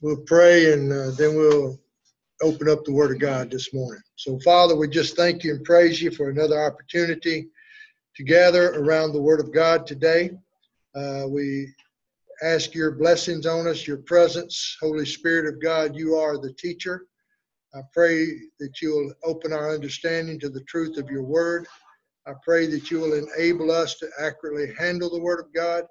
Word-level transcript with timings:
we'll 0.00 0.22
pray 0.26 0.72
and 0.72 0.92
uh, 0.92 1.10
then 1.12 1.36
we'll 1.36 1.78
open 2.42 2.68
up 2.68 2.84
the 2.84 2.92
Word 2.92 3.10
of 3.10 3.18
God 3.18 3.50
this 3.50 3.74
morning. 3.74 4.02
So, 4.16 4.38
Father, 4.40 4.76
we 4.76 4.88
just 4.88 5.16
thank 5.16 5.42
you 5.42 5.54
and 5.54 5.64
praise 5.64 6.00
you 6.00 6.10
for 6.10 6.30
another 6.30 6.62
opportunity 6.62 7.48
to 8.16 8.24
gather 8.24 8.74
around 8.74 9.12
the 9.12 9.22
Word 9.22 9.40
of 9.40 9.52
God 9.52 9.86
today. 9.86 10.30
Uh, 10.94 11.24
we 11.28 11.72
ask 12.42 12.74
your 12.74 12.92
blessings 12.92 13.46
on 13.46 13.66
us, 13.66 13.86
your 13.86 13.98
presence. 13.98 14.76
Holy 14.80 15.06
Spirit 15.06 15.52
of 15.52 15.60
God, 15.60 15.96
you 15.96 16.14
are 16.14 16.38
the 16.38 16.52
teacher. 16.52 17.06
I 17.74 17.80
pray 17.92 18.26
that 18.60 18.80
you 18.80 18.90
will 18.90 19.12
open 19.24 19.52
our 19.52 19.74
understanding 19.74 20.38
to 20.40 20.48
the 20.48 20.62
truth 20.62 20.96
of 20.96 21.10
your 21.10 21.22
word. 21.22 21.66
I 22.26 22.32
pray 22.44 22.66
that 22.66 22.90
you 22.90 23.00
will 23.00 23.14
enable 23.14 23.70
us 23.70 23.96
to 23.96 24.08
accurately 24.20 24.72
handle 24.78 25.10
the 25.10 25.20
word 25.20 25.40
of 25.40 25.52
God 25.54 25.84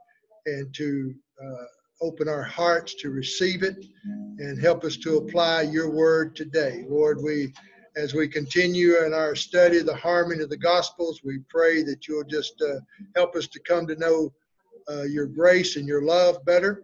and 0.46 0.74
to 0.76 1.14
uh, 1.44 1.66
open 2.02 2.28
our 2.28 2.44
hearts 2.44 2.96
to 2.96 3.10
receive 3.10 3.64
it 3.64 3.86
and 4.04 4.60
help 4.62 4.84
us 4.84 4.98
to 4.98 5.18
apply 5.18 5.64
your 5.64 5.90
word 5.90 6.36
today. 6.36 6.86
Lord, 6.88 7.22
we 7.22 7.54
as 7.98 8.14
we 8.14 8.28
continue 8.28 9.04
in 9.04 9.12
our 9.12 9.36
study 9.36 9.80
of 9.80 9.88
the 9.88 9.96
harmony 9.96 10.44
of 10.44 10.52
the 10.52 10.58
gospels, 10.58 11.22
we 11.24 11.40
pray 11.50 11.82
that 11.82 12.08
you'll 12.08 12.24
just 12.24 12.62
uh, 12.62 12.80
help 13.16 13.36
us 13.36 13.48
to 13.48 13.60
come 13.62 13.88
to 13.88 13.96
know 13.96 14.32
uh, 14.88 15.02
your 15.02 15.26
grace 15.26 15.78
and 15.78 15.88
your 15.88 16.04
love 16.04 16.46
better, 16.46 16.84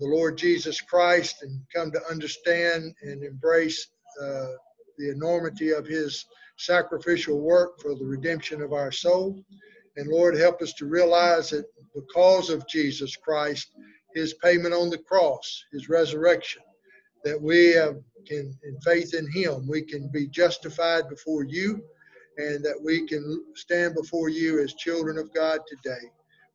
the 0.00 0.06
Lord 0.06 0.38
Jesus 0.38 0.80
Christ, 0.80 1.42
and 1.42 1.60
come 1.74 1.92
to 1.92 2.00
understand 2.10 2.94
and 3.02 3.22
embrace 3.22 3.86
uh, 4.22 4.46
the 4.96 5.10
enormity 5.10 5.72
of 5.72 5.86
his 5.86 6.24
sacrificial 6.56 7.38
work 7.38 7.78
for 7.80 7.94
the 7.94 8.06
redemption 8.06 8.62
of 8.62 8.72
our 8.72 8.90
soul. 8.90 9.38
And 9.96 10.08
Lord, 10.08 10.38
help 10.38 10.62
us 10.62 10.72
to 10.74 10.86
realize 10.86 11.50
that 11.50 11.66
because 11.94 12.48
of 12.48 12.66
Jesus 12.66 13.14
Christ, 13.14 13.72
his 14.16 14.34
payment 14.34 14.72
on 14.72 14.88
the 14.88 14.98
cross, 14.98 15.64
his 15.72 15.90
resurrection, 15.90 16.62
that 17.22 17.40
we 17.40 17.76
uh, 17.76 17.92
can, 18.26 18.58
in 18.64 18.80
faith 18.82 19.12
in 19.12 19.30
him, 19.30 19.68
we 19.68 19.82
can 19.82 20.08
be 20.08 20.26
justified 20.26 21.08
before 21.10 21.44
you 21.44 21.82
and 22.38 22.64
that 22.64 22.80
we 22.82 23.06
can 23.06 23.44
stand 23.54 23.94
before 23.94 24.30
you 24.30 24.62
as 24.62 24.72
children 24.74 25.18
of 25.18 25.32
God 25.34 25.60
today. 25.68 26.00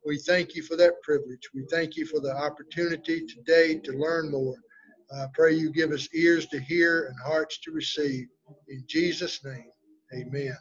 We 0.04 0.18
thank 0.18 0.56
you 0.56 0.62
for 0.64 0.76
that 0.76 1.00
privilege. 1.02 1.48
We 1.54 1.64
thank 1.70 1.96
you 1.96 2.04
for 2.04 2.18
the 2.18 2.36
opportunity 2.36 3.24
today 3.26 3.78
to 3.78 3.92
learn 3.92 4.30
more. 4.30 4.56
I 5.14 5.26
pray 5.32 5.54
you 5.54 5.70
give 5.70 5.92
us 5.92 6.08
ears 6.14 6.46
to 6.46 6.58
hear 6.58 7.06
and 7.06 7.16
hearts 7.24 7.58
to 7.60 7.70
receive. 7.70 8.26
In 8.68 8.82
Jesus' 8.88 9.44
name, 9.44 9.70
amen. 10.14 10.56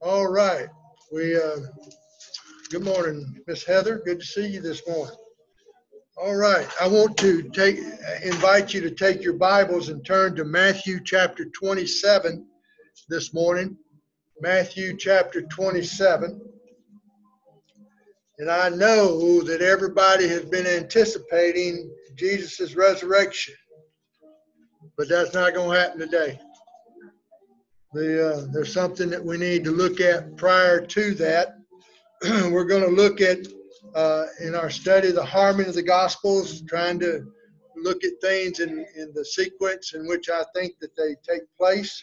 All 0.00 0.28
right. 0.28 0.68
We 1.10 1.36
uh, 1.36 1.56
good 2.70 2.84
morning, 2.84 3.40
Miss 3.46 3.64
Heather. 3.64 4.02
Good 4.04 4.20
to 4.20 4.26
see 4.26 4.46
you 4.46 4.60
this 4.60 4.86
morning. 4.86 5.16
All 6.20 6.34
right. 6.34 6.66
I 6.80 6.88
want 6.88 7.16
to 7.18 7.44
take 7.44 7.78
invite 8.24 8.74
you 8.74 8.80
to 8.80 8.90
take 8.90 9.22
your 9.22 9.34
Bibles 9.34 9.88
and 9.88 10.04
turn 10.04 10.34
to 10.34 10.44
Matthew 10.44 10.98
chapter 11.04 11.44
27 11.44 12.44
this 13.08 13.32
morning. 13.32 13.76
Matthew 14.40 14.96
chapter 14.96 15.42
27. 15.42 16.40
And 18.38 18.50
I 18.50 18.68
know 18.68 19.42
that 19.42 19.62
everybody 19.62 20.26
has 20.26 20.44
been 20.44 20.66
anticipating 20.66 21.88
Jesus' 22.16 22.74
resurrection, 22.74 23.54
but 24.96 25.08
that's 25.08 25.34
not 25.34 25.54
going 25.54 25.70
to 25.70 25.80
happen 25.80 26.00
today. 26.00 26.40
The, 27.92 28.28
uh, 28.28 28.46
there's 28.52 28.72
something 28.72 29.08
that 29.10 29.24
we 29.24 29.38
need 29.38 29.62
to 29.64 29.70
look 29.70 30.00
at 30.00 30.36
prior 30.36 30.84
to 30.84 31.14
that. 31.14 31.58
We're 32.22 32.64
going 32.64 32.82
to 32.82 32.90
look 32.90 33.20
at, 33.20 33.38
uh, 33.94 34.26
in 34.40 34.54
our 34.54 34.70
study, 34.70 35.10
the 35.10 35.24
harmony 35.24 35.68
of 35.68 35.74
the 35.74 35.82
Gospels, 35.82 36.62
trying 36.62 36.98
to 37.00 37.26
look 37.76 38.04
at 38.04 38.20
things 38.20 38.60
in, 38.60 38.84
in 38.96 39.12
the 39.14 39.24
sequence 39.24 39.94
in 39.94 40.06
which 40.06 40.28
I 40.28 40.44
think 40.54 40.74
that 40.80 40.96
they 40.96 41.16
take 41.28 41.42
place. 41.56 42.00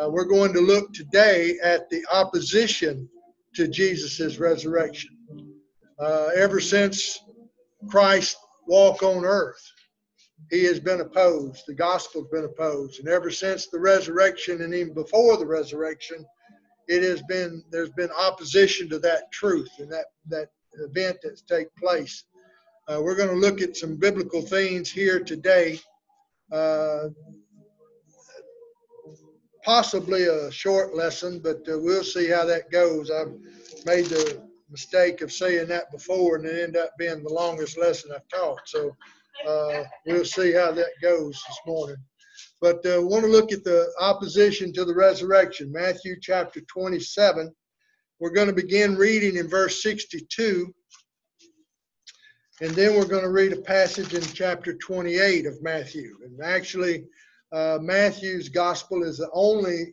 Uh, 0.00 0.10
we're 0.10 0.24
going 0.24 0.52
to 0.52 0.60
look 0.60 0.92
today 0.92 1.58
at 1.62 1.88
the 1.90 2.04
opposition 2.12 3.08
to 3.54 3.66
Jesus' 3.66 4.38
resurrection. 4.38 5.10
Uh, 5.98 6.30
ever 6.34 6.60
since 6.60 7.18
Christ 7.88 8.36
walked 8.66 9.02
on 9.02 9.24
earth, 9.24 9.72
he 10.50 10.64
has 10.64 10.78
been 10.78 11.00
opposed. 11.00 11.64
The 11.66 11.74
gospel's 11.74 12.28
been 12.30 12.44
opposed, 12.44 13.00
and 13.00 13.08
ever 13.08 13.30
since 13.30 13.68
the 13.68 13.80
resurrection, 13.80 14.62
and 14.62 14.74
even 14.74 14.92
before 14.92 15.38
the 15.38 15.46
resurrection, 15.46 16.24
it 16.88 17.02
has 17.02 17.22
been 17.22 17.64
there's 17.70 17.90
been 17.90 18.10
opposition 18.10 18.88
to 18.90 18.98
that 19.00 19.32
truth 19.32 19.70
and 19.78 19.90
that 19.90 20.06
that 20.28 20.50
event 20.78 21.18
that's 21.22 21.42
take 21.42 21.74
place. 21.76 22.24
Uh, 22.88 23.00
we're 23.02 23.16
going 23.16 23.28
to 23.28 23.34
look 23.34 23.60
at 23.60 23.76
some 23.76 23.96
biblical 23.96 24.42
themes 24.42 24.90
here 24.90 25.20
today. 25.20 25.78
Uh, 26.52 27.08
possibly 29.64 30.24
a 30.24 30.50
short 30.50 30.94
lesson, 30.94 31.40
but 31.40 31.56
uh, 31.68 31.76
we'll 31.78 32.04
see 32.04 32.28
how 32.28 32.44
that 32.44 32.70
goes. 32.70 33.10
I've 33.10 33.34
made 33.84 34.06
the 34.06 34.40
mistake 34.70 35.22
of 35.22 35.32
saying 35.32 35.66
that 35.68 35.90
before, 35.90 36.36
and 36.36 36.46
it 36.46 36.62
ended 36.62 36.80
up 36.80 36.92
being 36.98 37.22
the 37.22 37.32
longest 37.32 37.76
lesson 37.76 38.12
I've 38.14 38.28
taught. 38.28 38.60
So 38.66 38.96
uh, 39.46 39.82
we'll 40.06 40.24
see 40.24 40.52
how 40.52 40.70
that 40.72 40.90
goes 41.02 41.32
this 41.32 41.58
morning. 41.66 41.96
But 42.60 42.86
uh, 42.86 43.02
want 43.02 43.24
to 43.24 43.30
look 43.30 43.52
at 43.52 43.64
the 43.64 43.92
opposition 44.00 44.72
to 44.74 44.84
the 44.84 44.94
resurrection, 44.94 45.72
Matthew 45.72 46.16
chapter 46.20 46.60
27. 46.62 47.52
We're 48.18 48.30
going 48.30 48.48
to 48.48 48.54
begin 48.54 48.96
reading 48.96 49.36
in 49.36 49.46
verse 49.46 49.82
62, 49.82 50.74
and 52.62 52.70
then 52.70 52.96
we're 52.96 53.04
going 53.04 53.24
to 53.24 53.30
read 53.30 53.52
a 53.52 53.60
passage 53.60 54.14
in 54.14 54.22
chapter 54.22 54.72
28 54.72 55.44
of 55.44 55.62
Matthew. 55.62 56.16
And 56.24 56.40
actually, 56.42 57.04
uh, 57.52 57.78
Matthew's 57.82 58.48
gospel 58.48 59.02
is 59.02 59.18
the 59.18 59.28
only 59.34 59.92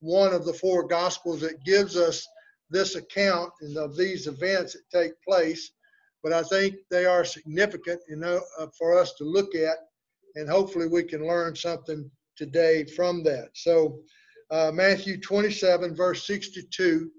one 0.00 0.34
of 0.34 0.44
the 0.44 0.52
four 0.52 0.86
gospels 0.86 1.40
that 1.40 1.64
gives 1.64 1.96
us 1.96 2.28
this 2.68 2.94
account 2.94 3.52
of 3.78 3.96
these 3.96 4.26
events 4.26 4.74
that 4.74 4.90
take 4.92 5.12
place, 5.26 5.70
but 6.22 6.34
I 6.34 6.42
think 6.42 6.74
they 6.90 7.06
are 7.06 7.24
significant 7.24 8.02
you 8.06 8.16
know, 8.16 8.42
uh, 8.58 8.66
for 8.78 8.98
us 8.98 9.14
to 9.14 9.24
look 9.24 9.54
at, 9.54 9.78
and 10.34 10.46
hopefully 10.46 10.88
we 10.88 11.04
can 11.04 11.26
learn 11.26 11.56
something 11.56 12.10
today 12.36 12.84
from 12.84 13.22
that. 13.22 13.48
So, 13.54 14.00
uh, 14.50 14.70
Matthew 14.74 15.18
27, 15.18 15.96
verse 15.96 16.26
62, 16.26 17.10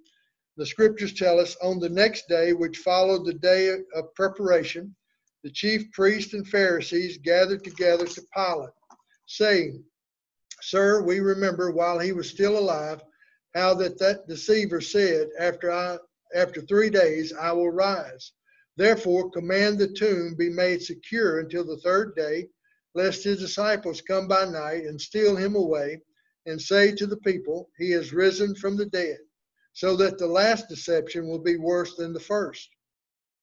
the 0.57 0.65
scriptures 0.65 1.13
tell 1.13 1.39
us 1.39 1.55
on 1.61 1.79
the 1.79 1.89
next 1.89 2.27
day, 2.27 2.51
which 2.51 2.79
followed 2.79 3.25
the 3.25 3.33
day 3.33 3.69
of 3.93 4.13
preparation, 4.15 4.95
the 5.43 5.51
chief 5.51 5.91
priests 5.91 6.33
and 6.33 6.47
Pharisees 6.47 7.19
gathered 7.19 7.63
together 7.63 8.07
to 8.07 8.21
Pilate, 8.33 8.71
saying, 9.27 9.83
Sir, 10.61 11.03
we 11.03 11.19
remember 11.19 11.71
while 11.71 11.99
he 11.99 12.11
was 12.11 12.29
still 12.29 12.57
alive 12.57 13.01
how 13.53 13.75
that 13.75 13.99
that 13.99 14.27
deceiver 14.27 14.81
said, 14.81 15.29
after 15.39 15.71
I 15.71 15.99
after 16.33 16.61
three 16.61 16.89
days 16.89 17.31
I 17.33 17.51
will 17.51 17.69
rise. 17.69 18.31
Therefore 18.75 19.29
command 19.29 19.77
the 19.77 19.87
tomb 19.87 20.35
be 20.35 20.49
made 20.49 20.81
secure 20.81 21.39
until 21.39 21.65
the 21.65 21.77
third 21.77 22.15
day, 22.15 22.49
lest 22.95 23.23
his 23.23 23.39
disciples 23.39 24.01
come 24.01 24.27
by 24.27 24.45
night 24.45 24.85
and 24.85 24.99
steal 24.99 25.35
him 25.35 25.55
away, 25.55 26.01
and 26.47 26.59
say 26.59 26.91
to 26.95 27.05
the 27.05 27.17
people, 27.17 27.69
He 27.77 27.93
is 27.93 28.11
risen 28.11 28.55
from 28.55 28.75
the 28.75 28.87
dead, 28.87 29.19
so 29.77 29.95
that 29.95 30.17
the 30.17 30.25
last 30.25 30.67
deception 30.67 31.27
will 31.27 31.37
be 31.37 31.55
worse 31.55 31.93
than 31.93 32.11
the 32.11 32.19
first. 32.19 32.67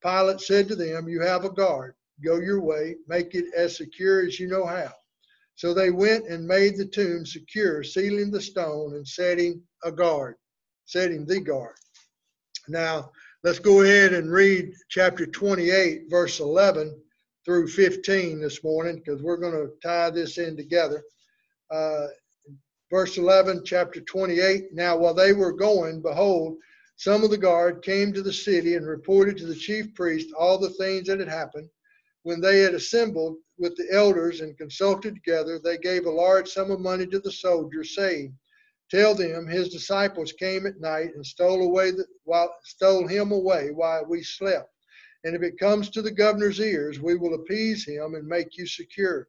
Pilate 0.03 0.41
said 0.41 0.67
to 0.67 0.75
them, 0.75 1.09
You 1.09 1.21
have 1.21 1.45
a 1.45 1.49
guard. 1.49 1.95
Go 2.25 2.41
your 2.41 2.61
way, 2.61 2.97
make 3.07 3.37
it 3.37 3.45
as 3.57 3.77
secure 3.77 4.27
as 4.27 4.41
you 4.41 4.49
know 4.49 4.67
how. 4.67 4.91
So 5.55 5.73
they 5.73 5.91
went 5.91 6.27
and 6.27 6.45
made 6.45 6.77
the 6.77 6.87
tomb 6.87 7.25
secure, 7.25 7.85
sealing 7.85 8.33
the 8.33 8.41
stone 8.41 8.97
and 8.97 9.07
setting 9.07 9.63
a 9.85 9.93
guard, 9.93 10.35
setting 10.87 11.25
the 11.25 11.39
guard. 11.39 11.77
Now, 12.67 13.13
let's 13.45 13.61
go 13.61 13.83
ahead 13.83 14.13
and 14.13 14.29
read 14.29 14.73
chapter 14.91 15.27
28, 15.27 16.11
verse 16.11 16.41
11 16.41 17.01
through 17.45 17.69
15 17.69 18.41
this 18.41 18.65
morning, 18.65 18.97
because 18.97 19.23
we're 19.23 19.37
going 19.37 19.53
to 19.53 19.71
tie 19.81 20.11
this 20.11 20.39
in 20.39 20.57
together. 20.57 21.01
Uh, 21.71 22.09
verse 22.91 23.17
11, 23.19 23.63
chapter 23.65 24.01
28. 24.01 24.73
Now, 24.73 24.97
while 24.97 25.15
they 25.15 25.33
were 25.33 25.53
going, 25.53 26.03
behold, 26.03 26.57
some 26.97 27.25
of 27.25 27.31
the 27.31 27.39
guard 27.39 27.83
came 27.83 28.13
to 28.13 28.23
the 28.23 28.33
city 28.33 28.75
and 28.75 28.87
reported 28.87 29.37
to 29.39 29.47
the 29.47 29.55
chief 29.55 29.95
priest 29.95 30.29
all 30.39 30.59
the 30.59 30.71
things 30.71 31.09
that 31.09 31.19
had 31.19 31.29
happened. 31.29 31.69
When 32.23 32.41
they 32.41 32.61
had 32.61 32.75
assembled, 32.75 33.37
with 33.59 33.77
the 33.77 33.87
elders 33.93 34.41
and 34.41 34.59
consulted 34.59 35.15
together, 35.15 35.59
they 35.59 35.79
gave 35.79 36.07
a 36.07 36.11
large 36.11 36.49
sum 36.49 36.71
of 36.71 36.81
money 36.81 37.07
to 37.07 37.21
the 37.21 37.31
soldiers, 37.31 37.95
saying, 37.95 38.37
Tell 38.91 39.15
them 39.15 39.47
his 39.47 39.71
disciples 39.71 40.33
came 40.33 40.67
at 40.67 40.81
night 40.81 41.15
and 41.15 41.25
stole 41.25 41.63
away 41.63 41.91
the, 41.91 42.05
while 42.25 42.55
stole 42.65 43.07
him 43.07 43.33
away 43.33 43.71
while 43.71 44.05
we 44.05 44.23
slept. 44.23 44.71
And 45.25 45.35
if 45.35 45.43
it 45.43 45.59
comes 45.59 45.89
to 45.91 46.03
the 46.03 46.11
governor's 46.11 46.61
ears, 46.61 47.01
we 47.01 47.17
will 47.17 47.35
appease 47.35 47.87
him 47.87 48.15
and 48.15 48.27
make 48.27 48.59
you 48.59 48.67
secure. 48.67 49.29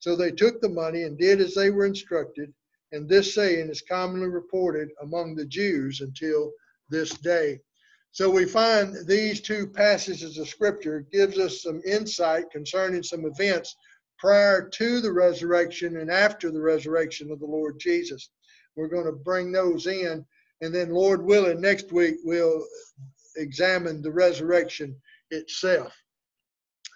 So 0.00 0.16
they 0.16 0.32
took 0.32 0.60
the 0.60 0.68
money 0.68 1.04
and 1.04 1.16
did 1.16 1.40
as 1.40 1.54
they 1.54 1.70
were 1.70 1.86
instructed, 1.86 2.52
and 2.92 3.08
this 3.08 3.34
saying 3.34 3.68
is 3.68 3.82
commonly 3.82 4.28
reported 4.28 4.88
among 5.02 5.34
the 5.34 5.46
Jews 5.46 6.00
until 6.00 6.52
this 6.88 7.10
day. 7.10 7.60
So 8.12 8.30
we 8.30 8.46
find 8.46 8.96
these 9.06 9.40
two 9.40 9.66
passages 9.66 10.38
of 10.38 10.48
scripture 10.48 11.06
gives 11.12 11.38
us 11.38 11.62
some 11.62 11.82
insight 11.84 12.50
concerning 12.50 13.02
some 13.02 13.26
events 13.26 13.76
prior 14.18 14.68
to 14.68 15.00
the 15.00 15.12
resurrection 15.12 15.98
and 15.98 16.10
after 16.10 16.50
the 16.50 16.60
resurrection 16.60 17.30
of 17.30 17.40
the 17.40 17.46
Lord 17.46 17.78
Jesus. 17.78 18.30
We're 18.76 18.88
going 18.88 19.06
to 19.06 19.12
bring 19.12 19.52
those 19.52 19.86
in. 19.86 20.24
And 20.62 20.74
then, 20.74 20.90
Lord 20.90 21.22
willing, 21.22 21.60
next 21.60 21.92
week 21.92 22.16
we'll 22.24 22.64
examine 23.36 24.00
the 24.00 24.12
resurrection 24.12 24.96
itself. 25.30 25.94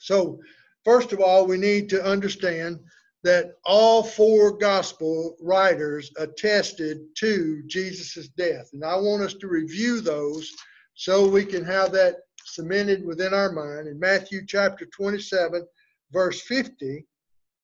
So, 0.00 0.40
first 0.84 1.12
of 1.12 1.20
all, 1.20 1.46
we 1.46 1.58
need 1.58 1.90
to 1.90 2.02
understand 2.02 2.80
that 3.22 3.52
all 3.64 4.02
four 4.02 4.56
gospel 4.56 5.36
writers 5.40 6.10
attested 6.16 7.00
to 7.16 7.62
Jesus' 7.66 8.28
death. 8.28 8.70
And 8.72 8.84
I 8.84 8.96
want 8.96 9.22
us 9.22 9.34
to 9.34 9.48
review 9.48 10.00
those 10.00 10.50
so 10.94 11.28
we 11.28 11.44
can 11.44 11.64
have 11.64 11.92
that 11.92 12.16
cemented 12.44 13.04
within 13.04 13.34
our 13.34 13.52
mind. 13.52 13.88
In 13.88 13.98
Matthew 13.98 14.46
chapter 14.46 14.86
27, 14.86 15.66
verse 16.12 16.40
50, 16.42 17.06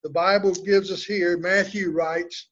the 0.05 0.11
Bible 0.11 0.53
gives 0.53 0.93
us 0.93 1.05
here, 1.05 1.38
Matthew 1.38 1.91
writes, 1.91 2.49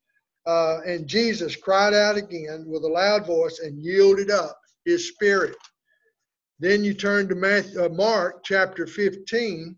uh, 0.47 0.81
and 0.87 1.06
Jesus 1.06 1.56
cried 1.56 1.95
out 1.95 2.17
again 2.17 2.65
with 2.67 2.85
a 2.85 2.89
loud 2.89 3.27
voice 3.27 3.61
and 3.61 3.83
yielded 3.83 4.31
up 4.31 4.59
his 4.85 5.09
spirit. 5.09 5.56
Then 6.59 6.85
you 6.85 6.95
turn 6.95 7.29
to 7.29 7.35
Matthew, 7.35 7.83
uh, 7.83 7.89
Mark 7.89 8.45
chapter 8.45 8.87
15 8.87 9.77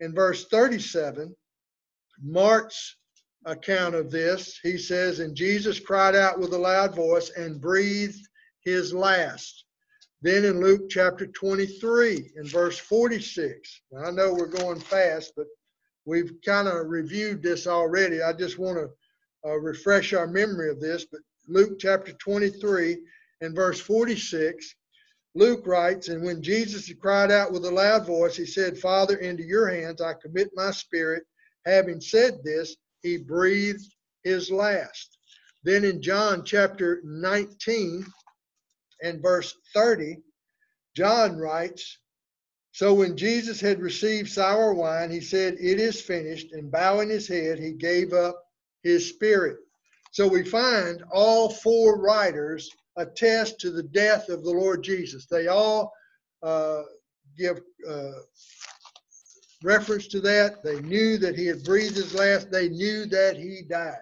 and 0.00 0.14
verse 0.14 0.46
37. 0.46 1.34
Mark's 2.22 2.96
account 3.44 3.94
of 3.94 4.10
this, 4.10 4.58
he 4.62 4.76
says, 4.76 5.20
And 5.20 5.36
Jesus 5.36 5.78
cried 5.80 6.14
out 6.14 6.38
with 6.38 6.52
a 6.52 6.58
loud 6.58 6.94
voice 6.94 7.30
and 7.36 7.60
breathed 7.60 8.26
his 8.64 8.92
last. 8.92 9.64
Then 10.22 10.44
in 10.44 10.60
Luke 10.60 10.88
chapter 10.88 11.26
23 11.26 12.32
and 12.36 12.48
verse 12.50 12.78
46. 12.78 13.82
Now, 13.92 14.06
I 14.06 14.10
know 14.10 14.32
we're 14.34 14.46
going 14.46 14.80
fast, 14.80 15.32
but 15.36 15.46
we've 16.04 16.32
kind 16.44 16.66
of 16.68 16.88
reviewed 16.88 17.42
this 17.42 17.66
already. 17.66 18.22
I 18.22 18.32
just 18.32 18.58
want 18.58 18.78
to 18.78 19.48
uh, 19.48 19.56
refresh 19.56 20.12
our 20.12 20.26
memory 20.26 20.70
of 20.70 20.80
this. 20.80 21.04
But 21.04 21.20
Luke 21.48 21.78
chapter 21.78 22.12
23 22.12 22.98
and 23.42 23.54
verse 23.54 23.78
46, 23.78 24.74
Luke 25.34 25.66
writes, 25.66 26.08
And 26.08 26.24
when 26.24 26.42
Jesus 26.42 26.92
cried 26.94 27.30
out 27.30 27.52
with 27.52 27.64
a 27.66 27.70
loud 27.70 28.06
voice, 28.06 28.36
he 28.36 28.46
said, 28.46 28.78
Father, 28.78 29.16
into 29.18 29.44
your 29.44 29.68
hands 29.68 30.00
I 30.00 30.14
commit 30.14 30.50
my 30.54 30.70
spirit. 30.70 31.24
Having 31.66 32.00
said 32.00 32.38
this, 32.44 32.76
he 33.02 33.18
breathed 33.18 33.84
his 34.24 34.50
last. 34.50 35.18
Then 35.64 35.84
in 35.84 36.00
John 36.00 36.44
chapter 36.44 37.00
19 37.04 38.06
and 39.02 39.22
verse 39.22 39.54
30, 39.74 40.18
John 40.96 41.36
writes, 41.36 41.98
So 42.72 42.94
when 42.94 43.16
Jesus 43.16 43.60
had 43.60 43.80
received 43.80 44.30
sour 44.30 44.72
wine, 44.74 45.10
he 45.10 45.20
said, 45.20 45.54
It 45.60 45.80
is 45.80 46.00
finished, 46.00 46.52
and 46.52 46.70
bowing 46.70 47.10
his 47.10 47.28
head, 47.28 47.58
he 47.58 47.72
gave 47.72 48.12
up 48.12 48.42
his 48.82 49.08
spirit. 49.08 49.58
So 50.12 50.26
we 50.28 50.44
find 50.44 51.02
all 51.12 51.50
four 51.50 52.00
writers 52.00 52.70
attest 52.96 53.60
to 53.60 53.70
the 53.70 53.82
death 53.82 54.28
of 54.28 54.44
the 54.44 54.50
Lord 54.50 54.82
Jesus. 54.82 55.26
They 55.26 55.48
all 55.48 55.92
uh, 56.42 56.82
give 57.36 57.60
uh, 57.88 58.12
reference 59.62 60.06
to 60.08 60.20
that. 60.20 60.62
They 60.62 60.80
knew 60.80 61.18
that 61.18 61.36
he 61.36 61.46
had 61.46 61.64
breathed 61.64 61.96
his 61.96 62.14
last. 62.14 62.50
They 62.50 62.68
knew 62.68 63.06
that 63.06 63.36
he 63.36 63.62
died. 63.68 63.96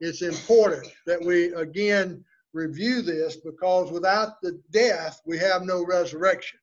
It's 0.00 0.22
important 0.22 0.86
that 1.06 1.20
we 1.20 1.52
again 1.54 2.24
review 2.52 3.02
this 3.02 3.36
because 3.36 3.90
without 3.90 4.40
the 4.40 4.60
death, 4.70 5.20
we 5.26 5.38
have 5.38 5.62
no 5.62 5.84
resurrection. 5.84 6.58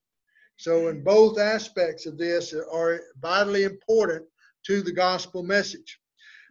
So, 0.58 0.88
in 0.88 1.04
both 1.04 1.38
aspects 1.38 2.06
of 2.06 2.18
this 2.18 2.54
are 2.54 3.02
vitally 3.22 3.64
important 3.64 4.26
to 4.68 4.82
the 4.82 4.94
gospel 4.94 5.44
message. 5.44 6.00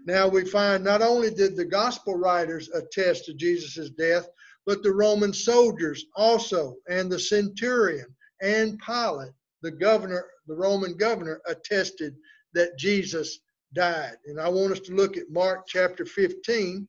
Now, 0.06 0.28
we 0.28 0.44
find 0.44 0.84
not 0.84 1.00
only 1.00 1.30
did 1.30 1.56
the 1.56 1.64
gospel 1.64 2.14
writers 2.14 2.68
attest 2.70 3.24
to 3.24 3.34
Jesus' 3.34 3.90
death, 3.90 4.28
but 4.66 4.82
the 4.82 4.92
Roman 4.92 5.32
soldiers 5.32 6.04
also, 6.16 6.76
and 6.88 7.10
the 7.10 7.18
centurion 7.18 8.14
and 8.42 8.78
Pilate, 8.78 9.32
the 9.64 9.70
governor, 9.70 10.26
the 10.46 10.54
Roman 10.54 10.94
governor, 10.94 11.40
attested 11.48 12.14
that 12.52 12.78
Jesus 12.78 13.40
died. 13.72 14.16
And 14.26 14.38
I 14.38 14.46
want 14.48 14.72
us 14.72 14.80
to 14.80 14.94
look 14.94 15.16
at 15.16 15.30
Mark 15.30 15.64
chapter 15.66 16.04
15, 16.04 16.86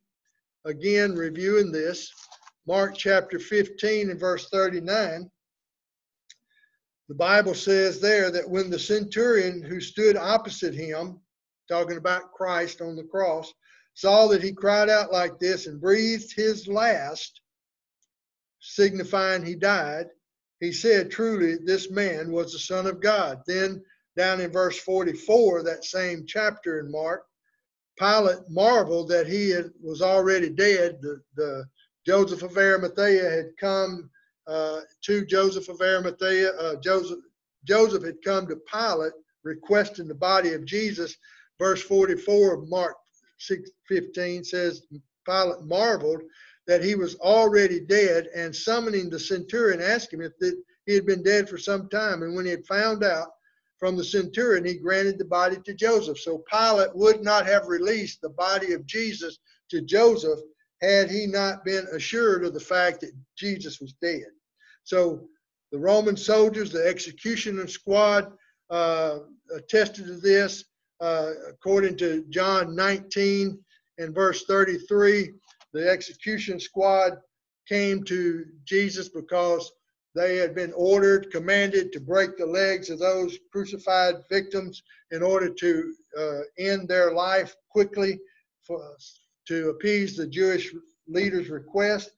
again, 0.66 1.16
reviewing 1.16 1.72
this. 1.72 2.12
Mark 2.68 2.96
chapter 2.98 3.40
15 3.40 4.10
and 4.10 4.20
verse 4.20 4.50
39. 4.50 5.32
The 7.08 7.16
Bible 7.16 7.54
says 7.54 8.02
there 8.02 8.30
that 8.30 8.50
when 8.50 8.70
the 8.70 8.80
centurion 8.80 9.64
who 9.64 9.80
stood 9.80 10.18
opposite 10.18 10.74
him, 10.74 11.22
talking 11.70 11.98
about 11.98 12.34
Christ 12.34 12.82
on 12.82 12.98
the 12.98 13.04
cross, 13.04 13.54
saw 13.94 14.28
that 14.28 14.44
he 14.44 14.52
cried 14.52 14.90
out 14.90 15.14
like 15.14 15.40
this 15.40 15.68
and 15.68 15.80
breathed 15.80 16.34
his 16.36 16.68
last, 16.68 17.40
signifying 18.60 19.46
he 19.46 19.56
died, 19.56 20.08
he 20.60 20.72
said, 20.72 21.12
Truly, 21.12 21.58
this 21.64 21.92
man 21.92 22.32
was 22.32 22.54
the 22.54 22.60
Son 22.60 22.88
of 22.88 23.02
God. 23.02 23.42
Then, 23.46 23.84
down 24.18 24.40
in 24.40 24.52
verse 24.52 24.78
44, 24.80 25.64
that 25.64 25.84
same 25.84 26.26
chapter 26.28 26.80
in 26.80 26.92
Mark, 26.92 27.26
Pilate 27.98 28.50
marveled 28.50 29.10
that 29.10 29.28
he 29.28 29.50
had, 29.50 29.72
was 29.82 30.02
already 30.02 30.50
dead. 30.50 31.00
The, 31.02 31.22
the 31.36 31.66
Joseph 32.06 32.44
of 32.44 32.58
Arimathea 32.58 33.30
had 33.30 33.58
come 33.60 34.10
uh, 34.48 34.82
to 35.02 35.26
Joseph 35.26 35.70
of 35.70 35.82
Arimathea. 35.82 36.52
Uh, 36.52 36.76
Joseph, 36.82 37.20
Joseph 37.66 38.04
had 38.04 38.22
come 38.24 38.48
to 38.48 38.58
Pilate 38.72 39.14
requesting 39.44 40.08
the 40.08 40.16
body 40.16 40.54
of 40.54 40.66
Jesus. 40.66 41.16
Verse 41.60 41.82
44 41.82 42.56
of 42.56 42.70
Mark 42.70 42.96
6, 43.40 43.70
15 43.88 44.44
says, 44.44 44.86
Pilate 45.26 45.64
marveled 45.64 46.22
that 46.68 46.84
he 46.84 46.96
was 46.96 47.16
already 47.16 47.80
dead 47.80 48.28
and 48.36 48.56
summoning 48.56 49.10
the 49.10 49.20
centurion 49.20 49.82
asked 49.82 50.12
him 50.12 50.22
if 50.22 50.32
he 50.86 50.94
had 50.94 51.06
been 51.06 51.24
dead 51.24 51.48
for 51.48 51.58
some 51.58 51.88
time. 51.90 52.24
And 52.24 52.36
when 52.36 52.46
he 52.46 52.52
had 52.52 52.66
found 52.66 53.04
out 53.04 53.30
from 53.78 53.96
the 53.96 54.04
centurion, 54.04 54.66
he 54.66 54.76
granted 54.76 55.18
the 55.18 55.26
body 55.26 55.58
to 55.66 55.74
Joseph. 55.74 56.20
So 56.20 56.44
Pilate 56.52 56.96
would 56.96 57.24
not 57.24 57.46
have 57.46 57.68
released 57.68 58.22
the 58.22 58.30
body 58.30 58.74
of 58.74 58.86
Jesus 58.86 59.38
to 59.70 59.82
Joseph 59.82 60.40
had 60.82 61.10
he 61.10 61.28
not 61.28 61.64
been 61.64 61.86
assured 61.94 62.44
of 62.44 62.54
the 62.54 62.60
fact 62.60 63.02
that 63.02 63.12
Jesus 63.38 63.80
was 63.80 63.94
dead. 64.02 64.26
So 64.84 65.28
the 65.72 65.80
Roman 65.80 66.18
soldiers, 66.18 66.72
the 66.72 66.86
executioner 66.86 67.68
squad, 67.68 68.32
uh, 68.70 69.20
attested 69.54 70.06
to 70.08 70.18
this. 70.18 70.66
Uh, 71.02 71.32
according 71.50 71.98
to 71.98 72.24
John 72.30 72.74
19 72.74 73.60
and 73.98 74.16
verse 74.16 74.46
33, 74.46 75.34
the 75.76 75.90
execution 75.90 76.58
squad 76.58 77.18
came 77.68 78.02
to 78.06 78.46
Jesus 78.64 79.10
because 79.10 79.74
they 80.16 80.38
had 80.38 80.56
been 80.56 80.72
ordered, 80.74 81.32
commanded 81.32 81.92
to 81.92 82.00
break 82.00 82.38
the 82.38 82.46
legs 82.46 82.90
of 82.90 83.00
those 83.00 83.38
crucified 83.52 84.16
victims 84.32 84.84
in 85.12 85.22
order 85.22 85.50
to 85.50 85.94
uh, 86.18 86.40
end 86.58 86.88
their 86.88 87.12
life 87.12 87.54
quickly 87.70 88.18
for, 88.66 88.96
to 89.50 89.70
appease 89.70 90.16
the 90.16 90.26
Jewish 90.26 90.74
leaders' 91.10 91.50
request. 91.50 92.12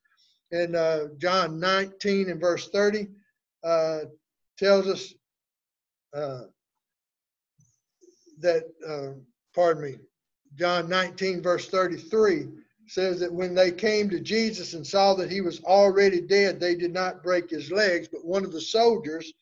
And 0.52 0.76
uh, 0.76 1.06
John 1.18 1.60
19 1.60 2.30
and 2.30 2.40
verse 2.40 2.70
30 2.70 3.08
uh, 3.64 4.00
tells 4.60 4.88
us 4.88 5.16
uh, 6.16 6.42
that, 8.40 8.66
uh, 8.88 9.20
pardon 9.56 9.84
me, 9.84 9.98
John 10.54 10.88
19 10.88 11.42
verse 11.42 11.68
33 11.68 12.50
says 12.88 13.20
that 13.20 13.34
when 13.34 13.54
they 13.54 13.72
came 13.72 14.10
to 14.10 14.20
Jesus 14.20 14.74
and 14.74 14.86
saw 14.86 15.14
that 15.16 15.32
he 15.32 15.42
was 15.42 15.64
already 15.64 16.22
dead, 16.22 16.60
they 16.60 16.76
did 16.76 16.94
not 16.94 17.24
break 17.24 17.50
his 17.50 17.72
legs, 17.72 18.08
but 18.08 18.26
one 18.26 18.46
of 18.46 18.52
the 18.52 18.62
soldiers 18.62 19.34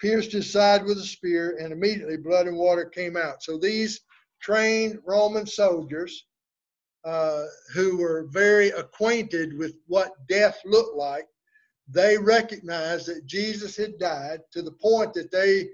pierced 0.00 0.32
his 0.32 0.50
side 0.50 0.84
with 0.84 0.98
a 0.98 1.02
spear, 1.02 1.58
and 1.60 1.72
immediately 1.72 2.16
blood 2.16 2.46
and 2.46 2.56
water 2.56 2.84
came 2.84 3.16
out. 3.16 3.42
So 3.42 3.58
these 3.58 4.00
trained 4.40 4.98
Roman 5.04 5.46
soldiers 5.46 6.26
uh, 7.04 7.44
who 7.74 7.96
were 7.96 8.28
very 8.30 8.68
acquainted 8.68 9.56
with 9.56 9.74
what 9.86 10.12
death 10.28 10.58
looked 10.64 10.96
like, 10.96 11.26
they 11.88 12.16
recognized 12.16 13.06
that 13.06 13.26
Jesus 13.26 13.76
had 13.76 13.98
died 13.98 14.40
to 14.52 14.62
the 14.62 14.72
point 14.72 15.12
that 15.14 15.30
they 15.30 15.68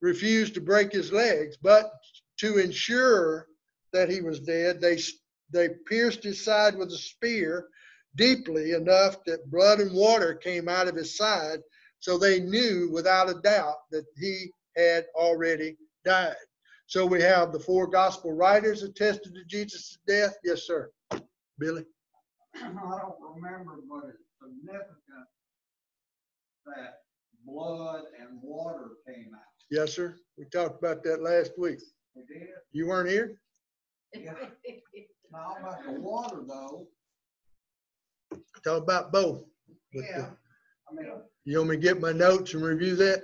refused 0.00 0.54
to 0.54 0.60
break 0.60 0.92
his 0.92 1.12
legs. 1.12 1.56
But 1.60 1.90
to 2.38 2.58
ensure 2.58 3.46
that 3.92 4.10
he 4.10 4.20
was 4.20 4.40
dead, 4.40 4.80
they 4.80 4.98
they 5.50 5.68
pierced 5.86 6.24
his 6.24 6.44
side 6.44 6.76
with 6.76 6.88
a 6.88 6.98
spear 6.98 7.68
deeply 8.16 8.72
enough 8.72 9.16
that 9.26 9.50
blood 9.50 9.80
and 9.80 9.94
water 9.94 10.34
came 10.34 10.68
out 10.68 10.88
of 10.88 10.96
his 10.96 11.16
side. 11.16 11.58
So 12.00 12.18
they 12.18 12.40
knew 12.40 12.90
without 12.92 13.30
a 13.30 13.40
doubt 13.40 13.76
that 13.90 14.04
he 14.16 14.50
had 14.76 15.06
already 15.14 15.76
died. 16.04 16.34
So 16.86 17.04
we 17.04 17.20
have 17.22 17.52
the 17.52 17.58
four 17.58 17.86
gospel 17.86 18.32
writers 18.32 18.82
attested 18.82 19.34
to 19.34 19.44
Jesus' 19.46 19.98
death. 20.06 20.36
Yes, 20.44 20.62
sir. 20.66 20.90
Billy? 21.58 21.84
I 22.54 22.68
don't 22.68 23.16
remember, 23.34 23.80
but 23.88 24.10
it's 24.10 24.22
significant 24.40 25.26
that 26.66 27.00
blood 27.44 28.02
and 28.20 28.38
water 28.42 28.90
came 29.06 29.30
out. 29.34 29.40
Yes, 29.70 29.94
sir. 29.94 30.16
We 30.36 30.44
talked 30.46 30.78
about 30.82 31.02
that 31.04 31.22
last 31.22 31.52
week. 31.58 31.80
We 32.14 32.22
did. 32.22 32.48
You 32.72 32.88
weren't 32.88 33.08
here? 33.08 33.38
Yeah. 34.14 34.32
Now 35.32 35.56
about 35.60 35.84
the 35.84 36.00
water 36.00 36.42
though, 36.46 36.86
Talk 38.64 38.82
about 38.82 39.12
both. 39.12 39.42
But, 39.94 40.04
yeah, 40.10 40.26
I 40.90 40.94
mean, 40.94 41.06
You 41.44 41.58
want 41.58 41.70
me 41.70 41.76
to 41.76 41.82
get 41.82 42.00
my 42.00 42.12
notes 42.12 42.52
and 42.54 42.62
review 42.64 42.96
that? 42.96 43.22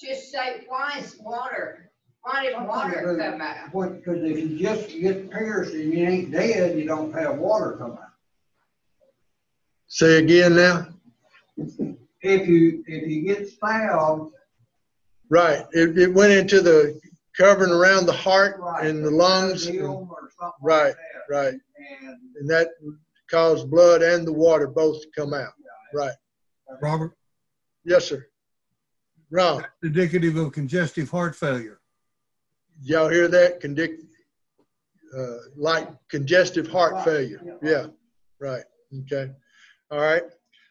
Just 0.00 0.30
say, 0.32 0.64
why 0.68 0.98
is 0.98 1.16
water, 1.20 1.90
why 2.22 2.42
did 2.44 2.54
water 2.66 3.16
come 3.18 3.40
out? 3.40 3.72
what, 3.72 4.04
cause 4.04 4.18
if 4.22 4.38
you 4.38 4.58
just 4.58 4.88
get 4.88 5.30
pierced 5.30 5.74
and 5.74 5.92
you 5.92 6.06
ain't 6.06 6.32
dead, 6.32 6.76
you 6.78 6.86
don't 6.86 7.12
have 7.12 7.38
water 7.38 7.76
come 7.78 7.92
out. 7.92 7.98
Say 9.86 10.18
again 10.18 10.56
now? 10.56 10.88
If 11.56 12.48
you, 12.48 12.84
if 12.86 13.08
you 13.08 13.22
get 13.22 13.48
stabbed, 13.48 14.32
Right, 15.30 15.64
it, 15.72 15.96
it 15.98 16.12
went 16.14 16.32
into 16.32 16.60
the 16.60 16.98
covering 17.36 17.70
around 17.70 18.06
the 18.06 18.12
heart 18.12 18.58
right. 18.58 18.86
and 18.86 19.04
the 19.04 19.10
lungs. 19.10 19.66
and- 19.66 19.80
or 19.80 20.30
something 20.40 20.52
Right. 20.62 20.86
like 20.88 20.96
that. 20.96 21.07
Right, 21.30 21.54
And 21.54 22.18
and 22.40 22.48
that 22.50 22.68
caused 23.30 23.70
blood 23.70 24.02
and 24.02 24.26
the 24.26 24.32
water 24.32 24.66
both 24.66 25.02
to 25.02 25.08
come 25.16 25.34
out. 25.34 25.52
Right, 25.94 26.14
Robert, 26.82 27.16
yes, 27.84 28.06
sir. 28.06 28.26
Ron, 29.30 29.64
indicative 29.82 30.36
of 30.36 30.52
congestive 30.52 31.10
heart 31.10 31.36
failure. 31.36 31.80
y'all 32.82 33.08
hear 33.10 33.28
that? 33.28 33.60
Condic, 33.60 33.98
uh, 35.16 35.36
like 35.56 35.88
congestive 36.08 36.66
heart 36.68 37.04
failure. 37.04 37.40
yeah. 37.44 37.70
Yeah, 37.70 37.86
right, 38.40 38.64
okay. 39.00 39.30
All 39.90 40.00
right, 40.00 40.22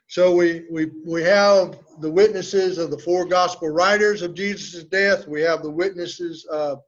so 0.08 0.34
we, 0.34 0.64
we, 0.72 0.92
we 1.06 1.22
have 1.24 1.80
the 2.00 2.10
witnesses 2.10 2.78
of 2.78 2.92
the 2.92 2.98
four 2.98 3.26
gospel 3.26 3.70
writers 3.70 4.22
of 4.22 4.34
Jesus' 4.34 4.84
death. 4.86 5.28
We 5.28 5.42
have 5.42 5.62
the 5.64 5.72
witnesses 5.72 6.46
of, 6.46 6.82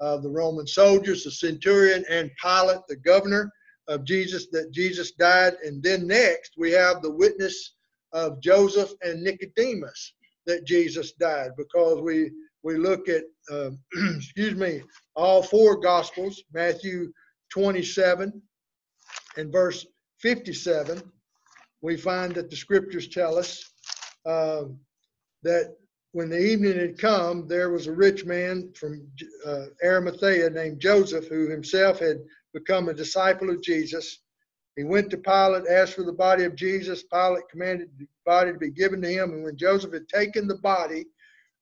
of 0.00 0.22
the 0.22 0.30
Roman 0.30 0.66
soldiers, 0.66 1.24
the 1.24 1.30
centurion 1.30 2.04
and 2.08 2.30
Pilate, 2.42 2.80
the 2.88 2.96
governor 2.96 3.52
of 3.88 4.04
Jesus, 4.04 4.46
that 4.52 4.72
Jesus 4.72 5.12
died. 5.12 5.54
And 5.64 5.82
then 5.82 6.06
next, 6.06 6.52
we 6.56 6.70
have 6.72 7.02
the 7.02 7.10
witness 7.10 7.74
of 8.12 8.40
Joseph 8.40 8.92
and 9.02 9.22
Nicodemus 9.22 10.14
that 10.46 10.64
Jesus 10.64 11.12
died 11.12 11.50
because 11.56 12.00
we, 12.00 12.30
we 12.62 12.76
look 12.76 13.08
at, 13.08 13.24
um, 13.52 13.78
excuse 14.16 14.54
me, 14.54 14.82
all 15.16 15.42
four 15.42 15.76
gospels, 15.76 16.42
Matthew 16.52 17.12
27 17.50 18.40
and 19.36 19.52
verse 19.52 19.86
57, 20.20 21.02
we 21.82 21.96
find 21.96 22.34
that 22.34 22.50
the 22.50 22.56
scriptures 22.56 23.08
tell 23.08 23.38
us 23.38 23.70
um, 24.26 24.78
that 25.42 25.76
when 26.12 26.28
the 26.28 26.38
evening 26.38 26.76
had 26.76 26.98
come, 26.98 27.46
there 27.46 27.70
was 27.70 27.86
a 27.86 27.92
rich 27.92 28.24
man 28.24 28.72
from 28.74 29.06
uh, 29.46 29.66
Arimathea 29.82 30.50
named 30.50 30.80
Joseph, 30.80 31.28
who 31.28 31.48
himself 31.48 32.00
had 32.00 32.18
become 32.52 32.88
a 32.88 32.94
disciple 32.94 33.50
of 33.50 33.62
Jesus. 33.62 34.18
He 34.76 34.82
went 34.82 35.10
to 35.10 35.18
Pilate, 35.18 35.68
asked 35.68 35.94
for 35.94 36.02
the 36.04 36.12
body 36.12 36.44
of 36.44 36.56
Jesus. 36.56 37.04
Pilate 37.04 37.48
commanded 37.50 37.90
the 37.98 38.08
body 38.24 38.52
to 38.52 38.58
be 38.58 38.70
given 38.70 39.00
to 39.02 39.08
him. 39.08 39.32
And 39.32 39.44
when 39.44 39.56
Joseph 39.56 39.92
had 39.92 40.08
taken 40.08 40.48
the 40.48 40.56
body, 40.56 41.06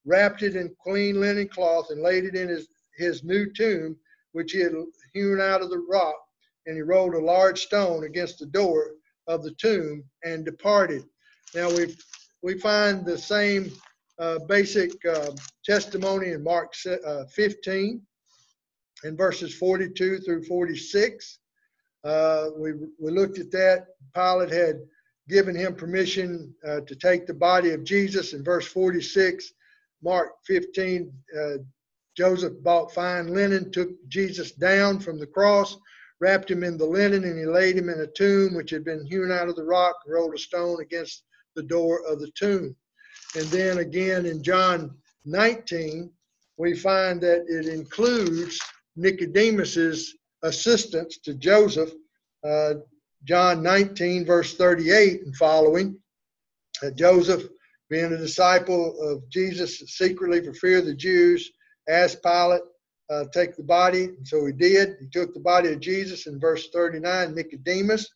wrapped 0.06 0.42
it 0.42 0.56
in 0.56 0.74
clean 0.82 1.20
linen 1.20 1.48
cloth, 1.48 1.90
and 1.90 2.00
laid 2.00 2.24
it 2.24 2.34
in 2.34 2.48
his, 2.48 2.68
his 2.96 3.24
new 3.24 3.52
tomb, 3.52 3.96
which 4.32 4.52
he 4.52 4.60
had 4.60 4.72
hewn 5.12 5.40
out 5.40 5.62
of 5.62 5.70
the 5.70 5.84
rock, 5.90 6.16
and 6.66 6.76
he 6.76 6.82
rolled 6.82 7.14
a 7.14 7.18
large 7.18 7.60
stone 7.60 8.04
against 8.04 8.38
the 8.38 8.46
door 8.46 8.92
of 9.26 9.42
the 9.42 9.52
tomb 9.52 10.04
and 10.24 10.44
departed. 10.44 11.04
Now 11.54 11.68
we 11.70 11.94
we 12.42 12.58
find 12.58 13.04
the 13.04 13.18
same 13.18 13.72
uh, 14.18 14.38
basic 14.48 14.92
uh, 15.04 15.30
testimony 15.64 16.32
in 16.32 16.42
Mark 16.42 16.74
uh, 17.06 17.24
15 17.26 18.02
in 19.04 19.16
verses 19.16 19.54
42 19.54 20.18
through 20.18 20.44
46. 20.44 21.38
Uh, 22.04 22.46
we 22.56 22.72
we 22.98 23.10
looked 23.10 23.38
at 23.38 23.50
that. 23.52 23.86
Pilate 24.14 24.50
had 24.50 24.80
given 25.28 25.54
him 25.54 25.74
permission 25.74 26.54
to 26.64 26.94
take 26.96 27.26
the 27.26 27.34
body 27.34 27.72
of 27.72 27.84
Jesus. 27.84 28.32
In 28.32 28.42
verse 28.42 28.66
46, 28.66 29.52
Mark 30.02 30.30
15, 30.46 31.12
uh, 31.38 31.58
Joseph 32.16 32.54
bought 32.62 32.92
fine 32.92 33.34
linen, 33.34 33.70
took 33.70 33.90
Jesus 34.08 34.52
down 34.52 35.00
from 35.00 35.18
the 35.18 35.26
cross, 35.26 35.76
wrapped 36.20 36.50
him 36.50 36.64
in 36.64 36.76
the 36.76 36.86
linen, 36.86 37.24
and 37.24 37.38
he 37.38 37.46
laid 37.46 37.76
him 37.76 37.88
in 37.88 38.00
a 38.00 38.06
tomb 38.06 38.54
which 38.54 38.70
had 38.70 38.84
been 38.84 39.04
hewn 39.06 39.30
out 39.30 39.48
of 39.48 39.56
the 39.56 39.64
rock, 39.64 39.96
and 40.04 40.14
rolled 40.14 40.34
a 40.34 40.38
stone 40.38 40.80
against 40.80 41.24
the 41.54 41.62
door 41.62 42.02
of 42.06 42.20
the 42.20 42.30
tomb. 42.36 42.74
And 43.34 43.46
then 43.46 43.78
again 43.78 44.26
in 44.26 44.42
John 44.42 44.96
19, 45.24 46.10
we 46.56 46.74
find 46.74 47.20
that 47.20 47.44
it 47.48 47.66
includes 47.68 48.58
Nicodemus's 48.96 50.14
assistance 50.42 51.18
to 51.18 51.34
Joseph. 51.34 51.92
Uh, 52.44 52.74
John 53.24 53.62
19, 53.62 54.24
verse 54.24 54.56
38 54.56 55.22
and 55.22 55.36
following. 55.36 55.98
Uh, 56.82 56.90
Joseph, 56.90 57.48
being 57.90 58.12
a 58.12 58.18
disciple 58.18 59.00
of 59.00 59.28
Jesus 59.28 59.78
secretly 59.86 60.44
for 60.44 60.52
fear 60.54 60.78
of 60.78 60.86
the 60.86 60.94
Jews, 60.94 61.50
asked 61.88 62.22
Pilate, 62.22 62.62
uh, 63.10 63.24
take 63.32 63.56
the 63.56 63.62
body. 63.62 64.04
And 64.04 64.26
so 64.26 64.44
he 64.46 64.52
did. 64.52 64.96
He 65.00 65.08
took 65.08 65.34
the 65.34 65.40
body 65.40 65.72
of 65.72 65.80
Jesus 65.80 66.26
in 66.26 66.38
verse 66.38 66.68
39. 66.70 67.34
Nicodemus 67.34 68.08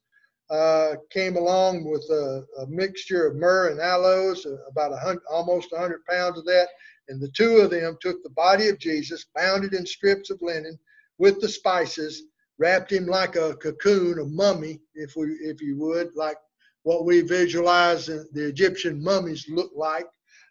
uh, 0.53 0.97
came 1.11 1.37
along 1.37 1.91
with 1.91 2.03
a, 2.11 2.45
a 2.61 2.67
mixture 2.67 3.27
of 3.27 3.37
myrrh 3.37 3.71
and 3.71 3.81
aloes, 3.81 4.45
uh, 4.45 4.57
about 4.69 4.93
a 4.93 4.97
hundred, 4.97 5.23
almost 5.31 5.73
100 5.73 6.05
pounds 6.05 6.39
of 6.39 6.45
that. 6.45 6.69
And 7.09 7.21
the 7.21 7.31
two 7.31 7.57
of 7.57 7.71
them 7.71 7.97
took 8.01 8.23
the 8.23 8.31
body 8.31 8.69
of 8.69 8.79
Jesus, 8.79 9.27
bound 9.35 9.65
it 9.65 9.73
in 9.73 9.87
strips 9.87 10.29
of 10.29 10.43
linen 10.43 10.79
with 11.17 11.41
the 11.41 11.49
spices, 11.49 12.25
wrapped 12.59 12.93
him 12.93 13.07
like 13.07 13.37
a 13.37 13.57
cocoon, 13.57 14.19
a 14.19 14.25
mummy, 14.25 14.79
if 14.95 15.17
we, 15.17 15.29
if 15.41 15.63
you 15.63 15.79
would, 15.79 16.11
like 16.15 16.37
what 16.83 17.07
we 17.07 17.23
visualize 17.23 18.07
the 18.07 18.29
Egyptian 18.35 19.03
mummies 19.03 19.47
look 19.49 19.73
like. 19.75 20.07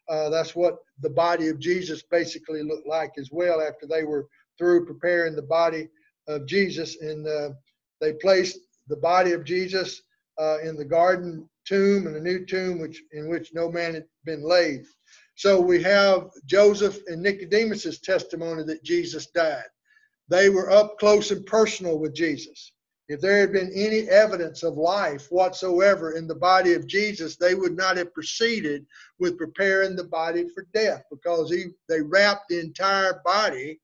Uh, 0.09 0.29
that's 0.29 0.55
what 0.55 0.77
the 1.01 1.09
body 1.09 1.49
of 1.49 1.59
Jesus 1.59 2.01
basically 2.01 2.63
looked 2.63 2.87
like 2.87 3.11
as 3.19 3.29
well 3.31 3.61
after 3.61 3.85
they 3.85 4.03
were 4.03 4.27
through 4.57 4.85
preparing 4.85 5.35
the 5.35 5.43
body 5.43 5.87
of 6.27 6.47
Jesus. 6.47 7.01
And 7.01 7.27
uh, 7.27 7.49
they 7.99 8.13
placed 8.13 8.57
the 8.87 8.97
body 8.97 9.31
of 9.33 9.43
Jesus 9.43 10.01
uh, 10.39 10.59
in 10.59 10.75
the 10.75 10.85
garden 10.85 11.47
tomb 11.65 12.07
and 12.07 12.15
a 12.15 12.21
new 12.21 12.45
tomb 12.45 12.79
which 12.79 13.03
in 13.11 13.29
which 13.29 13.53
no 13.53 13.71
man 13.71 13.93
had 13.93 14.05
been 14.25 14.43
laid. 14.43 14.83
So 15.35 15.59
we 15.59 15.81
have 15.83 16.29
Joseph 16.45 16.99
and 17.07 17.21
Nicodemus's 17.21 17.99
testimony 17.99 18.63
that 18.63 18.83
Jesus 18.83 19.27
died. 19.27 19.69
They 20.29 20.49
were 20.49 20.71
up 20.71 20.97
close 20.99 21.31
and 21.31 21.45
personal 21.45 21.99
with 21.99 22.15
Jesus. 22.15 22.71
If 23.09 23.19
there 23.19 23.41
had 23.41 23.51
been 23.51 23.71
any 23.75 24.07
evidence 24.07 24.63
of 24.63 24.77
life 24.77 25.27
whatsoever 25.31 26.11
in 26.11 26.27
the 26.27 26.35
body 26.35 26.73
of 26.73 26.87
Jesus, 26.87 27.35
they 27.35 27.55
would 27.55 27.75
not 27.75 27.97
have 27.97 28.13
proceeded 28.13 28.85
with 29.19 29.37
preparing 29.37 29.95
the 29.97 30.05
body 30.05 30.47
for 30.47 30.65
death 30.73 31.03
because 31.11 31.51
he, 31.51 31.65
they 31.89 32.01
wrapped 32.01 32.47
the 32.47 32.59
entire 32.61 33.21
body 33.25 33.81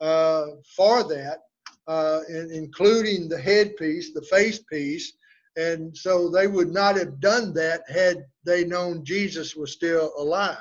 uh, 0.00 0.46
for 0.74 1.02
that, 1.08 1.40
uh, 1.86 2.20
including 2.28 3.28
the 3.28 3.40
headpiece, 3.40 4.12
the 4.12 4.22
face 4.22 4.60
piece. 4.70 5.12
And 5.56 5.96
so 5.96 6.30
they 6.30 6.46
would 6.46 6.72
not 6.72 6.96
have 6.96 7.20
done 7.20 7.52
that 7.54 7.82
had 7.88 8.24
they 8.44 8.64
known 8.64 9.04
Jesus 9.04 9.56
was 9.56 9.72
still 9.72 10.12
alive. 10.16 10.56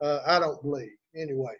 Uh, 0.00 0.20
I 0.26 0.38
don't 0.38 0.60
believe, 0.62 0.96
anyway. 1.16 1.54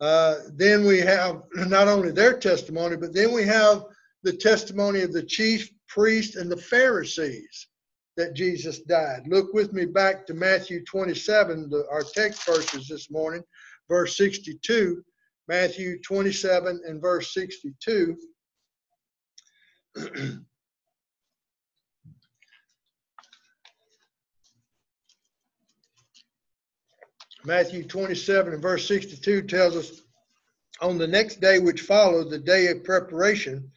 Uh, 0.00 0.36
then 0.54 0.86
we 0.86 0.98
have 0.98 1.42
not 1.54 1.88
only 1.88 2.12
their 2.12 2.38
testimony, 2.38 2.96
but 2.96 3.12
then 3.12 3.32
we 3.32 3.44
have 3.44 3.84
the 4.22 4.32
testimony 4.32 5.02
of 5.02 5.12
the 5.12 5.22
chief 5.22 5.70
priest 5.88 6.36
and 6.36 6.50
the 6.50 6.56
Pharisees 6.56 7.68
that 8.16 8.34
Jesus 8.34 8.80
died. 8.80 9.22
Look 9.26 9.54
with 9.54 9.72
me 9.72 9.86
back 9.86 10.26
to 10.26 10.34
Matthew 10.34 10.84
27, 10.84 11.70
the, 11.70 11.86
our 11.90 12.02
text 12.02 12.44
verses 12.44 12.88
this 12.88 13.10
morning, 13.10 13.42
verse 13.88 14.16
62. 14.16 15.02
Matthew 15.48 15.98
27 16.02 16.82
and 16.86 17.00
verse 17.00 17.32
62. 17.32 18.16
Matthew 27.46 27.84
27 27.84 28.52
and 28.52 28.60
verse 28.60 28.86
62 28.86 29.42
tells 29.42 29.74
us 29.74 30.02
on 30.82 30.98
the 30.98 31.06
next 31.06 31.40
day 31.40 31.58
which 31.58 31.80
followed, 31.80 32.28
the 32.28 32.38
day 32.38 32.66
of 32.68 32.84
preparation, 32.84 33.72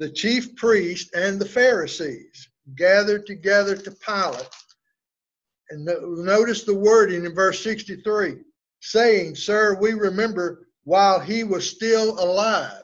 the 0.00 0.10
chief 0.10 0.56
priest 0.56 1.14
and 1.14 1.40
the 1.40 1.46
Pharisees 1.46 2.48
gathered 2.74 3.26
together 3.26 3.76
to 3.76 3.92
Pilate. 3.92 4.48
And 5.70 5.84
notice 6.24 6.64
the 6.64 6.74
wording 6.74 7.24
in 7.24 7.32
verse 7.32 7.62
63 7.62 8.38
saying, 8.80 9.36
Sir, 9.36 9.78
we 9.80 9.92
remember 9.92 10.66
while 10.84 11.20
he 11.20 11.44
was 11.44 11.68
still 11.68 12.18
alive. 12.22 12.82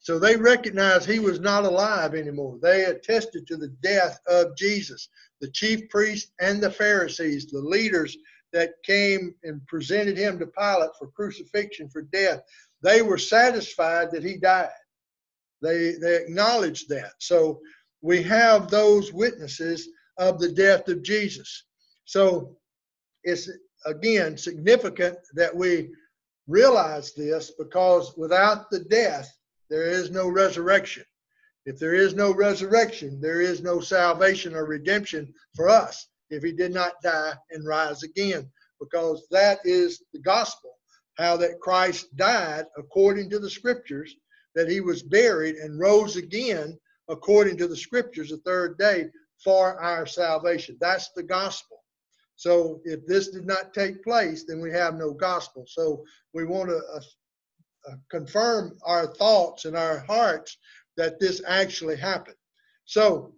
So 0.00 0.18
they 0.18 0.36
recognized 0.36 1.06
he 1.06 1.18
was 1.18 1.40
not 1.40 1.64
alive 1.64 2.14
anymore. 2.14 2.58
They 2.60 2.84
attested 2.84 3.46
to 3.46 3.56
the 3.56 3.68
death 3.82 4.20
of 4.26 4.56
Jesus. 4.56 5.08
The 5.40 5.50
chief 5.50 5.88
priests 5.90 6.30
and 6.40 6.60
the 6.60 6.70
Pharisees, 6.70 7.46
the 7.46 7.60
leaders 7.60 8.16
that 8.52 8.82
came 8.84 9.34
and 9.42 9.64
presented 9.66 10.16
him 10.16 10.38
to 10.38 10.46
Pilate 10.46 10.90
for 10.98 11.08
crucifixion, 11.08 11.88
for 11.88 12.02
death, 12.02 12.40
they 12.82 13.02
were 13.02 13.18
satisfied 13.18 14.10
that 14.12 14.24
he 14.24 14.36
died. 14.36 14.70
They, 15.60 15.92
they 16.00 16.16
acknowledged 16.16 16.88
that. 16.88 17.12
So 17.18 17.60
we 18.00 18.22
have 18.22 18.70
those 18.70 19.12
witnesses 19.12 19.88
of 20.16 20.38
the 20.38 20.52
death 20.52 20.88
of 20.88 21.02
Jesus. 21.02 21.64
So 22.04 22.56
it's 23.24 23.50
again 23.84 24.36
significant 24.38 25.18
that 25.34 25.54
we 25.54 25.90
realize 26.48 27.12
this 27.14 27.52
because 27.58 28.14
without 28.16 28.70
the 28.70 28.80
death, 28.80 29.32
there 29.70 29.84
is 29.84 30.10
no 30.10 30.28
resurrection. 30.28 31.04
If 31.66 31.78
there 31.78 31.94
is 31.94 32.14
no 32.14 32.34
resurrection, 32.34 33.20
there 33.20 33.40
is 33.40 33.62
no 33.62 33.80
salvation 33.80 34.54
or 34.54 34.64
redemption 34.64 35.32
for 35.54 35.68
us 35.68 36.08
if 36.30 36.42
he 36.42 36.52
did 36.52 36.72
not 36.72 36.94
die 37.02 37.34
and 37.50 37.66
rise 37.66 38.02
again, 38.02 38.50
because 38.80 39.26
that 39.30 39.60
is 39.64 40.02
the 40.12 40.20
gospel 40.20 40.70
how 41.18 41.36
that 41.36 41.60
Christ 41.60 42.16
died 42.16 42.64
according 42.78 43.28
to 43.30 43.38
the 43.38 43.50
scriptures, 43.50 44.14
that 44.54 44.70
he 44.70 44.80
was 44.80 45.02
buried 45.02 45.56
and 45.56 45.78
rose 45.78 46.16
again 46.16 46.78
according 47.08 47.56
to 47.58 47.66
the 47.66 47.76
scriptures 47.76 48.30
the 48.30 48.38
third 48.38 48.78
day 48.78 49.08
for 49.42 49.80
our 49.82 50.06
salvation. 50.06 50.76
That's 50.80 51.10
the 51.14 51.22
gospel. 51.22 51.77
So 52.38 52.80
if 52.84 53.04
this 53.04 53.30
did 53.30 53.46
not 53.46 53.74
take 53.74 54.04
place, 54.04 54.44
then 54.44 54.60
we 54.60 54.70
have 54.70 54.94
no 54.94 55.12
gospel. 55.12 55.64
So 55.66 56.04
we 56.32 56.44
want 56.44 56.68
to 56.68 56.76
uh, 56.76 57.00
uh, 57.90 57.96
confirm 58.12 58.78
our 58.84 59.08
thoughts 59.08 59.64
and 59.64 59.76
our 59.76 59.98
hearts 60.06 60.56
that 60.96 61.18
this 61.18 61.42
actually 61.48 61.96
happened. 61.96 62.36
So 62.84 63.34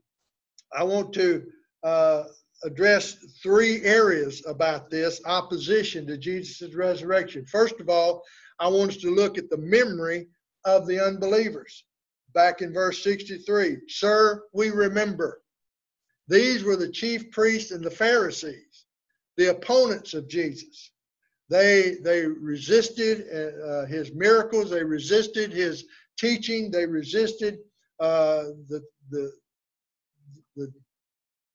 I 0.76 0.84
want 0.84 1.14
to 1.14 1.46
uh, 1.82 2.24
address 2.62 3.16
three 3.42 3.82
areas 3.84 4.42
about 4.46 4.90
this 4.90 5.22
opposition 5.24 6.06
to 6.06 6.18
Jesus' 6.18 6.74
resurrection. 6.74 7.46
First 7.46 7.80
of 7.80 7.88
all, 7.88 8.22
I 8.58 8.68
want 8.68 8.90
us 8.90 8.96
to 8.98 9.14
look 9.14 9.38
at 9.38 9.48
the 9.48 9.56
memory 9.56 10.28
of 10.66 10.86
the 10.86 11.02
unbelievers. 11.02 11.86
Back 12.34 12.60
in 12.60 12.74
verse 12.74 13.02
63, 13.02 13.78
Sir, 13.88 14.42
we 14.52 14.68
remember. 14.68 15.40
These 16.28 16.62
were 16.62 16.76
the 16.76 16.92
chief 16.92 17.32
priests 17.32 17.72
and 17.72 17.82
the 17.82 17.90
Pharisees, 17.90 18.69
the 19.40 19.50
opponents 19.50 20.12
of 20.12 20.28
Jesus. 20.28 20.90
They, 21.48 21.96
they 22.02 22.26
resisted 22.26 23.24
uh, 23.32 23.86
his 23.86 24.12
miracles, 24.12 24.70
they 24.70 24.84
resisted 24.84 25.50
his 25.50 25.86
teaching, 26.18 26.70
they 26.70 26.86
resisted 26.86 27.58
uh, 27.98 28.44
the, 28.68 28.82
the, 29.10 29.32
the 30.56 30.70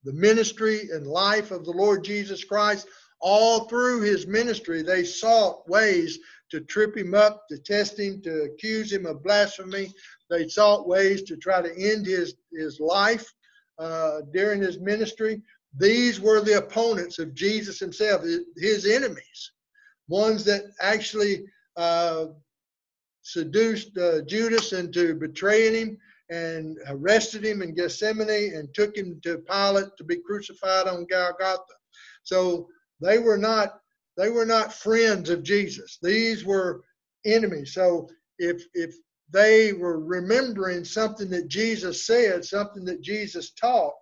the 0.06 0.12
ministry 0.12 0.88
and 0.92 1.04
life 1.06 1.50
of 1.50 1.64
the 1.64 1.72
Lord 1.72 2.04
Jesus 2.04 2.44
Christ. 2.44 2.86
All 3.20 3.64
through 3.64 4.02
his 4.02 4.26
ministry, 4.26 4.82
they 4.82 5.02
sought 5.02 5.68
ways 5.68 6.20
to 6.50 6.60
trip 6.60 6.96
him 6.96 7.12
up, 7.12 7.42
to 7.48 7.58
test 7.58 7.98
him, 7.98 8.22
to 8.22 8.44
accuse 8.44 8.92
him 8.92 9.04
of 9.04 9.24
blasphemy. 9.24 9.92
They 10.30 10.46
sought 10.46 10.86
ways 10.86 11.22
to 11.24 11.36
try 11.36 11.60
to 11.60 11.72
end 11.76 12.06
his, 12.06 12.34
his 12.52 12.78
life 12.78 13.26
uh, 13.80 14.20
during 14.32 14.62
his 14.62 14.78
ministry. 14.78 15.42
These 15.78 16.20
were 16.20 16.40
the 16.40 16.58
opponents 16.58 17.18
of 17.18 17.34
Jesus 17.34 17.78
himself, 17.78 18.22
his 18.56 18.86
enemies, 18.86 19.52
ones 20.08 20.44
that 20.44 20.62
actually 20.80 21.44
uh, 21.76 22.26
seduced 23.22 23.96
uh, 23.98 24.22
Judas 24.22 24.72
into 24.72 25.14
betraying 25.14 25.74
him 25.74 25.98
and 26.30 26.78
arrested 26.88 27.44
him 27.44 27.62
in 27.62 27.74
Gethsemane 27.74 28.54
and 28.54 28.72
took 28.74 28.96
him 28.96 29.20
to 29.22 29.38
Pilate 29.38 29.88
to 29.98 30.04
be 30.04 30.16
crucified 30.16 30.86
on 30.86 31.06
Golgotha. 31.06 31.74
So 32.22 32.68
they 33.00 33.18
were 33.18 33.38
not 33.38 33.80
they 34.16 34.30
were 34.30 34.46
not 34.46 34.72
friends 34.72 35.28
of 35.28 35.42
Jesus. 35.42 35.98
These 36.02 36.44
were 36.44 36.82
enemies. 37.26 37.74
So 37.74 38.08
if 38.38 38.62
if 38.74 38.94
they 39.30 39.72
were 39.72 40.00
remembering 40.00 40.84
something 40.84 41.28
that 41.30 41.48
Jesus 41.48 42.06
said, 42.06 42.44
something 42.44 42.84
that 42.84 43.02
Jesus 43.02 43.50
taught, 43.52 43.92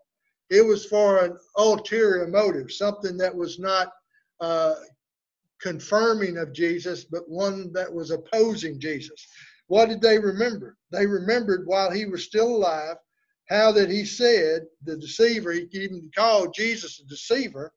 it 0.50 0.64
was 0.64 0.86
for 0.86 1.24
an 1.24 1.36
ulterior 1.56 2.26
motive, 2.26 2.70
something 2.70 3.16
that 3.16 3.34
was 3.34 3.58
not 3.58 3.92
uh, 4.40 4.74
confirming 5.60 6.36
of 6.36 6.52
Jesus, 6.52 7.04
but 7.04 7.28
one 7.28 7.72
that 7.72 7.92
was 7.92 8.10
opposing 8.10 8.78
Jesus. 8.78 9.26
What 9.68 9.88
did 9.88 10.00
they 10.00 10.18
remember? 10.18 10.76
They 10.90 11.06
remembered 11.06 11.66
while 11.66 11.90
he 11.90 12.04
was 12.04 12.24
still 12.24 12.56
alive 12.56 12.96
how 13.48 13.72
that 13.72 13.90
he 13.90 14.04
said, 14.04 14.62
the 14.84 14.96
deceiver, 14.96 15.52
he 15.52 15.68
even 15.72 16.10
called 16.16 16.54
Jesus 16.54 17.00
a 17.00 17.06
deceiver, 17.06 17.72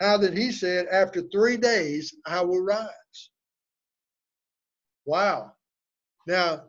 how 0.00 0.16
that 0.18 0.36
he 0.36 0.50
said, 0.50 0.86
after 0.86 1.22
three 1.22 1.56
days 1.56 2.14
I 2.26 2.42
will 2.42 2.62
rise. 2.62 3.30
Wow. 5.06 5.52
Now, 6.26 6.64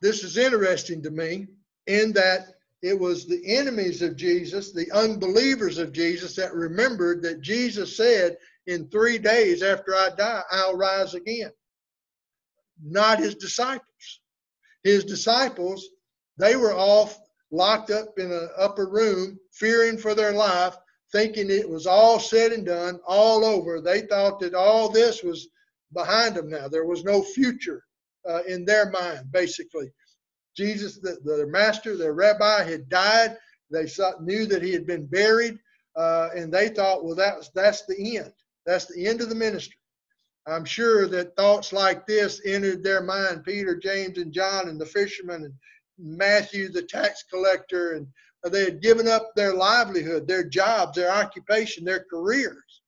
this 0.00 0.24
is 0.24 0.36
interesting 0.36 1.02
to 1.02 1.10
me 1.10 1.48
in 1.86 2.12
that 2.12 2.46
it 2.82 2.98
was 2.98 3.26
the 3.26 3.42
enemies 3.46 4.02
of 4.02 4.16
Jesus, 4.16 4.72
the 4.72 4.90
unbelievers 4.92 5.78
of 5.78 5.92
Jesus, 5.92 6.36
that 6.36 6.54
remembered 6.54 7.22
that 7.22 7.40
Jesus 7.40 7.96
said, 7.96 8.36
In 8.66 8.88
three 8.88 9.18
days 9.18 9.62
after 9.62 9.94
I 9.94 10.10
die, 10.16 10.42
I'll 10.50 10.76
rise 10.76 11.14
again 11.14 11.52
not 12.82 13.18
his 13.18 13.34
disciples. 13.34 14.20
His 14.84 15.04
disciples, 15.04 15.88
they 16.38 16.56
were 16.56 16.74
off 16.74 17.18
locked 17.50 17.90
up 17.90 18.18
in 18.18 18.32
an 18.32 18.48
upper 18.58 18.88
room, 18.88 19.38
fearing 19.52 19.98
for 19.98 20.14
their 20.14 20.32
life, 20.32 20.74
thinking 21.12 21.50
it 21.50 21.68
was 21.68 21.86
all 21.86 22.18
said 22.18 22.52
and 22.52 22.66
done, 22.66 22.98
all 23.06 23.44
over. 23.44 23.80
They 23.80 24.02
thought 24.02 24.40
that 24.40 24.54
all 24.54 24.88
this 24.88 25.22
was 25.22 25.48
behind 25.92 26.34
them 26.34 26.48
now. 26.48 26.68
There 26.68 26.86
was 26.86 27.04
no 27.04 27.22
future 27.22 27.84
uh, 28.28 28.42
in 28.48 28.64
their 28.64 28.90
mind, 28.90 29.30
basically. 29.30 29.92
Jesus, 30.56 30.98
the, 30.98 31.18
the 31.24 31.46
master, 31.46 31.96
their 31.96 32.12
rabbi, 32.12 32.62
had 32.62 32.88
died. 32.88 33.36
They 33.70 33.86
saw, 33.86 34.12
knew 34.20 34.46
that 34.46 34.62
he 34.62 34.72
had 34.72 34.86
been 34.86 35.06
buried, 35.06 35.58
uh, 35.96 36.28
and 36.34 36.52
they 36.52 36.68
thought, 36.68 37.04
well, 37.04 37.14
that's 37.14 37.48
that's 37.50 37.86
the 37.86 38.16
end. 38.18 38.32
That's 38.66 38.86
the 38.86 39.06
end 39.06 39.20
of 39.20 39.28
the 39.28 39.34
ministry. 39.34 39.76
I'm 40.46 40.64
sure 40.64 41.06
that 41.08 41.36
thoughts 41.36 41.72
like 41.72 42.06
this 42.06 42.40
entered 42.44 42.82
their 42.82 43.02
mind, 43.02 43.44
Peter, 43.44 43.76
James, 43.76 44.18
and 44.18 44.32
John, 44.32 44.68
and 44.68 44.80
the 44.80 44.86
fishermen, 44.86 45.44
and 45.44 45.54
Matthew, 45.98 46.68
the 46.68 46.82
tax 46.82 47.24
collector, 47.30 47.92
and 47.92 48.06
they 48.52 48.64
had 48.64 48.82
given 48.82 49.06
up 49.06 49.34
their 49.34 49.54
livelihood, 49.54 50.26
their 50.26 50.44
jobs, 50.44 50.96
their 50.96 51.12
occupation, 51.12 51.84
their 51.84 52.04
careers 52.10 52.82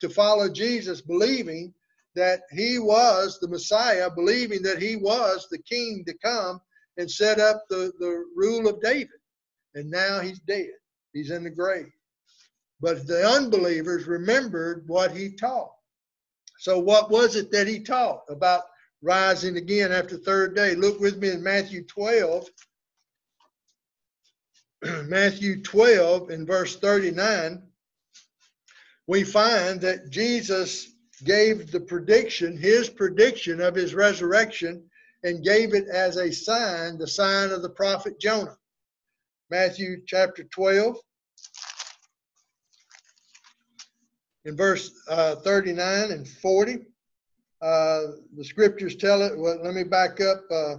to 0.00 0.08
follow 0.08 0.48
Jesus, 0.48 1.00
believing 1.00 1.74
that 2.14 2.42
he 2.52 2.78
was 2.78 3.40
the 3.40 3.48
Messiah, 3.48 4.08
believing 4.08 4.62
that 4.62 4.80
he 4.80 4.94
was 4.96 5.48
the 5.50 5.58
king 5.58 6.04
to 6.06 6.14
come 6.18 6.60
and 6.96 7.10
set 7.10 7.38
up 7.40 7.64
the, 7.68 7.92
the 7.98 8.24
rule 8.36 8.68
of 8.68 8.80
David. 8.80 9.08
And 9.74 9.90
now 9.90 10.20
he's 10.20 10.38
dead, 10.40 10.70
he's 11.12 11.30
in 11.30 11.44
the 11.44 11.50
grave. 11.50 11.90
But 12.80 13.06
the 13.06 13.26
unbelievers 13.26 14.06
remembered 14.06 14.84
what 14.86 15.16
he 15.16 15.30
taught. 15.34 15.72
So, 16.58 16.78
what 16.78 17.10
was 17.10 17.36
it 17.36 17.50
that 17.52 17.66
he 17.66 17.80
taught 17.80 18.22
about 18.28 18.62
rising 19.02 19.56
again 19.56 19.92
after 19.92 20.16
third 20.16 20.54
day? 20.54 20.74
Look 20.74 21.00
with 21.00 21.18
me 21.18 21.30
in 21.30 21.42
Matthew 21.42 21.84
12. 21.84 22.48
Matthew 25.06 25.62
12 25.62 26.30
in 26.30 26.46
verse 26.46 26.76
39, 26.76 27.62
we 29.06 29.24
find 29.24 29.80
that 29.80 30.10
Jesus 30.10 30.94
gave 31.24 31.70
the 31.70 31.80
prediction, 31.80 32.56
his 32.56 32.88
prediction 32.88 33.60
of 33.60 33.74
his 33.74 33.94
resurrection, 33.94 34.84
and 35.24 35.42
gave 35.42 35.74
it 35.74 35.88
as 35.88 36.16
a 36.16 36.30
sign, 36.30 36.98
the 36.98 37.08
sign 37.08 37.50
of 37.50 37.62
the 37.62 37.70
prophet 37.70 38.20
Jonah. 38.20 38.56
Matthew 39.50 40.02
chapter 40.06 40.44
12, 40.44 40.96
in 44.44 44.56
verse 44.56 44.90
uh, 45.08 45.36
39 45.36 46.12
and 46.12 46.28
40. 46.28 46.86
Uh, 47.62 48.00
the 48.36 48.44
scriptures 48.44 48.96
tell 48.96 49.22
it. 49.22 49.36
Well, 49.36 49.58
let 49.62 49.74
me 49.74 49.84
back 49.84 50.20
up. 50.20 50.42
Uh, 50.50 50.76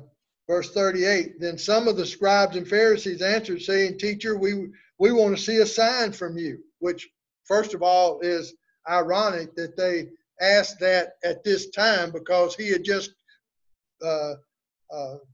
verse 0.47 0.71
38. 0.71 1.39
Then 1.39 1.57
some 1.57 1.87
of 1.87 1.97
the 1.97 2.05
scribes 2.05 2.55
and 2.55 2.67
Pharisees 2.67 3.21
answered, 3.21 3.61
saying, 3.61 3.97
Teacher, 3.97 4.37
we, 4.37 4.67
we 4.99 5.11
want 5.11 5.35
to 5.35 5.41
see 5.41 5.57
a 5.57 5.65
sign 5.65 6.11
from 6.11 6.37
you. 6.37 6.59
Which, 6.79 7.09
first 7.45 7.73
of 7.73 7.81
all, 7.81 8.19
is 8.19 8.53
ironic 8.87 9.55
that 9.55 9.75
they 9.75 10.09
asked 10.39 10.79
that 10.79 11.13
at 11.23 11.43
this 11.43 11.69
time 11.71 12.11
because 12.11 12.55
he 12.55 12.69
had 12.71 12.83
just 12.83 13.11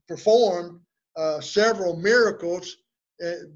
performed 0.08 0.80
uh, 1.16 1.40
several 1.40 1.96
miracles 1.96 2.76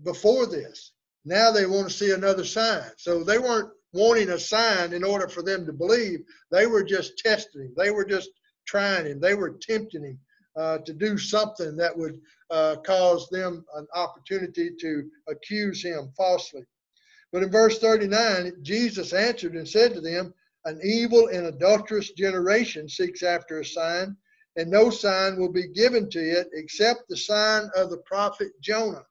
before 0.04 0.46
this. 0.46 0.92
Now 1.24 1.50
they 1.50 1.66
want 1.66 1.88
to 1.88 1.94
see 1.94 2.12
another 2.12 2.44
sign. 2.44 2.90
So 2.98 3.24
they 3.24 3.38
weren't 3.38 3.70
wanting 3.92 4.30
a 4.30 4.38
sign 4.38 4.92
in 4.92 5.02
order 5.02 5.28
for 5.28 5.42
them 5.42 5.66
to 5.66 5.72
believe. 5.72 6.20
They 6.50 6.66
were 6.66 6.84
just 6.84 7.18
testing 7.18 7.62
him. 7.62 7.74
They 7.76 7.90
were 7.90 8.04
just 8.04 8.30
trying 8.66 9.06
him. 9.06 9.20
They 9.20 9.34
were 9.34 9.58
tempting 9.60 10.04
him 10.04 10.18
uh, 10.56 10.78
to 10.78 10.92
do 10.92 11.18
something 11.18 11.76
that 11.76 11.96
would 11.96 12.20
uh, 12.50 12.76
cause 12.84 13.28
them 13.30 13.64
an 13.74 13.86
opportunity 13.94 14.70
to 14.80 15.10
accuse 15.28 15.82
him 15.82 16.12
falsely. 16.16 16.62
But 17.32 17.42
in 17.42 17.50
verse 17.50 17.78
39, 17.78 18.52
Jesus 18.62 19.12
answered 19.12 19.56
and 19.56 19.68
said 19.68 19.94
to 19.94 20.00
them, 20.00 20.32
An 20.64 20.80
evil 20.82 21.28
and 21.28 21.46
adulterous 21.46 22.12
generation 22.12 22.88
seeks 22.88 23.22
after 23.22 23.60
a 23.60 23.64
sign, 23.64 24.16
and 24.56 24.70
no 24.70 24.90
sign 24.90 25.38
will 25.38 25.52
be 25.52 25.68
given 25.68 26.08
to 26.10 26.18
it 26.18 26.48
except 26.54 27.08
the 27.08 27.16
sign 27.16 27.70
of 27.76 27.90
the 27.90 27.98
prophet 27.98 28.48
Jonah. 28.60 29.04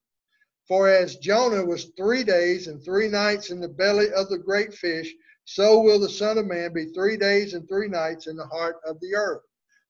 For 0.68 0.90
as 0.90 1.18
Jonah 1.18 1.64
was 1.64 1.92
three 1.96 2.24
days 2.24 2.68
and 2.68 2.84
three 2.84 3.08
nights 3.08 3.52
in 3.52 3.60
the 3.60 3.70
belly 3.70 4.12
of 4.12 4.30
the 4.30 4.40
great 4.40 4.74
fish, 4.74 5.14
so 5.46 5.80
will 5.80 6.00
the 6.00 6.10
Son 6.10 6.40
of 6.40 6.48
Man 6.48 6.74
be 6.74 6.86
three 6.86 7.18
days 7.18 7.54
and 7.54 7.68
three 7.68 7.88
nights 7.88 8.26
in 8.26 8.36
the 8.36 8.48
heart 8.48 8.78
of 8.86 9.00
the 9.00 9.14
earth. 9.16 9.44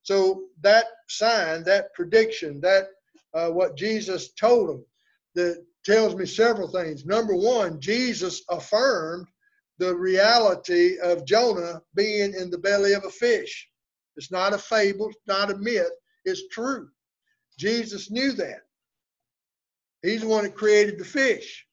So 0.04 0.44
that 0.62 0.86
sign, 1.08 1.64
that 1.64 1.94
prediction, 1.94 2.60
that 2.62 2.90
uh, 3.34 3.50
what 3.50 3.78
Jesus 3.78 4.34
told 4.34 4.70
them, 4.70 4.86
that 5.36 5.66
tells 5.86 6.16
me 6.16 6.26
several 6.26 6.68
things. 6.68 7.06
Number 7.06 7.36
one, 7.36 7.80
Jesus 7.80 8.44
affirmed 8.50 9.28
the 9.78 9.96
reality 9.96 10.98
of 11.00 11.26
Jonah 11.26 11.82
being 11.96 12.34
in 12.34 12.50
the 12.50 12.58
belly 12.58 12.94
of 12.94 13.06
a 13.06 13.10
fish. 13.10 13.70
It's 14.18 14.32
not 14.32 14.54
a 14.54 14.58
fable, 14.58 15.10
it's 15.10 15.28
not 15.28 15.52
a 15.52 15.58
myth, 15.58 15.92
it's 16.24 16.48
true. 16.50 16.90
Jesus 17.58 18.12
knew 18.12 18.32
that. 18.34 18.62
He's 20.02 20.22
the 20.22 20.28
one 20.28 20.44
that 20.44 20.56
created 20.56 21.00
the 21.00 21.06
fish. 21.06 21.66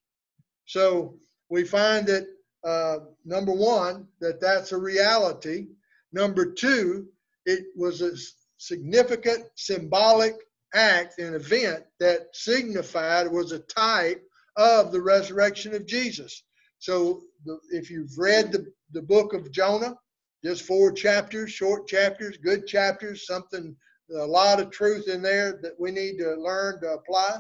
So 0.67 1.19
we 1.51 1.65
find 1.65 2.07
that 2.07 2.27
uh, 2.65 2.99
number 3.25 3.53
one, 3.53 4.07
that 4.21 4.41
that's 4.41 4.73
a 4.73 4.77
reality. 4.79 5.69
Number 6.13 6.53
two, 6.53 7.09
it 7.45 7.65
was 7.77 8.01
a 8.01 8.13
significant 8.59 9.45
symbolic 9.57 10.35
act 10.75 11.19
and 11.19 11.35
event 11.35 11.85
that 12.01 12.29
signified 12.33 13.31
was 13.31 13.53
a 13.53 13.59
type 13.59 14.23
of 14.57 14.93
the 14.93 15.01
resurrection 15.01 15.75
of 15.75 15.87
Jesus. 15.87 16.45
So 16.79 17.23
the, 17.45 17.59
if 17.71 17.91
you've 17.91 18.17
read 18.17 18.53
the, 18.53 18.73
the 18.93 19.03
book 19.03 19.35
of 19.35 19.51
Jonah, 19.51 19.97
just 20.45 20.63
four 20.63 20.93
chapters, 20.93 21.53
short 21.53 21.87
chapters, 21.87 22.37
good 22.37 22.67
chapters, 22.67 23.27
something, 23.27 23.77
a 24.15 24.27
lot 24.27 24.61
of 24.61 24.71
truth 24.71 25.09
in 25.09 25.23
there 25.23 25.59
that 25.63 25.79
we 25.79 25.91
need 25.91 26.19
to 26.19 26.35
learn 26.35 26.81
to 26.81 26.93
apply. 26.93 27.39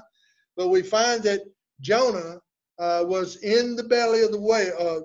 But 0.56 0.68
we 0.68 0.82
find 0.82 1.22
that 1.24 1.40
Jonah 1.80 2.40
uh, 2.78 3.04
was 3.06 3.36
in 3.36 3.76
the 3.76 3.82
belly 3.82 4.22
of 4.22 4.32
the 4.32 4.40
whale. 4.40 4.76
Uh, 4.78 5.00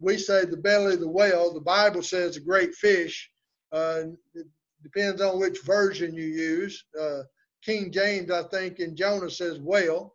we 0.00 0.16
say 0.18 0.44
the 0.44 0.56
belly 0.56 0.94
of 0.94 1.00
the 1.00 1.08
whale. 1.08 1.52
The 1.52 1.60
Bible 1.60 2.02
says 2.02 2.36
a 2.36 2.40
great 2.40 2.74
fish. 2.74 3.30
Uh, 3.72 4.04
it 4.34 4.46
depends 4.82 5.20
on 5.20 5.38
which 5.38 5.62
version 5.62 6.14
you 6.14 6.24
use. 6.24 6.84
Uh, 7.00 7.22
King 7.64 7.90
James, 7.92 8.30
I 8.30 8.42
think, 8.44 8.80
in 8.80 8.96
Jonah 8.96 9.30
says 9.30 9.58
whale. 9.58 10.14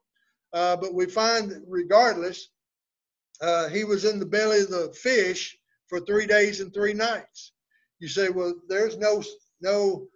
Uh, 0.54 0.76
but 0.76 0.94
we 0.94 1.06
find 1.06 1.62
regardless, 1.68 2.50
uh, 3.42 3.70
he 3.70 3.84
was 3.84 4.06
in 4.06 4.20
the 4.20 4.26
belly 4.26 4.62
of 4.62 4.70
the 4.70 4.94
fish 4.94 5.59
for 5.90 6.00
three 6.00 6.28
days 6.28 6.62
and 6.62 6.74
three 6.74 6.94
nights. 6.94 7.52
You 8.00 8.08
say, 8.08 8.30
well, 8.30 8.54
there's 8.70 8.98
no 8.98 9.24
no 9.62 10.08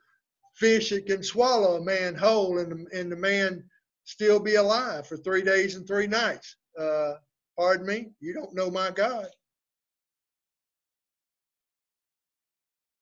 fish 0.55 0.91
that 0.91 1.07
can 1.07 1.23
swallow 1.23 1.77
a 1.77 1.83
man 1.83 2.15
whole 2.15 2.59
and 2.59 2.71
the, 2.71 2.99
and 2.99 3.11
the 3.11 3.15
man 3.15 3.63
still 4.05 4.39
be 4.39 4.55
alive 4.55 5.07
for 5.07 5.17
three 5.17 5.41
days 5.41 5.75
and 5.75 5.87
three 5.87 6.07
nights. 6.07 6.55
Uh, 6.79 7.13
pardon 7.57 7.85
me, 7.85 8.11
you 8.19 8.33
don't 8.33 8.55
know 8.55 8.69
my 8.69 8.91
God. 8.91 9.27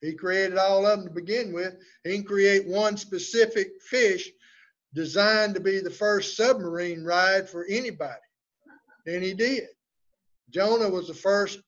He 0.02 0.14
created 0.14 0.58
all 0.58 0.86
of 0.86 1.00
them 1.00 1.08
to 1.08 1.14
begin 1.14 1.54
with. 1.54 1.76
He 2.04 2.16
can 2.16 2.24
create 2.24 2.68
one 2.68 2.98
specific 2.98 3.68
fish 3.88 4.32
designed 4.96 5.54
to 5.54 5.62
be 5.62 5.80
the 5.80 5.92
first 5.92 6.36
submarine 6.36 7.04
ride 7.04 7.48
for 7.48 7.66
anybody. 7.66 8.16
And 9.06 9.24
he 9.24 9.34
did. 9.34 9.68
Jonah 10.50 10.90
was 10.90 11.08
the 11.08 11.14
first 11.14 11.60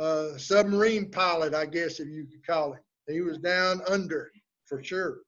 uh, 0.00 0.36
submarine 0.38 1.10
pilot, 1.10 1.54
I 1.54 1.66
guess, 1.66 2.00
if 2.00 2.08
you 2.08 2.26
could 2.26 2.46
call 2.46 2.72
it. 2.72 2.80
He 3.12 3.20
was 3.20 3.38
down 3.38 3.82
under 3.88 4.30
for 4.66 4.82
sure. 4.82 5.18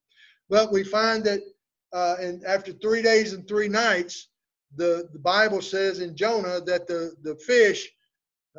But 0.49 0.73
we 0.73 0.85
find 0.85 1.23
that 1.25 1.41
uh, 1.93 2.17
and 2.21 2.45
after 2.45 2.73
three 2.73 3.03
days 3.03 3.33
and 3.33 3.47
three 3.47 3.69
nights, 3.69 4.29
the, 4.77 5.09
the 5.13 5.19
Bible 5.19 5.61
says 5.61 6.01
in 6.01 6.17
Jonah 6.17 6.61
that 6.63 6.87
the, 6.87 7.15
the 7.23 7.37
fish 7.37 7.89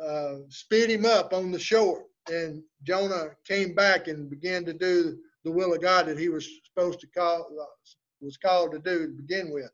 uh, 0.02 0.36
spit 0.48 0.90
him 0.90 1.04
up 1.04 1.32
on 1.32 1.50
the 1.50 1.58
shore. 1.58 2.04
And 2.30 2.62
Jonah 2.84 3.30
came 3.46 3.74
back 3.74 4.08
and 4.08 4.30
began 4.30 4.64
to 4.66 4.72
do 4.72 5.18
the 5.44 5.50
will 5.50 5.74
of 5.74 5.82
God 5.82 6.06
that 6.06 6.18
he 6.18 6.28
was 6.28 6.48
supposed 6.64 7.00
to 7.00 7.08
call, 7.08 7.48
uh, 7.60 7.64
was 8.20 8.36
called 8.36 8.72
to 8.72 8.78
do 8.78 9.06
to 9.08 9.12
begin 9.12 9.52
with. 9.52 9.70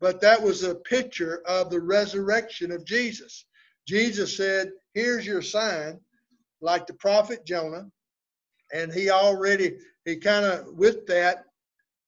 But 0.00 0.20
that 0.22 0.42
was 0.42 0.62
a 0.62 0.74
picture 0.74 1.42
of 1.46 1.70
the 1.70 1.80
resurrection 1.80 2.72
of 2.72 2.84
Jesus. 2.84 3.44
Jesus 3.86 4.36
said, 4.36 4.72
Here's 4.94 5.26
your 5.26 5.42
sign, 5.42 6.00
like 6.60 6.86
the 6.86 6.94
prophet 6.94 7.44
Jonah. 7.46 7.86
And 8.74 8.92
he 8.92 9.10
already, 9.10 9.76
he 10.04 10.16
kind 10.16 10.44
of, 10.44 10.66
with 10.74 11.06
that, 11.06 11.44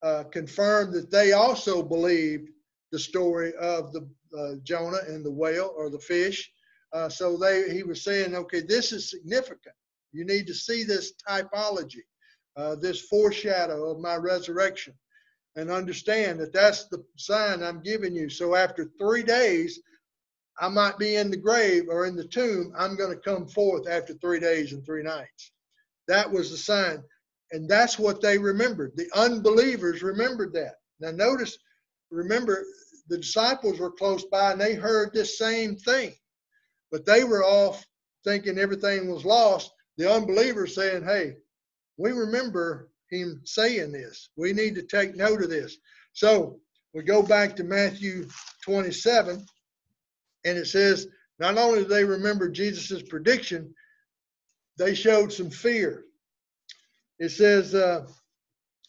uh, 0.03 0.25
confirmed 0.25 0.93
that 0.95 1.11
they 1.11 1.33
also 1.33 1.83
believed 1.83 2.51
the 2.93 2.99
story 2.99 3.53
of 3.55 3.93
the 3.93 4.09
uh, 4.39 4.55
Jonah 4.63 5.01
and 5.09 5.25
the 5.25 5.31
whale 5.31 5.73
or 5.77 5.91
the 5.91 5.99
fish. 5.99 6.51
Uh, 6.93 7.09
so 7.09 7.37
they, 7.37 7.73
he 7.73 7.83
was 7.83 8.05
saying, 8.05 8.35
okay, 8.35 8.61
this 8.61 8.93
is 8.93 9.11
significant. 9.11 9.75
You 10.13 10.25
need 10.25 10.47
to 10.47 10.55
see 10.55 10.85
this 10.85 11.15
typology, 11.29 12.05
uh, 12.57 12.77
this 12.77 13.01
foreshadow 13.01 13.91
of 13.91 13.99
my 13.99 14.17
resurrection, 14.17 14.95
and 15.57 15.71
understand 15.71 16.39
that 16.41 16.53
that's 16.53 16.87
the 16.89 17.05
sign 17.17 17.63
I'm 17.63 17.83
giving 17.83 18.15
you. 18.15 18.29
So 18.29 18.55
after 18.55 18.91
three 18.99 19.23
days, 19.23 19.81
I 20.61 20.69
might 20.69 20.99
be 20.99 21.17
in 21.17 21.31
the 21.31 21.37
grave 21.37 21.85
or 21.89 22.07
in 22.07 22.17
the 22.17 22.27
tomb. 22.27 22.73
I'm 22.79 22.97
going 22.97 23.11
to 23.11 23.21
come 23.21 23.49
forth 23.49 23.89
after 23.89 24.15
three 24.15 24.41
days 24.41 24.73
and 24.73 24.85
three 24.85 25.03
nights. 25.03 25.53
That 26.09 26.31
was 26.31 26.51
the 26.51 26.57
sign. 26.57 27.03
And 27.51 27.69
that's 27.69 27.99
what 27.99 28.21
they 28.21 28.39
remembered. 28.39 28.93
The 28.97 29.09
unbelievers 29.15 30.03
remembered 30.03 30.53
that. 30.55 30.77
Now, 31.01 31.11
notice, 31.11 31.59
remember, 32.11 32.65
the 33.09 33.19
disciples 33.19 33.79
were 33.79 33.91
close 33.91 34.25
by 34.25 34.53
and 34.53 34.61
they 34.61 34.75
heard 34.75 35.13
this 35.13 35.39
same 35.39 35.77
thing, 35.77 36.15
but 36.91 37.05
they 37.05 37.25
were 37.25 37.45
off 37.45 37.85
thinking 38.25 38.59
everything 38.59 39.11
was 39.11 39.25
lost. 39.25 39.71
The 39.99 40.11
unbelievers 40.11 40.75
saying, 40.75 41.05
Hey, 41.05 41.37
we 41.97 42.13
remember 42.13 42.91
him 43.11 43.43
saying 43.45 43.93
this. 43.93 44.31
We 44.37 44.53
need 44.53 44.75
to 44.77 44.83
take 44.83 45.17
note 45.17 45.43
of 45.43 45.51
this. 45.51 45.77
So 46.13 46.59
we 46.95 47.03
go 47.03 47.23
back 47.23 47.55
to 47.57 47.65
Matthew 47.65 48.29
27, 48.65 49.45
and 50.45 50.59
it 50.59 50.67
says, 50.67 51.09
Not 51.39 51.59
only 51.59 51.81
did 51.81 51.89
they 51.89 52.05
remember 52.05 52.49
Jesus' 52.49 53.03
prediction, 53.03 53.75
they 54.79 54.95
showed 54.95 55.33
some 55.33 55.51
fear 55.51 56.05
it 57.19 57.31
says, 57.31 57.75
uh, 57.75 58.07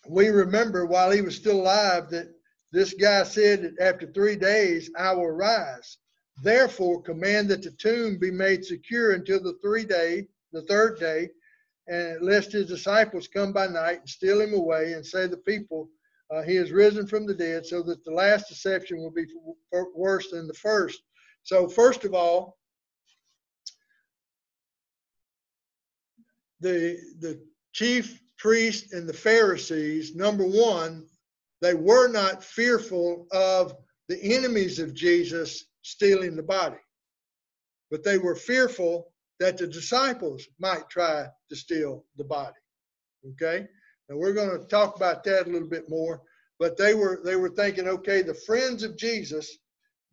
we 0.09 0.29
remember 0.29 0.85
while 0.85 1.11
he 1.11 1.21
was 1.21 1.35
still 1.35 1.61
alive 1.61 2.09
that 2.09 2.33
this 2.71 2.93
guy 2.93 3.23
said 3.23 3.61
that 3.61 3.79
after 3.79 4.07
three 4.07 4.35
days 4.35 4.89
I 4.97 5.13
will 5.13 5.31
rise. 5.31 5.97
Therefore, 6.43 7.01
command 7.01 7.49
that 7.49 7.63
the 7.63 7.71
tomb 7.71 8.17
be 8.19 8.31
made 8.31 8.65
secure 8.65 9.13
until 9.13 9.41
the 9.41 9.57
three 9.61 9.85
day, 9.85 10.27
the 10.51 10.63
third 10.63 10.99
day, 10.99 11.29
and 11.87 12.21
lest 12.21 12.51
his 12.51 12.67
disciples 12.67 13.27
come 13.27 13.53
by 13.53 13.67
night 13.67 13.99
and 13.99 14.09
steal 14.09 14.41
him 14.41 14.53
away 14.53 14.93
and 14.93 15.05
say 15.05 15.27
the 15.27 15.37
people 15.37 15.89
uh, 16.31 16.41
he 16.41 16.55
has 16.55 16.71
risen 16.71 17.05
from 17.05 17.27
the 17.27 17.35
dead, 17.35 17.65
so 17.65 17.83
that 17.83 18.03
the 18.03 18.11
last 18.11 18.49
deception 18.49 18.97
will 18.97 19.11
be 19.11 19.27
worse 19.93 20.31
than 20.31 20.47
the 20.47 20.53
first. 20.55 21.03
So, 21.45 21.67
first 21.67 22.03
of 22.05 22.15
all, 22.15 22.57
the 26.59 26.97
the 27.19 27.39
chief 27.71 28.19
priests 28.37 28.93
and 28.93 29.07
the 29.07 29.13
Pharisees, 29.13 30.15
number 30.15 30.43
one, 30.43 31.05
they 31.61 31.75
were 31.75 32.07
not 32.07 32.43
fearful 32.43 33.27
of 33.31 33.75
the 34.09 34.19
enemies 34.35 34.79
of 34.79 34.95
Jesus 34.95 35.65
stealing 35.83 36.35
the 36.35 36.43
body, 36.43 36.81
but 37.91 38.03
they 38.03 38.17
were 38.17 38.35
fearful 38.35 39.13
that 39.39 39.57
the 39.57 39.67
disciples 39.67 40.47
might 40.59 40.89
try 40.89 41.27
to 41.49 41.55
steal 41.55 42.05
the 42.17 42.23
body. 42.23 42.57
Okay? 43.33 43.67
And 44.09 44.17
we're 44.17 44.33
going 44.33 44.59
to 44.59 44.67
talk 44.67 44.95
about 44.95 45.23
that 45.25 45.45
a 45.45 45.49
little 45.51 45.69
bit 45.69 45.89
more. 45.89 46.23
But 46.57 46.75
they 46.77 46.95
were 46.95 47.21
they 47.23 47.35
were 47.35 47.49
thinking, 47.49 47.87
okay, 47.87 48.23
the 48.23 48.33
friends 48.33 48.81
of 48.81 48.97
Jesus 48.97 49.59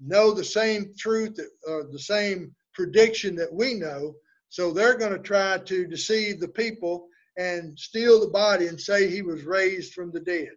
know 0.04 0.32
the 0.32 0.44
same 0.44 0.92
truth, 0.98 1.38
or 1.66 1.84
the 1.84 1.98
same 1.98 2.54
prediction 2.74 3.36
that 3.36 3.52
we 3.52 3.74
know, 3.74 4.14
so 4.48 4.70
they're 4.70 4.98
going 4.98 5.12
to 5.12 5.18
try 5.18 5.58
to 5.58 5.86
deceive 5.86 6.38
the 6.38 6.48
people 6.48 7.08
and 7.38 7.78
steal 7.78 8.20
the 8.20 8.28
body 8.28 8.66
and 8.66 8.78
say 8.78 9.08
he 9.08 9.22
was 9.22 9.44
raised 9.44 9.94
from 9.94 10.12
the 10.12 10.20
dead. 10.20 10.50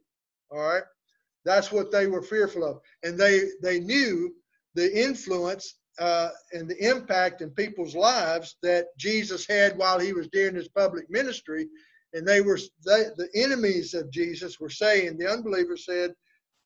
All 0.51 0.59
right. 0.59 0.83
That's 1.45 1.71
what 1.71 1.91
they 1.91 2.07
were 2.07 2.21
fearful 2.21 2.65
of. 2.65 2.81
And 3.03 3.17
they, 3.17 3.43
they 3.61 3.79
knew 3.79 4.33
the 4.73 5.01
influence 5.01 5.75
uh, 5.99 6.29
and 6.51 6.67
the 6.69 6.89
impact 6.89 7.41
in 7.41 7.51
people's 7.51 7.95
lives 7.95 8.57
that 8.63 8.87
Jesus 8.97 9.47
had 9.47 9.77
while 9.77 9.99
he 9.99 10.11
was 10.11 10.27
during 10.27 10.55
his 10.55 10.67
public 10.67 11.09
ministry. 11.09 11.67
And 12.13 12.27
they 12.27 12.41
were, 12.41 12.59
they, 12.85 13.05
the 13.15 13.29
enemies 13.35 13.93
of 13.93 14.11
Jesus 14.11 14.59
were 14.59 14.69
saying, 14.69 15.17
the 15.17 15.31
unbelievers 15.31 15.85
said, 15.85 16.13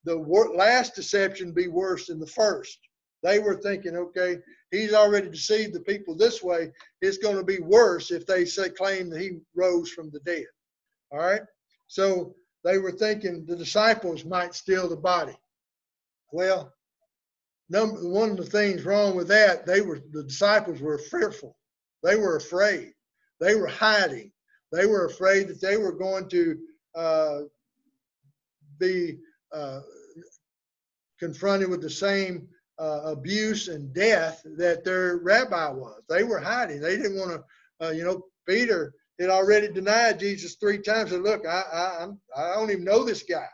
the 0.04 0.16
last 0.16 0.94
deception 0.94 1.52
be 1.52 1.68
worse 1.68 2.06
than 2.06 2.18
the 2.18 2.26
first. 2.26 2.78
They 3.22 3.38
were 3.38 3.56
thinking, 3.56 3.96
okay, 3.96 4.38
he's 4.70 4.94
already 4.94 5.28
deceived 5.28 5.74
the 5.74 5.80
people 5.80 6.16
this 6.16 6.42
way. 6.42 6.72
It's 7.02 7.18
going 7.18 7.36
to 7.36 7.44
be 7.44 7.58
worse 7.60 8.10
if 8.10 8.26
they 8.26 8.44
say 8.44 8.70
claim 8.70 9.10
that 9.10 9.20
he 9.20 9.38
rose 9.54 9.90
from 9.90 10.10
the 10.10 10.20
dead. 10.20 10.46
All 11.12 11.18
right. 11.18 11.42
So 11.86 12.34
they 12.64 12.78
were 12.78 12.92
thinking 12.92 13.44
the 13.44 13.56
disciples 13.56 14.24
might 14.24 14.54
steal 14.54 14.88
the 14.88 14.96
body. 14.96 15.36
Well, 16.32 16.72
number 17.68 18.08
one 18.08 18.30
of 18.30 18.36
the 18.36 18.46
things 18.46 18.84
wrong 18.84 19.16
with 19.16 19.28
that, 19.28 19.66
they 19.66 19.80
were 19.80 20.00
the 20.12 20.24
disciples 20.24 20.80
were 20.80 20.98
fearful. 20.98 21.56
They 22.02 22.16
were 22.16 22.36
afraid. 22.36 22.92
They 23.40 23.54
were 23.54 23.66
hiding. 23.66 24.32
They 24.72 24.86
were 24.86 25.06
afraid 25.06 25.48
that 25.48 25.60
they 25.60 25.76
were 25.76 25.92
going 25.92 26.28
to 26.30 26.58
uh, 26.94 27.40
be 28.78 29.18
uh, 29.54 29.80
confronted 31.18 31.68
with 31.70 31.82
the 31.82 31.90
same 31.90 32.48
uh, 32.78 33.02
abuse 33.04 33.68
and 33.68 33.92
death 33.94 34.42
that 34.56 34.84
their 34.84 35.18
rabbi 35.18 35.70
was. 35.70 36.00
They 36.08 36.24
were 36.24 36.40
hiding. 36.40 36.80
They 36.80 36.96
didn't 36.96 37.18
want 37.18 37.42
to, 37.80 37.86
uh, 37.86 37.90
you 37.90 38.04
know, 38.04 38.22
Peter 38.48 38.94
had 39.20 39.30
already 39.30 39.68
denied 39.72 40.18
Jesus 40.18 40.56
three 40.56 40.78
times. 40.78 41.10
Said, 41.10 41.22
"Look, 41.22 41.46
I, 41.46 41.62
I, 41.72 42.02
I'm, 42.02 42.20
I 42.36 42.54
don't 42.54 42.70
even 42.70 42.84
know 42.84 43.04
this 43.04 43.22
guy." 43.22 43.46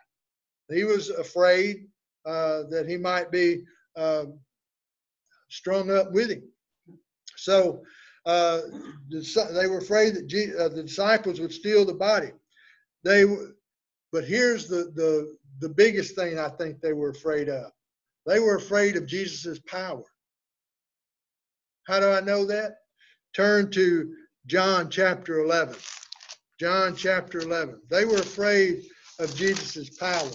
He 0.72 0.84
was 0.84 1.10
afraid 1.10 1.86
uh, 2.24 2.64
that 2.70 2.86
he 2.88 2.96
might 2.96 3.30
be 3.30 3.62
uh, 3.96 4.26
strung 5.48 5.90
up 5.90 6.12
with 6.12 6.30
him. 6.30 6.42
So 7.36 7.82
uh, 8.24 8.60
they 9.10 9.66
were 9.68 9.78
afraid 9.78 10.14
that 10.14 10.26
Je- 10.26 10.54
uh, 10.56 10.68
the 10.68 10.82
disciples 10.82 11.40
would 11.40 11.52
steal 11.52 11.84
the 11.84 11.94
body. 11.94 12.32
They, 13.04 13.24
but 14.12 14.24
here's 14.24 14.68
the 14.68 14.92
the 14.94 15.35
the 15.60 15.68
biggest 15.68 16.14
thing 16.14 16.38
I 16.38 16.48
think 16.48 16.80
they 16.80 16.92
were 16.92 17.10
afraid 17.10 17.48
of. 17.48 17.70
They 18.26 18.40
were 18.40 18.56
afraid 18.56 18.96
of 18.96 19.06
Jesus' 19.06 19.60
power. 19.60 20.04
How 21.86 22.00
do 22.00 22.10
I 22.10 22.20
know 22.20 22.44
that? 22.46 22.78
Turn 23.34 23.70
to 23.72 24.12
John 24.46 24.90
chapter 24.90 25.38
11. 25.40 25.76
John 26.58 26.96
chapter 26.96 27.40
11. 27.40 27.82
They 27.90 28.04
were 28.04 28.16
afraid 28.16 28.84
of 29.18 29.34
Jesus' 29.36 29.90
power. 29.90 30.30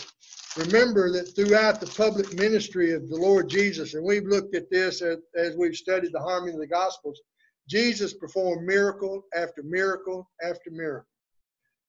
Remember 0.57 1.11
that 1.11 1.35
throughout 1.35 1.79
the 1.79 1.87
public 1.87 2.33
ministry 2.33 2.91
of 2.93 3.09
the 3.09 3.15
Lord 3.15 3.49
Jesus, 3.49 3.93
and 3.93 4.03
we've 4.03 4.25
looked 4.25 4.55
at 4.55 4.69
this 4.69 5.01
as, 5.01 5.17
as 5.35 5.55
we've 5.55 5.75
studied 5.75 6.11
the 6.13 6.19
harmony 6.19 6.53
of 6.53 6.59
the 6.59 6.67
Gospels, 6.67 7.21
Jesus 7.69 8.13
performed 8.13 8.65
miracle 8.67 9.23
after 9.33 9.63
miracle 9.63 10.29
after 10.43 10.71
miracle. 10.71 11.07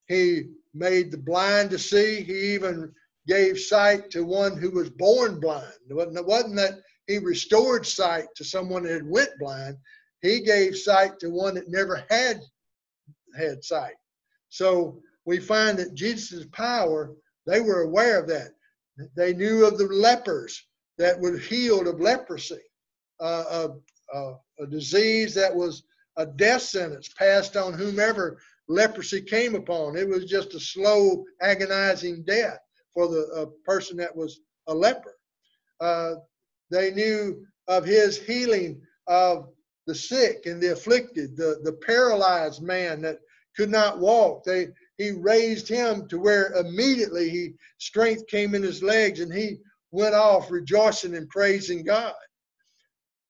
He 0.07 0.45
made 0.75 1.11
the 1.11 1.19
blind 1.19 1.71
to 1.71 1.79
see. 1.79 2.23
He 2.23 2.55
even 2.55 2.93
gave 3.27 3.59
sight 3.59 4.11
to 4.11 4.25
one 4.25 4.57
who 4.57 4.71
was 4.71 4.91
born 4.91 5.39
blind. 5.39 5.73
It 5.89 5.95
wasn't, 5.95 6.19
it 6.19 6.27
wasn't 6.27 6.57
that 6.57 6.81
he 7.07 7.19
restored 7.19 7.87
sight 7.87 8.27
to 8.37 8.45
someone 8.45 8.85
that 8.85 8.93
had 8.93 9.09
went 9.09 9.31
blind. 9.39 9.77
He 10.23 10.41
gave 10.41 10.77
sight 10.77 11.19
to 11.21 11.31
one 11.31 11.55
that 11.55 11.69
never 11.69 12.05
had 12.09 12.41
had 13.37 13.65
sight. 13.65 13.95
So 14.49 15.01
we 15.25 15.39
find 15.39 15.79
that 15.79 15.95
Jesus' 15.95 16.47
power, 16.53 17.13
they 17.47 17.61
were 17.61 17.83
aware 17.83 18.21
of 18.21 18.29
that. 18.29 18.51
They 19.17 19.33
knew 19.33 19.65
of 19.65 19.79
the 19.79 19.87
lepers 19.87 20.67
that 20.99 21.19
were 21.19 21.39
healed 21.39 21.87
of 21.87 22.01
leprosy, 22.01 22.61
uh, 23.21 23.45
of, 23.51 23.81
uh, 24.13 24.35
a 24.61 24.67
disease 24.67 25.35
that 25.35 25.55
was 25.55 25.85
a 26.17 26.27
death 26.27 26.63
sentence 26.63 27.09
passed 27.09 27.57
on 27.57 27.73
whomever 27.73 28.39
leprosy 28.69 29.23
came 29.23 29.55
upon. 29.55 29.97
It 29.97 30.09
was 30.09 30.27
just 30.27 30.55
a 30.55 30.61
slow, 30.61 31.25
agonizing 31.41 32.23
death 32.25 32.59
for 32.95 33.09
the 33.09 33.27
uh, 33.35 33.47
person 33.65 33.97
that 33.97 34.15
was 34.15 34.41
a 34.69 34.75
leper. 34.75 35.15
Uh, 35.81 36.15
they 36.71 36.91
knew 36.93 37.45
of 37.69 37.85
his 37.85 38.19
healing 38.19 38.81
of 39.07 39.49
the 39.87 39.95
sick 39.95 40.47
and 40.47 40.63
the 40.63 40.73
afflicted, 40.73 41.37
the, 41.37 41.61
the 41.65 41.73
paralyzed 41.73 42.63
man 42.63 43.03
that 43.03 43.19
could 43.57 43.71
not 43.71 43.99
walk. 43.99 44.45
They 44.45 44.69
he 44.99 45.11
raised 45.11 45.69
him 45.69 46.07
to 46.09 46.19
where 46.19 46.53
immediately 46.53 47.29
he 47.29 47.55
strength 47.79 48.27
came 48.29 48.55
in 48.55 48.63
his 48.63 48.83
legs 48.83 49.21
and 49.21 49.33
he 49.33 49.59
went 49.91 50.15
off 50.15 50.51
rejoicing 50.51 51.17
and 51.17 51.29
praising 51.29 51.83
God. 51.83 52.15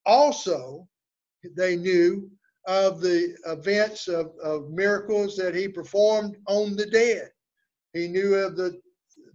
Also, 0.05 0.87
they 1.57 1.77
knew 1.77 2.31
of 2.66 3.01
the 3.01 3.37
events 3.46 4.07
of, 4.09 4.33
of 4.42 4.70
miracles 4.70 5.37
that 5.37 5.55
he 5.55 5.66
performed 5.66 6.37
on 6.46 6.77
the 6.77 6.87
dead. 6.87 7.31
He 7.92 8.07
knew 8.07 8.35
of 8.35 8.57
the 8.57 8.81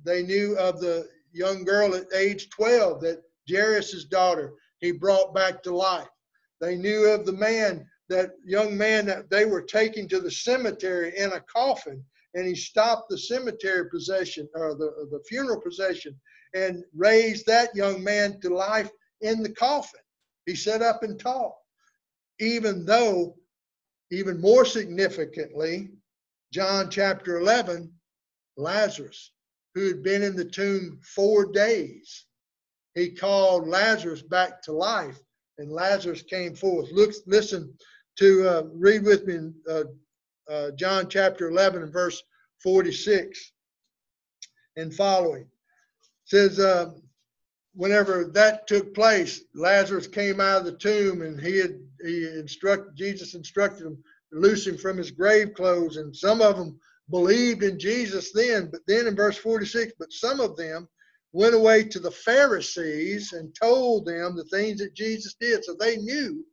they 0.08 0.24
knew 0.24 0.58
of 0.58 0.80
the 0.80 1.10
young 1.34 1.66
girl 1.66 1.94
at 1.94 2.06
age 2.14 2.50
12 2.50 3.02
that 3.02 3.22
Jairus' 3.50 4.06
daughter 4.06 4.54
he 4.80 4.94
brought 4.94 5.36
back 5.36 5.62
to 5.64 5.76
life. 5.76 6.08
They 6.62 6.78
knew 6.78 7.08
of 7.08 7.26
the 7.26 7.34
man, 7.34 7.86
that 8.08 8.32
young 8.46 8.78
man 8.78 9.06
that 9.08 9.30
they 9.30 9.44
were 9.46 9.62
taking 9.62 10.08
to 10.08 10.22
the 10.22 10.32
cemetery 10.32 11.12
in 11.18 11.34
a 11.34 11.42
coffin, 11.42 12.04
and 12.34 12.48
he 12.48 12.56
stopped 12.56 13.10
the 13.10 13.18
cemetery 13.18 13.90
possession 13.90 14.48
or 14.56 14.76
the, 14.76 15.10
the 15.12 15.22
funeral 15.28 15.60
procession 15.60 16.18
and 16.54 16.86
raised 16.96 17.46
that 17.46 17.76
young 17.76 18.02
man 18.02 18.40
to 18.40 18.50
life 18.50 18.90
in 19.20 19.44
the 19.44 19.52
coffin. 19.52 20.00
He 20.46 20.56
sat 20.56 20.82
up 20.82 21.04
and 21.04 21.20
talked. 21.20 21.60
Even 22.40 22.86
though, 22.86 23.36
even 24.12 24.40
more 24.40 24.64
significantly, 24.64 25.90
John 26.54 26.90
chapter 26.90 27.40
11, 27.40 27.92
Lazarus, 28.56 29.32
who 29.76 29.88
had 29.88 30.04
been 30.04 30.24
in 30.24 30.36
the 30.36 30.46
tomb 30.46 31.00
four 31.04 31.52
days, 31.52 32.26
he 32.96 33.12
called 33.12 33.68
Lazarus 33.68 34.22
back 34.22 34.62
to 34.64 34.72
life, 34.72 35.20
and 35.58 35.72
Lazarus 35.72 36.24
came 36.24 36.56
forth. 36.56 36.92
Look, 36.92 37.14
listen 37.26 37.74
to 38.18 38.50
uh, 38.50 38.64
read 38.74 39.04
with 39.04 39.26
me 39.26 39.36
in 39.36 39.54
uh, 39.70 39.84
uh, 40.50 40.72
John 40.72 41.08
chapter 41.10 41.50
11 41.50 41.84
and 41.84 41.94
verse 41.94 42.24
46 42.64 43.52
and 44.78 44.94
following. 44.94 45.44
It 45.44 45.50
says, 46.26 46.60
uh, 46.60 46.92
whenever 47.78 48.26
that 48.34 48.68
took 48.68 48.94
place, 48.94 49.44
Lazarus 49.54 50.08
came 50.08 50.42
out 50.42 50.60
of 50.60 50.66
the 50.66 50.78
tomb, 50.78 51.22
and 51.22 51.40
he 51.40 51.58
had 51.58 51.80
he 52.04 52.28
instructed 52.28 52.96
Jesus 52.96 53.36
instructed 53.36 53.86
him 53.86 54.04
to 54.34 54.40
loose 54.40 54.66
him 54.66 54.78
from 54.78 54.98
his 54.98 55.12
grave 55.12 55.54
clothes, 55.54 55.98
and 55.98 56.16
some 56.16 56.42
of 56.42 56.58
them 56.58 56.80
believed 57.10 57.64
in 57.64 57.80
Jesus 57.80 58.32
then. 58.34 58.70
But 58.72 58.82
then 58.88 59.08
in 59.08 59.16
verse 59.16 59.38
46, 59.38 59.94
but 60.00 60.12
some 60.12 60.40
of 60.40 60.56
them 60.58 60.88
went 61.34 61.56
away 61.56 61.84
to 61.84 62.00
the 62.00 62.12
Pharisees 62.12 63.34
and 63.34 63.56
told 63.56 64.06
them 64.06 64.36
the 64.36 64.46
things 64.46 64.80
that 64.80 64.96
Jesus 64.96 65.36
did. 65.40 65.64
So 65.64 65.76
they 65.80 65.98
knew 65.98 66.44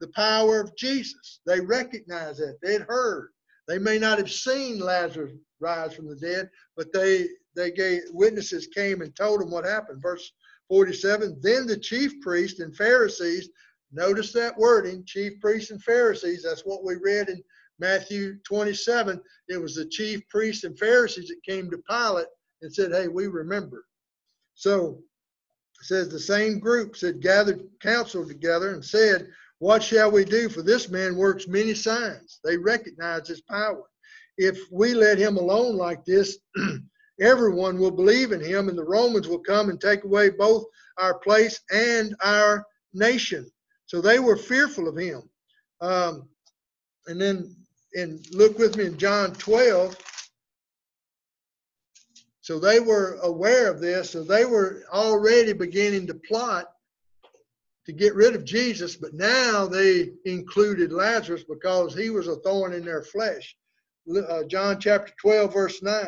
the 0.00 0.08
power 0.08 0.60
of 0.60 0.76
Jesus. 0.76 1.40
They 1.46 1.60
recognized 1.60 2.40
that. 2.40 2.58
They 2.62 2.72
had 2.72 2.82
heard. 2.82 3.30
They 3.68 3.78
may 3.78 3.98
not 3.98 4.18
have 4.18 4.30
seen 4.30 4.80
Lazarus 4.80 5.32
rise 5.60 5.94
from 5.94 6.08
the 6.08 6.16
dead, 6.16 6.50
but 6.76 6.92
they 6.92 7.28
they 7.56 7.70
gave 7.70 8.02
witnesses 8.12 8.68
came 8.68 9.02
and 9.02 9.14
told 9.14 9.40
them 9.40 9.50
what 9.50 9.64
happened. 9.64 10.00
Verse 10.00 10.32
47. 10.68 11.38
Then 11.42 11.66
the 11.66 11.76
chief 11.76 12.20
priests 12.20 12.60
and 12.60 12.74
Pharisees, 12.74 13.50
notice 13.92 14.32
that 14.32 14.56
wording, 14.56 15.04
chief 15.04 15.40
priests 15.40 15.70
and 15.70 15.82
Pharisees. 15.82 16.44
That's 16.44 16.62
what 16.62 16.84
we 16.84 16.94
read 16.94 17.28
in 17.28 17.42
Matthew 17.80 18.36
27. 18.46 19.20
It 19.48 19.60
was 19.60 19.74
the 19.74 19.86
chief 19.86 20.26
priests 20.28 20.64
and 20.64 20.78
Pharisees 20.78 21.28
that 21.28 21.52
came 21.52 21.70
to 21.70 21.82
Pilate 21.88 22.26
and 22.62 22.72
said, 22.72 22.92
Hey, 22.92 23.08
we 23.08 23.26
remember. 23.26 23.84
So 24.54 25.02
it 25.80 25.86
says 25.86 26.08
the 26.08 26.20
same 26.20 26.58
groups 26.58 27.00
had 27.00 27.22
gathered 27.22 27.62
counsel 27.80 28.26
together 28.26 28.74
and 28.74 28.84
said, 28.84 29.28
What 29.58 29.82
shall 29.82 30.10
we 30.10 30.24
do? 30.24 30.48
For 30.48 30.62
this 30.62 30.88
man 30.88 31.16
works 31.16 31.48
many 31.48 31.74
signs. 31.74 32.40
They 32.44 32.56
recognize 32.56 33.28
his 33.28 33.40
power. 33.40 33.82
If 34.36 34.58
we 34.70 34.94
let 34.94 35.18
him 35.18 35.36
alone 35.36 35.76
like 35.76 36.04
this, 36.04 36.38
everyone 37.20 37.78
will 37.78 37.90
believe 37.90 38.32
in 38.32 38.40
him, 38.40 38.68
and 38.68 38.78
the 38.78 38.84
Romans 38.84 39.28
will 39.28 39.40
come 39.40 39.68
and 39.68 39.80
take 39.80 40.04
away 40.04 40.30
both 40.30 40.64
our 40.98 41.18
place 41.18 41.60
and 41.70 42.14
our 42.22 42.64
nation. 42.94 43.50
So 43.86 44.00
they 44.00 44.18
were 44.18 44.36
fearful 44.36 44.88
of 44.88 44.96
him. 44.96 45.28
Um, 45.80 46.28
and 47.06 47.20
then, 47.20 47.56
and 47.94 48.24
look 48.32 48.58
with 48.58 48.76
me 48.76 48.86
in 48.86 48.98
John 48.98 49.32
12. 49.32 49.96
So 52.40 52.58
they 52.58 52.80
were 52.80 53.18
aware 53.22 53.70
of 53.70 53.80
this. 53.80 54.10
So 54.10 54.24
they 54.24 54.44
were 54.44 54.84
already 54.92 55.52
beginning 55.52 56.06
to 56.08 56.14
plot 56.14 56.72
to 57.86 57.92
get 57.92 58.14
rid 58.14 58.34
of 58.34 58.44
Jesus, 58.44 58.96
but 58.96 59.14
now 59.14 59.66
they 59.66 60.10
included 60.24 60.92
Lazarus 60.92 61.44
because 61.44 61.94
he 61.94 62.10
was 62.10 62.28
a 62.28 62.36
thorn 62.36 62.72
in 62.72 62.84
their 62.84 63.02
flesh. 63.02 63.56
Uh, 64.08 64.44
John 64.44 64.80
chapter 64.80 65.12
12, 65.20 65.52
verse 65.52 65.82
9. 65.82 66.06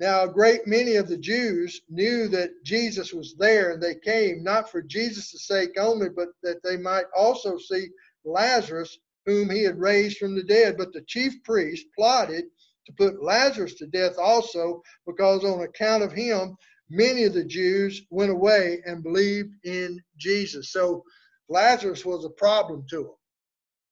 Now, 0.00 0.24
a 0.24 0.32
great 0.32 0.66
many 0.66 0.96
of 0.96 1.08
the 1.08 1.16
Jews 1.16 1.80
knew 1.88 2.28
that 2.28 2.64
Jesus 2.64 3.12
was 3.12 3.36
there, 3.38 3.72
and 3.72 3.82
they 3.82 3.94
came 3.94 4.42
not 4.42 4.70
for 4.70 4.82
Jesus' 4.82 5.46
sake 5.46 5.78
only, 5.78 6.08
but 6.08 6.28
that 6.42 6.62
they 6.64 6.76
might 6.76 7.06
also 7.16 7.58
see 7.58 7.88
Lazarus, 8.24 8.98
whom 9.26 9.50
he 9.50 9.62
had 9.62 9.78
raised 9.78 10.18
from 10.18 10.34
the 10.34 10.42
dead. 10.42 10.76
But 10.76 10.92
the 10.92 11.02
chief 11.02 11.42
priest 11.44 11.86
plotted 11.96 12.44
to 12.86 12.92
put 12.92 13.22
Lazarus 13.22 13.74
to 13.74 13.86
death 13.86 14.18
also, 14.18 14.82
because 15.06 15.44
on 15.44 15.62
account 15.62 16.02
of 16.02 16.12
him, 16.12 16.56
many 16.90 17.24
of 17.24 17.32
the 17.32 17.44
Jews 17.44 18.02
went 18.10 18.30
away 18.30 18.82
and 18.84 19.02
believed 19.02 19.54
in 19.64 20.00
Jesus. 20.16 20.70
So 20.72 21.04
Lazarus 21.48 22.04
was 22.04 22.24
a 22.24 22.30
problem 22.30 22.84
to 22.90 22.96
them. 22.96 23.14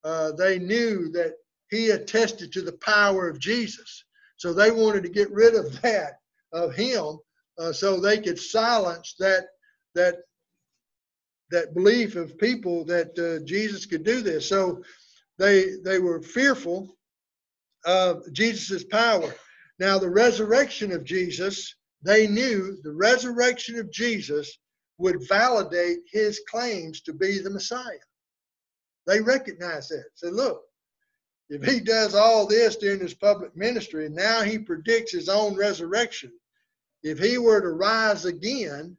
Uh, 0.04 0.32
they 0.32 0.58
knew 0.58 1.10
that 1.12 1.34
he 1.70 1.90
attested 1.90 2.52
to 2.52 2.62
the 2.62 2.76
power 2.84 3.28
of 3.28 3.38
Jesus. 3.38 4.04
So 4.36 4.52
they 4.52 4.70
wanted 4.70 5.04
to 5.04 5.08
get 5.08 5.30
rid 5.30 5.54
of 5.54 5.80
that 5.82 6.18
of 6.52 6.74
him 6.74 7.18
uh, 7.58 7.72
so 7.72 7.98
they 7.98 8.18
could 8.18 8.38
silence 8.38 9.14
that 9.18 9.46
that 9.94 10.16
that 11.50 11.74
belief 11.74 12.16
of 12.16 12.38
people 12.38 12.84
that 12.86 13.16
uh, 13.18 13.44
Jesus 13.44 13.84
could 13.84 14.04
do 14.04 14.22
this. 14.22 14.48
So 14.48 14.82
they 15.38 15.76
they 15.84 15.98
were 15.98 16.20
fearful 16.22 16.96
of 17.84 18.30
Jesus's 18.32 18.84
power. 18.84 19.34
Now 19.78 19.98
the 19.98 20.10
resurrection 20.10 20.92
of 20.92 21.04
Jesus, 21.04 21.74
they 22.02 22.26
knew 22.26 22.76
the 22.82 22.92
resurrection 22.92 23.78
of 23.78 23.90
Jesus 23.90 24.58
would 24.98 25.26
validate 25.26 25.98
his 26.10 26.40
claims 26.48 27.00
to 27.02 27.12
be 27.12 27.38
the 27.38 27.50
Messiah. 27.50 28.06
They 29.06 29.20
recognized 29.20 29.90
that. 29.90 30.04
Said, 30.14 30.34
look, 30.34 30.62
if 31.48 31.64
he 31.64 31.80
does 31.80 32.14
all 32.14 32.46
this 32.46 32.76
during 32.76 33.00
his 33.00 33.14
public 33.14 33.56
ministry 33.56 34.06
and 34.06 34.14
now 34.14 34.42
he 34.42 34.58
predicts 34.58 35.12
his 35.12 35.28
own 35.28 35.56
resurrection, 35.56 36.30
if 37.02 37.18
he 37.18 37.38
were 37.38 37.60
to 37.60 37.70
rise 37.70 38.26
again, 38.26 38.96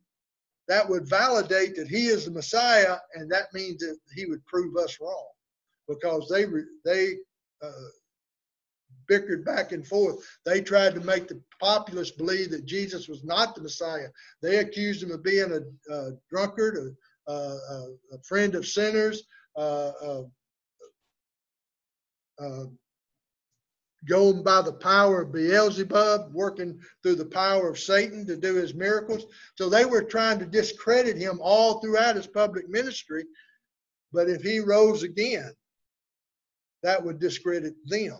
that 0.67 0.89
would 0.89 1.07
validate 1.07 1.75
that 1.77 1.87
he 1.87 2.07
is 2.07 2.25
the 2.25 2.31
Messiah, 2.31 2.97
and 3.15 3.31
that 3.31 3.53
means 3.53 3.79
that 3.79 3.97
he 4.13 4.25
would 4.25 4.45
prove 4.45 4.75
us 4.75 4.97
wrong 4.99 5.32
because 5.87 6.27
they 6.29 6.45
they 6.85 7.15
uh, 7.63 7.89
bickered 9.07 9.45
back 9.45 9.71
and 9.71 9.85
forth. 9.85 10.17
They 10.45 10.61
tried 10.61 10.95
to 10.95 11.01
make 11.01 11.27
the 11.27 11.41
populace 11.59 12.11
believe 12.11 12.51
that 12.51 12.65
Jesus 12.65 13.07
was 13.07 13.23
not 13.23 13.55
the 13.55 13.61
Messiah. 13.61 14.07
They 14.41 14.57
accused 14.57 15.03
him 15.03 15.11
of 15.11 15.23
being 15.23 15.51
a, 15.51 15.93
a 15.93 16.11
drunkard, 16.29 16.95
a, 17.27 17.31
a, 17.31 17.87
a 18.13 18.19
friend 18.23 18.55
of 18.55 18.67
sinners, 18.67 19.23
uh, 19.57 19.91
uh, 20.01 20.23
uh, 22.39 22.65
going 24.07 24.43
by 24.43 24.61
the 24.61 24.73
power 24.73 25.21
of 25.21 25.31
Beelzebub, 25.31 26.33
working 26.33 26.79
through 27.01 27.15
the 27.15 27.25
power 27.25 27.69
of 27.69 27.79
Satan 27.79 28.25
to 28.27 28.35
do 28.35 28.55
his 28.55 28.73
miracles. 28.73 29.25
So 29.55 29.69
they 29.69 29.85
were 29.85 30.03
trying 30.03 30.39
to 30.39 30.45
discredit 30.45 31.15
him 31.15 31.39
all 31.41 31.79
throughout 31.79 32.17
his 32.17 32.27
public 32.27 32.69
ministry. 32.69 33.25
But 34.11 34.29
if 34.29 34.41
he 34.41 34.59
rose 34.59 35.03
again, 35.03 35.53
that 36.83 37.03
would 37.03 37.19
discredit 37.19 37.73
them 37.85 38.19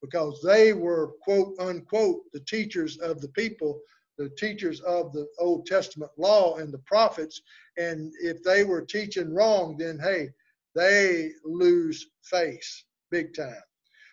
because 0.00 0.40
they 0.42 0.72
were, 0.72 1.12
quote 1.22 1.54
unquote, 1.60 2.22
the 2.32 2.40
teachers 2.40 2.98
of 2.98 3.20
the 3.20 3.28
people, 3.28 3.80
the 4.18 4.30
teachers 4.30 4.80
of 4.80 5.12
the 5.12 5.26
Old 5.38 5.66
Testament 5.66 6.10
law 6.18 6.56
and 6.56 6.72
the 6.72 6.78
prophets. 6.78 7.40
And 7.78 8.12
if 8.20 8.42
they 8.42 8.64
were 8.64 8.82
teaching 8.82 9.32
wrong, 9.32 9.76
then 9.78 9.98
hey, 9.98 10.30
they 10.74 11.30
lose 11.44 12.06
face 12.24 12.84
big 13.10 13.34
time. 13.34 13.62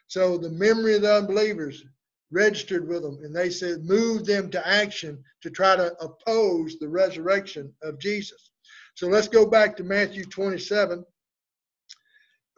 So 0.07 0.37
the 0.37 0.49
memory 0.49 0.95
of 0.95 1.01
the 1.01 1.15
unbelievers 1.15 1.83
registered 2.31 2.87
with 2.87 3.01
them, 3.01 3.19
and 3.23 3.35
they 3.35 3.49
said, 3.49 3.85
move 3.85 4.25
them 4.25 4.51
to 4.51 4.67
action 4.67 5.23
to 5.41 5.49
try 5.49 5.75
to 5.75 5.95
oppose 5.99 6.77
the 6.77 6.87
resurrection 6.87 7.73
of 7.81 7.99
Jesus. 7.99 8.51
So 8.95 9.07
let's 9.07 9.27
go 9.27 9.47
back 9.47 9.75
to 9.77 9.83
Matthew 9.83 10.25
27 10.25 11.03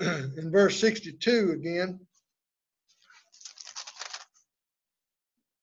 in 0.37 0.49
verse 0.51 0.79
62 0.79 1.51
again. 1.51 1.99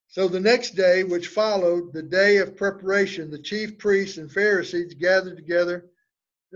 So 0.07 0.29
the 0.29 0.39
next 0.39 0.77
day, 0.77 1.03
which 1.03 1.29
followed, 1.29 1.93
the 1.93 2.03
day 2.03 2.37
of 2.39 2.57
preparation, 2.57 3.31
the 3.31 3.43
chief 3.43 3.79
priests 3.79 4.17
and 4.17 4.31
Pharisees 4.31 4.95
gathered 4.95 5.37
together 5.37 5.87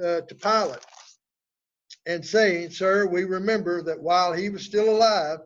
uh, 0.02 0.20
to 0.20 0.34
Pilate 0.34 0.84
and 2.06 2.24
saying, 2.24 2.70
Sir, 2.70 3.06
we 3.06 3.24
remember 3.24 3.82
that 3.82 4.00
while 4.00 4.32
he 4.32 4.48
was 4.48 4.64
still 4.64 4.88
alive, 4.88 5.38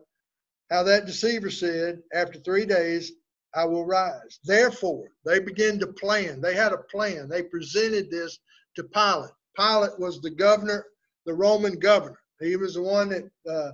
how 0.69 0.83
that 0.83 1.07
deceiver 1.07 1.49
said, 1.49 2.01
After 2.13 2.39
three 2.39 2.65
days, 2.65 3.13
I 3.55 3.65
will 3.65 3.85
rise. 3.85 4.39
Therefore, 4.43 5.07
they 5.25 5.39
began 5.39 5.79
to 5.79 5.87
plan. 5.87 6.39
They 6.39 6.53
had 6.53 6.73
a 6.73 6.77
plan. 6.77 7.29
They 7.29 7.43
presented 7.43 8.11
this 8.11 8.37
to 8.75 8.83
Pilate. 8.83 9.31
Pilate 9.57 9.99
was 9.99 10.21
the 10.21 10.29
governor, 10.29 10.85
the 11.25 11.33
Roman 11.33 11.79
governor. 11.79 12.19
He 12.39 12.55
was 12.55 12.75
the 12.75 12.81
one 12.81 13.09
that 13.09 13.29
uh, 13.49 13.71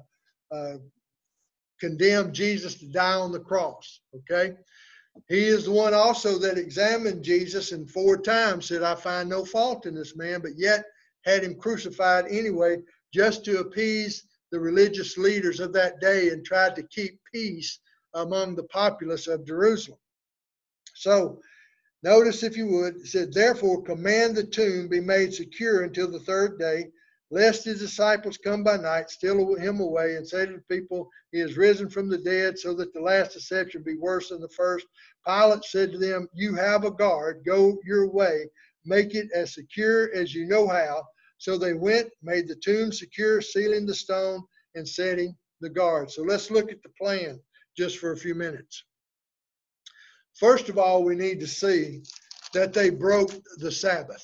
uh, 0.53 0.77
condemned 1.79 2.33
Jesus 2.33 2.75
to 2.75 2.87
die 2.87 3.15
on 3.15 3.31
the 3.31 3.39
cross. 3.39 4.01
Okay. 4.15 4.55
He 5.29 5.45
is 5.45 5.65
the 5.65 5.71
one 5.71 5.93
also 5.93 6.39
that 6.39 6.57
examined 6.57 7.23
Jesus 7.23 7.71
and 7.71 7.89
four 7.89 8.17
times 8.17 8.67
said, 8.67 8.81
I 8.81 8.95
find 8.95 9.29
no 9.29 9.45
fault 9.45 9.85
in 9.85 9.93
this 9.93 10.15
man, 10.15 10.41
but 10.41 10.57
yet 10.57 10.85
had 11.25 11.43
him 11.43 11.55
crucified 11.55 12.25
anyway, 12.29 12.77
just 13.13 13.45
to 13.45 13.59
appease 13.59 14.23
the 14.51 14.59
religious 14.59 15.17
leaders 15.17 15.59
of 15.59 15.73
that 15.73 15.99
day 15.99 16.29
and 16.29 16.45
tried 16.45 16.75
to 16.75 16.83
keep 16.83 17.19
peace 17.31 17.79
among 18.15 18.55
the 18.55 18.63
populace 18.63 19.27
of 19.27 19.45
Jerusalem. 19.45 19.99
So, 20.95 21.41
notice 22.03 22.43
if 22.43 22.57
you 22.57 22.67
would, 22.67 22.97
it 22.97 23.07
said, 23.07 23.33
Therefore, 23.33 23.83
command 23.83 24.35
the 24.35 24.43
tomb 24.43 24.87
be 24.87 24.99
made 24.99 25.33
secure 25.33 25.83
until 25.83 26.09
the 26.09 26.19
third 26.19 26.59
day, 26.59 26.91
lest 27.33 27.65
his 27.65 27.79
disciples 27.79 28.37
come 28.37 28.63
by 28.63 28.77
night, 28.77 29.09
steal 29.09 29.55
him 29.55 29.79
away, 29.79 30.17
and 30.17 30.27
say 30.27 30.45
to 30.45 30.53
the 30.53 30.61
people, 30.69 31.09
He 31.31 31.39
is 31.39 31.57
risen 31.57 31.89
from 31.89 32.07
the 32.07 32.19
dead, 32.19 32.59
so 32.59 32.75
that 32.75 32.93
the 32.93 33.01
last 33.01 33.33
deception 33.33 33.81
be 33.81 33.97
worse 33.97 34.29
than 34.29 34.39
the 34.39 34.49
first. 34.49 34.85
Pilate 35.25 35.63
said 35.63 35.91
to 35.91 35.97
them, 35.97 36.27
You 36.35 36.53
have 36.53 36.83
a 36.83 36.91
guard, 36.91 37.41
go 37.43 37.79
your 37.83 38.07
way, 38.07 38.45
make 38.85 39.15
it 39.15 39.29
as 39.33 39.55
secure 39.55 40.13
as 40.13 40.35
you 40.35 40.45
know 40.45 40.67
how. 40.67 41.03
So 41.39 41.57
they 41.57 41.73
went, 41.73 42.11
made 42.21 42.47
the 42.47 42.55
tomb 42.55 42.91
secure, 42.91 43.41
sealing 43.41 43.87
the 43.87 43.95
stone 43.95 44.43
and 44.75 44.87
setting 44.87 45.35
the 45.59 45.71
guard. 45.71 46.11
So 46.11 46.21
let's 46.21 46.51
look 46.51 46.71
at 46.71 46.83
the 46.83 46.89
plan 47.01 47.39
just 47.75 47.97
for 47.97 48.11
a 48.11 48.17
few 48.17 48.35
minutes. 48.35 48.83
First 50.39 50.69
of 50.69 50.77
all, 50.77 51.03
we 51.03 51.15
need 51.15 51.39
to 51.39 51.47
see 51.47 52.03
that 52.53 52.73
they 52.73 52.91
broke 52.91 53.31
the 53.57 53.71
Sabbath. 53.71 54.23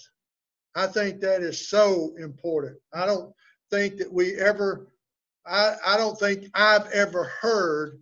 I 0.80 0.88
think 0.88 1.20
that 1.20 1.42
is 1.42 1.68
so 1.68 2.16
important. 2.18 2.78
I 2.94 3.06
don't 3.06 3.34
think 3.70 3.98
that 3.98 4.12
we 4.12 4.36
ever, 4.36 4.88
I, 5.46 5.76
I 5.86 5.98
don't 5.98 6.18
think 6.18 6.46
I've 6.54 6.90
ever 6.92 7.26
heard 7.26 8.00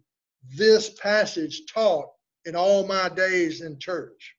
this 0.56 0.92
passage 0.92 1.64
taught 1.74 2.10
in 2.46 2.56
all 2.56 2.86
my 2.86 3.10
days 3.10 3.62
in 3.62 3.80
church. 3.80 4.36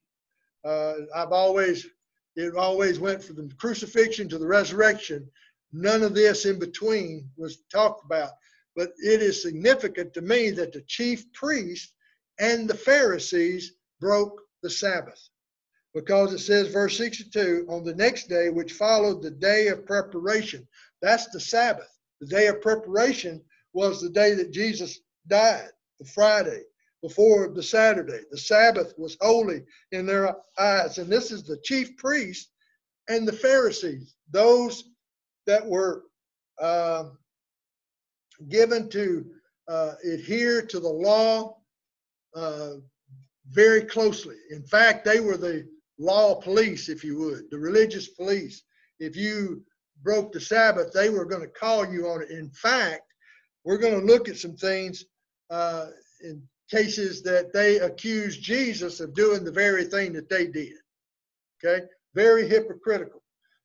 Uh, 0.64 0.94
I've 1.16 1.32
always, 1.32 1.88
it 2.36 2.54
always 2.54 3.00
went 3.00 3.24
from 3.24 3.34
the 3.34 3.52
crucifixion 3.56 4.28
to 4.28 4.38
the 4.38 4.46
resurrection. 4.46 5.28
None 5.72 6.04
of 6.04 6.14
this 6.14 6.46
in 6.46 6.60
between 6.60 7.28
was 7.36 7.64
talked 7.72 8.04
about. 8.04 8.30
But 8.76 8.90
it 8.98 9.20
is 9.20 9.42
significant 9.42 10.14
to 10.14 10.20
me 10.20 10.50
that 10.50 10.72
the 10.72 10.82
chief 10.82 11.32
priest 11.32 11.92
and 12.38 12.70
the 12.70 12.76
Pharisees 12.76 13.72
broke 13.98 14.40
the 14.62 14.70
Sabbath 14.70 15.28
because 15.94 16.32
it 16.32 16.38
says, 16.38 16.68
verse 16.68 16.96
62, 16.96 17.66
on 17.68 17.84
the 17.84 17.94
next 17.94 18.28
day, 18.28 18.50
which 18.50 18.72
followed 18.74 19.22
the 19.22 19.30
day 19.30 19.68
of 19.68 19.86
preparation. 19.86 20.66
That's 21.02 21.28
the 21.28 21.40
Sabbath. 21.40 21.88
The 22.20 22.26
day 22.26 22.46
of 22.48 22.60
preparation 22.60 23.42
was 23.72 24.00
the 24.00 24.10
day 24.10 24.34
that 24.34 24.52
Jesus 24.52 25.00
died, 25.28 25.70
the 25.98 26.06
Friday 26.06 26.62
before 27.02 27.48
the 27.54 27.62
Saturday. 27.62 28.20
The 28.30 28.38
Sabbath 28.38 28.92
was 28.98 29.16
holy 29.20 29.64
in 29.92 30.06
their 30.06 30.34
eyes. 30.58 30.98
And 30.98 31.10
this 31.10 31.30
is 31.30 31.44
the 31.44 31.58
chief 31.62 31.96
priest 31.96 32.50
and 33.08 33.26
the 33.26 33.32
Pharisees, 33.32 34.14
those 34.30 34.84
that 35.46 35.64
were 35.64 36.04
uh, 36.60 37.04
given 38.48 38.88
to 38.90 39.26
uh, 39.68 39.92
adhere 40.12 40.62
to 40.62 40.80
the 40.80 40.88
law 40.88 41.56
uh, 42.34 42.74
very 43.48 43.82
closely. 43.82 44.36
In 44.50 44.62
fact, 44.62 45.04
they 45.04 45.20
were 45.20 45.36
the 45.36 45.66
law 45.98 46.34
police, 46.40 46.88
if 46.88 47.04
you 47.04 47.18
would, 47.18 47.50
the 47.50 47.58
religious 47.58 48.08
police. 48.08 48.62
If 49.00 49.16
you 49.16 49.62
broke 50.02 50.32
the 50.32 50.40
Sabbath, 50.40 50.92
they 50.92 51.10
were 51.10 51.24
going 51.24 51.42
to 51.42 51.48
call 51.48 51.86
you 51.86 52.08
on 52.08 52.22
it. 52.22 52.30
In 52.30 52.50
fact, 52.50 53.02
we're 53.64 53.78
going 53.78 53.98
to 53.98 54.06
look 54.06 54.28
at 54.28 54.36
some 54.36 54.56
things 54.56 55.04
uh, 55.50 55.86
in 56.22 56.42
cases 56.70 57.22
that 57.22 57.52
they 57.52 57.78
accused 57.78 58.42
Jesus 58.42 59.00
of 59.00 59.14
doing 59.14 59.44
the 59.44 59.52
very 59.52 59.84
thing 59.84 60.12
that 60.12 60.28
they 60.28 60.46
did. 60.46 60.74
Okay, 61.64 61.84
very 62.14 62.48
hypocritical. 62.48 63.22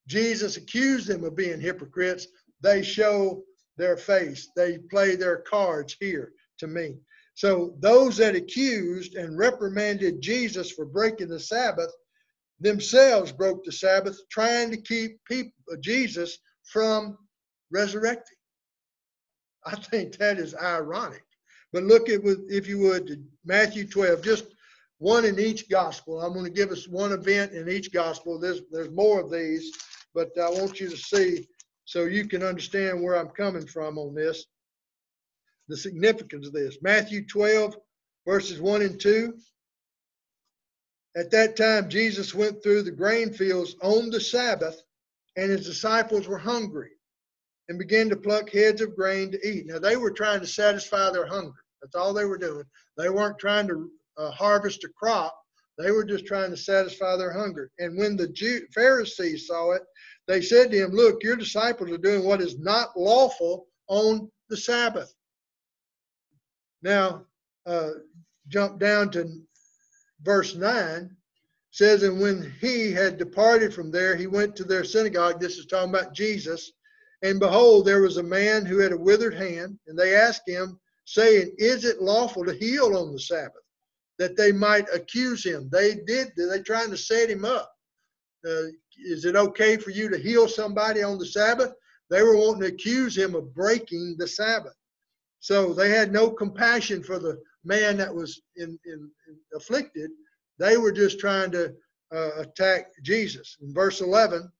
Jesus 0.07 0.57
accused 0.57 1.07
them 1.07 1.23
of 1.23 1.35
being 1.35 1.61
hypocrites. 1.61 2.27
They 2.61 2.81
show 2.81 3.43
their 3.77 3.97
face. 3.97 4.49
They 4.55 4.79
play 4.89 5.15
their 5.15 5.37
cards 5.37 5.95
here 5.99 6.33
to 6.59 6.67
me. 6.67 6.97
So 7.35 7.75
those 7.79 8.17
that 8.17 8.35
accused 8.35 9.15
and 9.15 9.37
reprimanded 9.37 10.21
Jesus 10.21 10.71
for 10.71 10.85
breaking 10.85 11.29
the 11.29 11.39
Sabbath 11.39 11.91
themselves 12.63 13.31
broke 13.31 13.63
the 13.63 13.71
Sabbath, 13.71 14.17
trying 14.29 14.71
to 14.71 14.77
keep 14.77 15.23
people, 15.25 15.51
uh, 15.71 15.75
Jesus 15.81 16.39
from 16.63 17.17
resurrecting. 17.71 18.37
I 19.65 19.75
think 19.75 20.17
that 20.17 20.39
is 20.39 20.55
ironic. 20.55 21.23
But 21.71 21.83
look 21.83 22.09
at, 22.09 22.21
if 22.23 22.67
you 22.67 22.79
would, 22.79 23.25
Matthew 23.45 23.87
12, 23.87 24.23
just 24.23 24.45
one 24.99 25.25
in 25.25 25.39
each 25.39 25.69
gospel. 25.69 26.21
I'm 26.21 26.33
going 26.33 26.45
to 26.45 26.51
give 26.51 26.71
us 26.71 26.87
one 26.87 27.11
event 27.11 27.51
in 27.51 27.67
each 27.67 27.91
gospel. 27.91 28.39
There's, 28.39 28.61
there's 28.71 28.91
more 28.91 29.19
of 29.19 29.31
these, 29.31 29.71
but 30.13 30.29
I 30.37 30.49
want 30.49 30.79
you 30.79 30.89
to 30.89 30.97
see 30.97 31.47
so 31.85 32.05
you 32.05 32.27
can 32.27 32.43
understand 32.43 33.01
where 33.01 33.15
I'm 33.15 33.29
coming 33.29 33.67
from 33.67 33.97
on 33.97 34.15
this, 34.15 34.45
the 35.67 35.75
significance 35.75 36.47
of 36.47 36.53
this. 36.53 36.77
Matthew 36.81 37.25
12, 37.25 37.75
verses 38.25 38.61
1 38.61 38.81
and 38.83 38.99
2. 38.99 39.33
At 41.15 41.31
that 41.31 41.55
time, 41.55 41.89
Jesus 41.89 42.33
went 42.33 42.63
through 42.63 42.83
the 42.83 42.91
grain 42.91 43.33
fields 43.33 43.75
on 43.81 44.09
the 44.09 44.19
Sabbath, 44.19 44.81
and 45.35 45.51
his 45.51 45.65
disciples 45.65 46.27
were 46.27 46.39
hungry 46.39 46.91
and 47.69 47.79
began 47.79 48.09
to 48.09 48.15
pluck 48.15 48.49
heads 48.49 48.81
of 48.81 48.95
grain 48.95 49.31
to 49.31 49.47
eat. 49.47 49.67
Now, 49.67 49.79
they 49.79 49.95
were 49.95 50.11
trying 50.11 50.41
to 50.41 50.47
satisfy 50.47 51.11
their 51.11 51.27
hunger. 51.27 51.63
That's 51.81 51.95
all 51.95 52.13
they 52.13 52.25
were 52.25 52.37
doing. 52.37 52.65
They 52.97 53.09
weren't 53.09 53.39
trying 53.39 53.67
to 53.67 53.89
uh, 54.17 54.31
harvest 54.31 54.83
a 54.83 54.89
crop, 54.89 55.35
they 55.77 55.91
were 55.91 56.03
just 56.03 56.25
trying 56.25 56.51
to 56.51 56.57
satisfy 56.57 57.15
their 57.17 57.33
hunger. 57.33 57.71
And 57.79 57.97
when 57.97 58.15
the 58.15 58.27
Jew, 58.27 58.67
Pharisees 58.73 59.47
saw 59.47 59.71
it, 59.71 59.81
they 60.27 60.41
said 60.41 60.71
to 60.71 60.77
him, 60.77 60.91
Look, 60.91 61.23
your 61.23 61.35
disciples 61.35 61.89
are 61.91 61.97
doing 61.97 62.23
what 62.23 62.41
is 62.41 62.59
not 62.59 62.89
lawful 62.95 63.67
on 63.87 64.29
the 64.49 64.57
Sabbath. 64.57 65.13
Now, 66.83 67.25
uh, 67.65 67.91
jump 68.49 68.79
down 68.79 69.09
to 69.11 69.41
verse 70.23 70.55
9 70.55 71.15
says, 71.71 72.03
And 72.03 72.19
when 72.19 72.53
he 72.61 72.91
had 72.91 73.17
departed 73.17 73.73
from 73.73 73.91
there, 73.91 74.15
he 74.15 74.27
went 74.27 74.55
to 74.55 74.63
their 74.63 74.83
synagogue. 74.83 75.39
This 75.39 75.57
is 75.57 75.65
talking 75.65 75.89
about 75.89 76.13
Jesus. 76.13 76.71
And 77.21 77.39
behold, 77.39 77.85
there 77.85 78.01
was 78.01 78.17
a 78.17 78.23
man 78.23 78.65
who 78.65 78.79
had 78.79 78.91
a 78.91 78.97
withered 78.97 79.33
hand, 79.33 79.79
and 79.87 79.97
they 79.97 80.15
asked 80.15 80.47
him, 80.47 80.79
saying, 81.05 81.53
Is 81.57 81.85
it 81.85 82.01
lawful 82.01 82.45
to 82.45 82.53
heal 82.53 82.97
on 82.97 83.11
the 83.11 83.19
Sabbath? 83.19 83.63
That 84.19 84.37
they 84.37 84.51
might 84.51 84.85
accuse 84.93 85.43
him. 85.43 85.69
They 85.71 85.95
did, 86.05 86.31
they 86.37 86.61
trying 86.61 86.91
to 86.91 86.97
set 86.97 87.29
him 87.29 87.45
up. 87.45 87.71
Uh, 88.45 88.67
is 89.05 89.25
it 89.25 89.35
okay 89.35 89.77
for 89.77 89.89
you 89.89 90.09
to 90.09 90.17
heal 90.17 90.47
somebody 90.47 91.01
on 91.01 91.17
the 91.17 91.25
Sabbath? 91.25 91.73
They 92.09 92.21
were 92.21 92.37
wanting 92.37 92.61
to 92.61 92.67
accuse 92.67 93.17
him 93.17 93.35
of 93.35 93.53
breaking 93.55 94.15
the 94.17 94.27
Sabbath. 94.27 94.75
So 95.39 95.73
they 95.73 95.89
had 95.89 96.11
no 96.11 96.29
compassion 96.29 97.03
for 97.03 97.19
the 97.19 97.41
man 97.63 97.97
that 97.97 98.13
was 98.13 98.41
in, 98.55 98.77
in, 98.85 99.09
in 99.27 99.37
afflicted. 99.55 100.11
They 100.59 100.77
were 100.77 100.91
just 100.91 101.19
trying 101.19 101.51
to 101.51 101.73
uh, 102.13 102.29
attack 102.37 102.91
Jesus. 103.01 103.57
In 103.61 103.73
verse 103.73 104.01
11, 104.01 104.51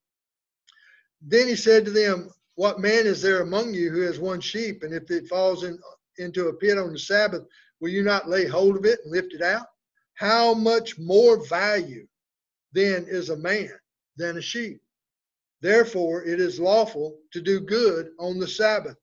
then 1.22 1.48
he 1.48 1.56
said 1.56 1.86
to 1.86 1.92
them, 1.92 2.30
What 2.56 2.80
man 2.80 3.06
is 3.06 3.22
there 3.22 3.42
among 3.42 3.74
you 3.74 3.92
who 3.92 4.02
has 4.02 4.20
one 4.20 4.42
sheep, 4.42 4.84
and 4.84 4.94
if 4.94 5.10
it 5.12 5.28
falls 5.28 5.64
in, 5.64 5.80
into 6.18 6.48
a 6.48 6.54
pit 6.54 6.78
on 6.78 6.94
the 6.94 7.00
Sabbath, 7.00 7.44
will 7.80 7.90
you 7.90 8.04
not 8.04 8.30
lay 8.30 8.46
hold 8.46 8.78
of 8.78 8.86
it 8.86 9.00
and 9.04 9.12
lift 9.12 9.34
it 9.34 9.42
out? 9.42 9.68
How 10.16 10.54
much 10.54 10.98
more 11.00 11.46
value 11.48 12.08
then 12.72 13.06
is 13.08 13.30
a 13.30 13.38
man 13.38 13.72
than 14.18 14.38
a 14.38 14.42
sheep? 14.42 14.80
Therefore, 15.62 16.24
it 16.24 16.40
is 16.40 16.60
lawful 16.60 17.18
to 17.32 17.42
do 17.42 17.60
good 17.62 18.12
on 18.20 18.38
the 18.38 18.48
Sabbath. 18.48 18.98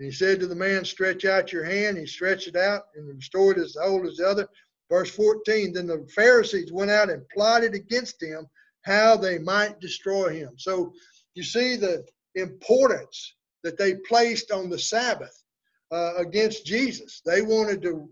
And 0.00 0.06
he 0.06 0.12
said 0.12 0.40
to 0.40 0.46
the 0.46 0.54
man, 0.54 0.86
Stretch 0.86 1.26
out 1.26 1.52
your 1.52 1.62
hand. 1.62 1.98
He 1.98 2.06
stretched 2.06 2.48
it 2.48 2.56
out 2.56 2.84
and 2.94 3.06
restored 3.06 3.58
as 3.58 3.76
whole 3.78 4.08
as 4.08 4.16
the 4.16 4.26
other. 4.26 4.48
Verse 4.88 5.10
14 5.10 5.74
Then 5.74 5.86
the 5.86 6.08
Pharisees 6.14 6.72
went 6.72 6.90
out 6.90 7.10
and 7.10 7.28
plotted 7.28 7.74
against 7.74 8.22
him 8.22 8.46
how 8.80 9.14
they 9.18 9.38
might 9.38 9.78
destroy 9.78 10.30
him. 10.30 10.54
So 10.56 10.94
you 11.34 11.42
see 11.42 11.76
the 11.76 12.06
importance 12.34 13.34
that 13.62 13.76
they 13.76 13.96
placed 14.08 14.50
on 14.50 14.70
the 14.70 14.78
Sabbath 14.78 15.44
uh, 15.90 16.14
against 16.16 16.64
Jesus. 16.64 17.20
They 17.26 17.42
wanted 17.42 17.82
to 17.82 18.08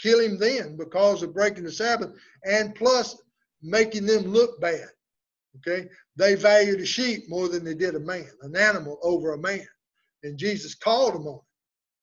kill 0.00 0.20
him 0.20 0.38
then 0.38 0.78
because 0.78 1.22
of 1.22 1.34
breaking 1.34 1.64
the 1.64 1.72
Sabbath 1.72 2.14
and 2.46 2.74
plus 2.74 3.14
making 3.62 4.06
them 4.06 4.22
look 4.22 4.58
bad. 4.58 4.88
Okay? 5.58 5.90
They 6.16 6.34
valued 6.34 6.80
a 6.80 6.86
sheep 6.86 7.24
more 7.28 7.50
than 7.50 7.62
they 7.62 7.74
did 7.74 7.94
a 7.94 8.00
man, 8.00 8.30
an 8.40 8.56
animal 8.56 8.98
over 9.02 9.34
a 9.34 9.38
man. 9.38 9.68
And 10.22 10.38
Jesus 10.38 10.74
called 10.74 11.14
them 11.14 11.26
on 11.26 11.40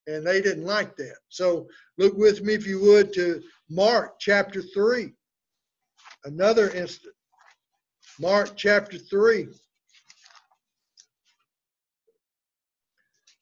it. 0.07 0.13
And 0.16 0.26
they 0.26 0.41
didn't 0.41 0.66
like 0.66 0.95
that. 0.97 1.18
So 1.30 1.68
look 1.97 2.16
with 2.16 2.43
me, 2.43 2.53
if 2.53 2.68
you 2.68 2.80
would, 2.82 3.11
to 3.13 3.41
Mark 3.70 4.20
chapter 4.20 4.61
3. 4.61 5.11
Another 6.26 6.70
instant. 6.70 7.16
Mark 8.20 8.55
chapter 8.55 8.97
3. 8.97 9.47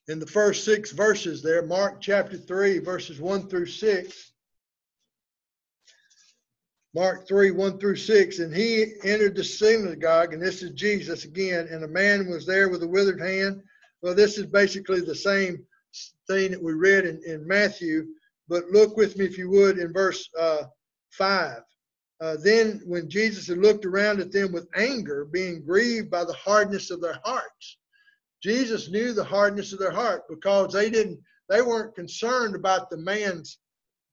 In 0.10 0.20
the 0.20 0.28
first 0.28 0.66
six 0.66 0.92
verses 0.92 1.42
there, 1.42 1.66
Mark 1.66 2.02
chapter 2.02 2.38
3, 2.38 2.80
verses 2.80 3.22
1 3.22 3.48
through 3.48 3.68
6. 3.68 4.32
Mark 6.94 7.28
3, 7.28 7.52
1 7.52 7.80
through 7.80 7.96
6. 7.96 8.40
And 8.40 8.54
he 8.54 8.94
entered 9.04 9.36
the 9.36 9.44
synagogue, 9.44 10.34
and 10.34 10.42
this 10.42 10.62
is 10.62 10.72
Jesus 10.72 11.24
again, 11.24 11.68
and 11.72 11.84
a 11.84 11.88
man 11.88 12.30
was 12.30 12.46
there 12.46 12.70
with 12.70 12.84
a 12.84 12.88
withered 12.88 13.22
hand. 13.22 13.64
Well, 14.04 14.14
this 14.14 14.38
is 14.38 14.46
basically 14.46 15.00
the 15.00 15.16
same 15.16 15.66
thing 16.28 16.52
that 16.52 16.62
we 16.62 16.74
read 16.74 17.06
in, 17.06 17.22
in 17.26 17.48
Matthew, 17.48 18.08
but 18.50 18.66
look 18.70 18.98
with 18.98 19.18
me, 19.18 19.24
if 19.24 19.38
you 19.38 19.50
would, 19.50 19.78
in 19.78 19.94
verse 19.94 20.30
uh, 20.38 20.64
5. 21.12 21.62
Uh, 22.20 22.36
then, 22.44 22.82
when 22.86 23.10
Jesus 23.10 23.48
had 23.48 23.60
looked 23.60 23.86
around 23.86 24.20
at 24.20 24.32
them 24.32 24.52
with 24.52 24.68
anger, 24.76 25.24
being 25.26 25.64
grieved 25.64 26.12
by 26.12 26.26
the 26.26 26.34
hardness 26.34 26.92
of 26.92 27.00
their 27.00 27.20
hearts, 27.24 27.78
Jesus 28.42 28.90
knew 28.90 29.14
the 29.14 29.24
hardness 29.24 29.72
of 29.72 29.80
their 29.80 29.92
heart 29.92 30.24
because 30.30 30.74
they 30.74 30.90
didn't, 30.90 31.20
they 31.48 31.62
weren't 31.62 31.96
concerned 31.96 32.56
about 32.56 32.90
the 32.90 32.98
man's 32.98 33.58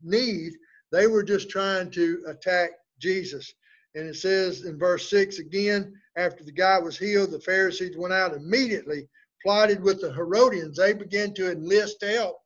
need. 0.02 0.52
They 0.92 1.08
were 1.08 1.24
just 1.24 1.50
trying 1.50 1.90
to 1.92 2.22
attack 2.28 2.70
Jesus. 3.00 3.52
And 3.96 4.08
it 4.08 4.14
says 4.14 4.64
in 4.64 4.78
verse 4.78 5.10
6 5.10 5.40
again, 5.40 5.94
after 6.16 6.44
the 6.44 6.52
guy 6.52 6.78
was 6.78 6.96
healed, 6.96 7.32
the 7.32 7.40
Pharisees 7.40 7.96
went 7.96 8.14
out 8.14 8.34
immediately, 8.34 9.08
plotted 9.42 9.82
with 9.82 10.00
the 10.00 10.12
Herodians. 10.12 10.76
They 10.76 10.92
began 10.92 11.34
to 11.34 11.50
enlist 11.50 12.02
help 12.02 12.36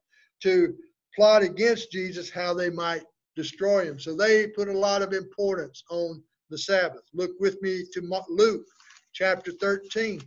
to 0.42 0.74
plot 1.14 1.42
against 1.42 1.92
Jesus 1.92 2.30
how 2.30 2.55
they 2.55 2.70
might 2.70 3.03
destroy 3.36 3.84
him. 3.84 3.99
So 3.99 4.14
they 4.14 4.49
put 4.49 4.68
a 4.68 4.78
lot 4.78 5.03
of 5.03 5.12
importance 5.12 5.82
on 5.90 6.22
the 6.51 6.59
Sabbath. 6.59 7.03
Look 7.12 7.32
with 7.40 7.61
me 7.62 7.84
to 7.92 8.22
Luke 8.28 8.66
chapter 9.12 9.53
13. 9.53 10.20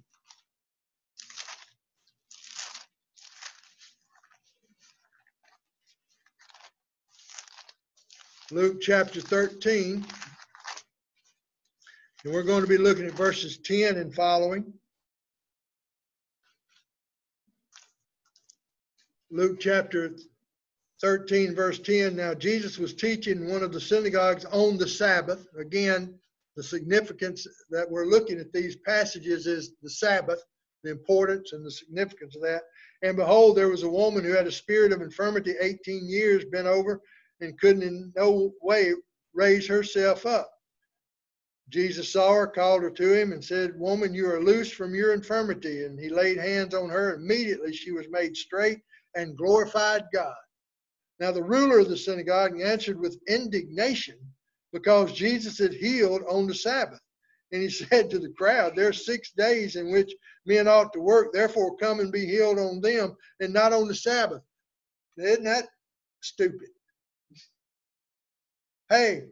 Luke 8.51 8.77
chapter 8.81 9.19
13. 9.19 10.05
And 12.23 12.33
we're 12.33 12.43
going 12.43 12.61
to 12.61 12.67
be 12.67 12.77
looking 12.77 13.05
at 13.05 13.11
verses 13.11 13.57
10 13.57 13.97
and 13.97 14.13
following. 14.13 14.73
Luke 19.29 19.59
chapter 19.59 20.15
13, 21.01 21.53
verse 21.53 21.79
10. 21.79 22.15
Now, 22.15 22.33
Jesus 22.33 22.77
was 22.77 22.93
teaching 22.93 23.49
one 23.49 23.61
of 23.61 23.73
the 23.73 23.81
synagogues 23.81 24.45
on 24.45 24.77
the 24.77 24.87
Sabbath. 24.87 25.47
Again, 25.59 26.17
the 26.55 26.63
significance 26.63 27.45
that 27.69 27.89
we're 27.89 28.05
looking 28.05 28.39
at 28.39 28.53
these 28.53 28.77
passages 28.77 29.45
is 29.45 29.73
the 29.83 29.89
Sabbath, 29.89 30.41
the 30.83 30.91
importance 30.91 31.51
and 31.51 31.65
the 31.65 31.71
significance 31.71 32.37
of 32.37 32.41
that. 32.43 32.63
And 33.03 33.17
behold, 33.17 33.57
there 33.57 33.67
was 33.67 33.83
a 33.83 33.89
woman 33.89 34.23
who 34.23 34.31
had 34.31 34.47
a 34.47 34.51
spirit 34.51 34.93
of 34.93 35.01
infirmity 35.01 35.55
18 35.59 36.07
years, 36.07 36.45
bent 36.45 36.67
over 36.67 37.01
and 37.41 37.59
couldn't 37.59 37.83
in 37.83 38.13
no 38.15 38.53
way 38.61 38.93
raise 39.33 39.67
herself 39.67 40.25
up. 40.25 40.49
Jesus 41.69 42.13
saw 42.13 42.33
her, 42.33 42.47
called 42.47 42.81
her 42.81 42.89
to 42.91 43.13
him, 43.13 43.33
and 43.33 43.43
said, 43.43 43.77
Woman, 43.77 44.13
you 44.13 44.31
are 44.31 44.41
loose 44.41 44.71
from 44.71 44.95
your 44.95 45.13
infirmity. 45.13 45.83
And 45.83 45.99
he 45.99 46.07
laid 46.07 46.37
hands 46.37 46.73
on 46.73 46.89
her. 46.89 47.15
Immediately 47.15 47.73
she 47.73 47.91
was 47.91 48.07
made 48.09 48.37
straight 48.37 48.79
and 49.17 49.35
glorified 49.35 50.05
God. 50.13 50.35
Now 51.19 51.31
the 51.31 51.43
ruler 51.43 51.79
of 51.79 51.89
the 51.89 51.97
synagogue 51.97 52.61
answered 52.61 52.99
with 52.99 53.19
indignation 53.27 54.15
because 54.71 55.11
Jesus 55.11 55.57
had 55.57 55.73
healed 55.73 56.21
on 56.29 56.47
the 56.47 56.55
Sabbath. 56.55 57.01
And 57.51 57.61
he 57.61 57.69
said 57.89 58.09
to 58.09 58.19
the 58.19 58.33
crowd, 58.37 58.75
There 58.75 58.89
are 58.89 58.93
six 58.93 59.31
days 59.31 59.75
in 59.75 59.91
which 59.91 60.13
men 60.45 60.67
ought 60.67 60.93
to 60.93 60.99
work. 60.99 61.33
Therefore, 61.33 61.75
come 61.77 61.99
and 61.99 62.11
be 62.11 62.25
healed 62.25 62.59
on 62.59 62.79
them 62.79 63.15
and 63.39 63.51
not 63.51 63.73
on 63.73 63.87
the 63.87 63.95
Sabbath. 63.95 64.41
Isn't 65.17 65.43
that 65.43 65.67
stupid? 66.21 66.69
hey, 68.89 69.25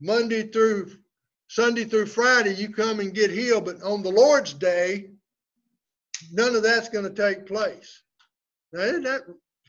Monday 0.00 0.44
through 0.44 0.90
Sunday 1.48 1.84
through 1.84 2.06
Friday, 2.06 2.54
you 2.54 2.70
come 2.70 3.00
and 3.00 3.14
get 3.14 3.30
healed, 3.30 3.66
but 3.66 3.82
on 3.82 4.02
the 4.02 4.10
Lord's 4.10 4.54
day, 4.54 5.10
none 6.32 6.56
of 6.56 6.62
that's 6.62 6.88
going 6.88 7.04
to 7.04 7.10
take 7.10 7.46
place. 7.46 8.02
Isn't 8.74 9.02
that 9.02 9.22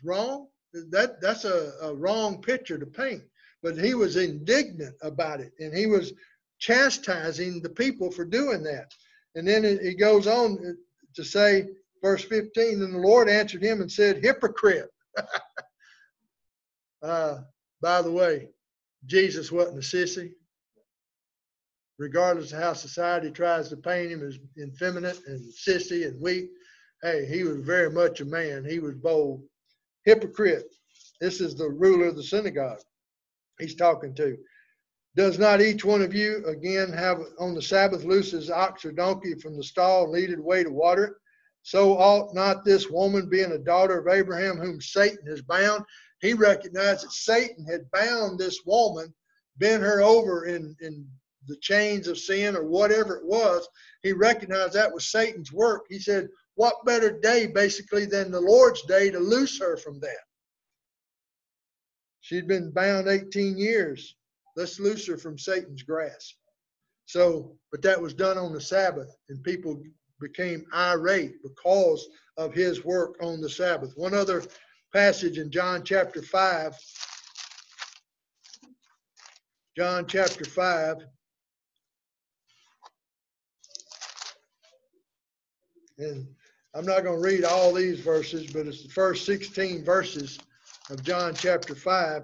wrong? 0.04 0.48
That 0.74 1.22
that's 1.22 1.46
a, 1.46 1.74
a 1.82 1.94
wrong 1.94 2.42
picture 2.42 2.78
to 2.78 2.86
paint. 2.86 3.24
But 3.64 3.78
he 3.78 3.94
was 3.94 4.18
indignant 4.18 4.96
about 5.02 5.40
it, 5.40 5.54
and 5.60 5.76
he 5.76 5.88
was 5.88 6.14
chastising 6.60 7.62
the 7.62 7.70
people 7.70 8.12
for 8.12 8.26
doing 8.26 8.64
that. 8.64 8.92
And 9.36 9.48
then 9.48 9.64
he 9.64 9.96
goes 9.96 10.28
on 10.28 10.78
to 11.16 11.24
say, 11.24 11.68
verse 12.02 12.24
15, 12.24 12.82
and 12.82 12.94
the 12.94 13.00
Lord 13.00 13.30
answered 13.30 13.64
him 13.64 13.82
and 13.82 13.92
said, 13.92 14.24
Hypocrite. 14.24 14.90
uh, 17.04 17.40
by 17.82 18.02
the 18.02 18.12
way, 18.12 18.50
Jesus 19.06 19.52
wasn't 19.52 19.78
a 19.78 19.82
sissy. 19.82 20.32
Regardless 21.98 22.52
of 22.52 22.60
how 22.60 22.74
society 22.74 23.32
tries 23.32 23.70
to 23.70 23.78
paint 23.78 24.12
him 24.12 24.28
as 24.28 24.38
effeminate 24.62 25.20
and 25.28 25.42
sissy 25.54 26.08
and 26.08 26.20
weak, 26.22 26.50
hey, 27.02 27.26
he 27.26 27.44
was 27.44 27.58
very 27.62 27.90
much 27.90 28.22
a 28.22 28.26
man. 28.26 28.66
He 28.66 28.80
was 28.80 28.96
bold. 28.96 29.44
Hypocrite. 30.06 30.74
This 31.22 31.42
is 31.42 31.56
the 31.56 31.70
ruler 31.70 32.08
of 32.08 32.16
the 32.16 32.24
synagogue 32.24 32.80
he's 33.60 33.76
talking 33.76 34.14
to. 34.16 34.38
Does 35.16 35.40
not 35.40 35.62
each 35.62 35.86
one 35.86 36.02
of 36.02 36.14
you 36.14 36.46
again 36.46 36.92
have 36.92 37.20
on 37.40 37.56
the 37.56 37.62
Sabbath 37.62 38.04
loose 38.04 38.32
his 38.32 38.52
ox 38.52 38.84
or 38.84 38.92
donkey 38.92 39.36
from 39.36 39.56
the 39.56 39.64
stall 39.64 40.04
and 40.04 40.14
lead 40.14 40.30
it 40.30 40.40
away 40.40 40.64
to 40.64 40.70
water 40.70 41.06
it? 41.06 41.14
So 41.64 41.98
ought 41.98 42.36
not 42.36 42.66
this 42.66 42.90
woman, 42.90 43.30
being 43.30 43.54
a 43.54 43.58
daughter 43.58 43.98
of 43.98 44.14
Abraham, 44.14 44.58
whom 44.58 44.82
Satan 44.82 45.26
has 45.28 45.42
bound? 45.42 45.84
He 46.22 46.34
recognized 46.34 47.06
that 47.06 47.12
Satan 47.12 47.66
had 47.66 47.90
bound 47.92 48.38
this 48.38 48.62
woman, 48.66 49.14
bent 49.58 49.84
her 49.84 50.02
over 50.02 50.46
in, 50.46 50.76
in 50.82 51.08
the 51.48 51.58
chains 51.58 52.08
of 52.08 52.18
sin 52.18 52.56
or 52.56 52.66
whatever 52.66 53.16
it 53.16 53.26
was. 53.26 53.68
He 54.04 54.12
recognized 54.12 54.74
that 54.74 54.94
was 54.94 55.10
Satan's 55.12 55.52
work. 55.52 55.86
He 55.90 56.00
said, 56.00 56.28
What 56.56 56.86
better 56.86 57.20
day, 57.20 57.48
basically, 57.48 58.06
than 58.06 58.32
the 58.32 58.40
Lord's 58.40 58.82
day 58.84 59.12
to 59.12 59.20
loose 59.20 59.60
her 59.60 59.78
from 59.78 60.00
that? 60.00 60.24
She'd 62.22 62.48
been 62.48 62.72
bound 62.72 63.08
18 63.08 63.58
years. 63.58 64.16
Let's 64.56 64.80
loose 64.80 65.06
her 65.08 65.18
from 65.18 65.38
Satan's 65.38 65.84
grasp. 65.84 66.36
So, 67.06 67.58
but 67.72 67.82
that 67.84 68.02
was 68.02 68.14
done 68.14 68.38
on 68.38 68.54
the 68.54 68.62
Sabbath, 68.62 69.16
and 69.30 69.44
people 69.44 69.82
became 70.20 70.66
irate 70.74 71.44
because 71.44 72.08
of 72.38 72.54
his 72.54 72.84
work 72.84 73.16
on 73.22 73.42
the 73.42 73.50
Sabbath. 73.50 73.94
One 73.96 74.14
other 74.14 74.44
passage 74.94 75.38
in 75.38 75.52
John 75.52 75.84
chapter 75.84 76.22
5. 76.22 76.74
John 79.78 80.08
chapter 80.08 80.46
5. 80.46 80.96
And 85.98 86.28
I'm 86.76 86.86
not 86.86 87.06
going 87.06 87.22
to 87.22 87.26
read 87.26 87.46
all 87.46 87.74
these 87.74 88.02
verses, 88.02 88.52
but 88.52 88.68
it's 88.68 88.84
the 88.84 88.90
first 88.90 89.26
16 89.26 89.86
verses 89.86 90.38
of 90.90 91.04
John 91.04 91.34
chapter 91.34 91.74
5. 91.74 92.24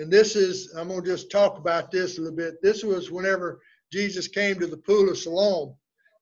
And 0.00 0.10
this 0.10 0.34
is, 0.34 0.74
I'm 0.76 0.88
going 0.88 1.04
to 1.04 1.06
just 1.06 1.30
talk 1.30 1.58
about 1.58 1.92
this 1.92 2.18
a 2.18 2.22
little 2.22 2.36
bit. 2.36 2.60
This 2.60 2.82
was 2.82 3.12
whenever 3.12 3.60
Jesus 3.92 4.26
came 4.26 4.58
to 4.58 4.66
the 4.66 4.78
pool 4.78 5.08
of 5.08 5.16
Siloam. 5.16 5.76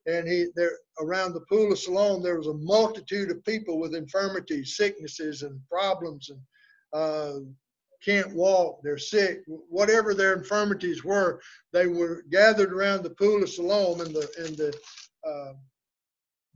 And 0.05 0.29
he 0.29 0.49
there 0.55 0.73
around 1.01 1.33
the 1.33 1.47
pool 1.49 1.73
of 1.73 1.79
Siloam, 1.79 2.23
there 2.23 2.37
was 2.37 2.47
a 2.47 2.55
multitude 2.55 3.31
of 3.31 3.45
people 3.45 3.79
with 3.81 3.95
infirmities, 3.95 4.77
sicknesses, 4.77 5.43
and 5.43 5.59
problems, 5.69 6.31
and 6.31 6.41
uh, 6.93 7.41
can't 8.05 8.33
walk, 8.37 8.81
they're 8.83 8.99
sick, 8.99 9.41
whatever 9.47 10.15
their 10.15 10.35
infirmities 10.35 11.03
were, 11.03 11.41
they 11.73 11.89
were 11.89 12.23
gathered 12.31 12.73
around 12.73 13.03
the 13.03 13.11
pool 13.11 13.43
of 13.43 13.51
Siloam, 13.51 14.01
and 14.01 14.15
the 14.15 14.29
and 14.39 14.57
the 14.57 14.73
uh, 15.29 15.55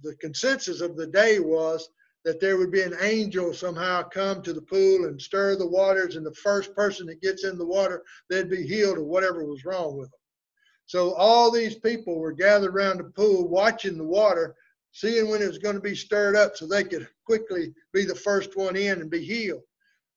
the 0.02 0.14
consensus 0.16 0.80
of 0.80 0.96
the 0.96 1.06
day 1.06 1.38
was 1.40 1.88
that 2.24 2.40
there 2.40 2.58
would 2.58 2.70
be 2.70 2.82
an 2.82 2.94
angel 3.00 3.54
somehow 3.54 4.02
come 4.02 4.42
to 4.42 4.52
the 4.52 4.62
pool 4.62 5.06
and 5.06 5.20
stir 5.20 5.56
the 5.56 5.66
waters, 5.66 6.16
and 6.16 6.26
the 6.26 6.34
first 6.34 6.74
person 6.74 7.06
that 7.06 7.22
gets 7.22 7.44
in 7.44 7.56
the 7.56 7.66
water, 7.66 8.02
they'd 8.28 8.50
be 8.50 8.66
healed 8.66 8.98
of 8.98 9.04
whatever 9.04 9.44
was 9.44 9.64
wrong 9.64 9.96
with 9.96 10.10
them. 10.10 10.20
So 10.86 11.14
all 11.14 11.50
these 11.50 11.76
people 11.76 12.18
were 12.18 12.32
gathered 12.32 12.74
around 12.74 12.98
the 12.98 13.04
pool, 13.04 13.48
watching 13.48 13.96
the 13.96 14.04
water, 14.04 14.54
seeing 14.92 15.30
when 15.30 15.40
it 15.40 15.46
was 15.46 15.58
going 15.58 15.76
to 15.76 15.80
be 15.80 15.94
stirred 15.94 16.36
up, 16.36 16.56
so 16.56 16.66
they 16.66 16.84
could 16.84 17.08
quickly 17.24 17.72
be 17.92 18.04
the 18.04 18.14
first 18.14 18.56
one 18.56 18.76
in 18.76 19.00
and 19.00 19.10
be 19.10 19.24
healed. 19.24 19.62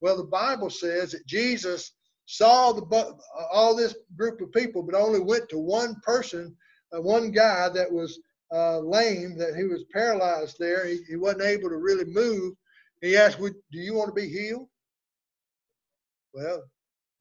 Well, 0.01 0.17
the 0.17 0.23
Bible 0.23 0.69
says 0.69 1.11
that 1.11 1.25
Jesus 1.25 1.91
saw 2.25 2.71
the 2.73 3.17
all 3.51 3.75
this 3.75 3.95
group 4.17 4.41
of 4.41 4.51
people, 4.51 4.83
but 4.83 4.95
only 4.95 5.19
went 5.19 5.47
to 5.49 5.57
one 5.57 5.95
person, 6.01 6.55
uh, 6.91 7.01
one 7.01 7.31
guy 7.31 7.69
that 7.69 7.91
was 7.91 8.19
uh, 8.53 8.79
lame, 8.79 9.37
that 9.37 9.55
he 9.55 9.63
was 9.63 9.85
paralyzed 9.91 10.57
there. 10.59 10.85
He, 10.85 10.99
he 11.09 11.15
wasn't 11.15 11.43
able 11.43 11.69
to 11.69 11.77
really 11.77 12.05
move. 12.05 12.53
He 13.01 13.17
asked, 13.17 13.39
"Do 13.39 13.53
you 13.71 13.93
want 13.93 14.09
to 14.09 14.21
be 14.21 14.29
healed?" 14.29 14.67
Well, 16.33 16.63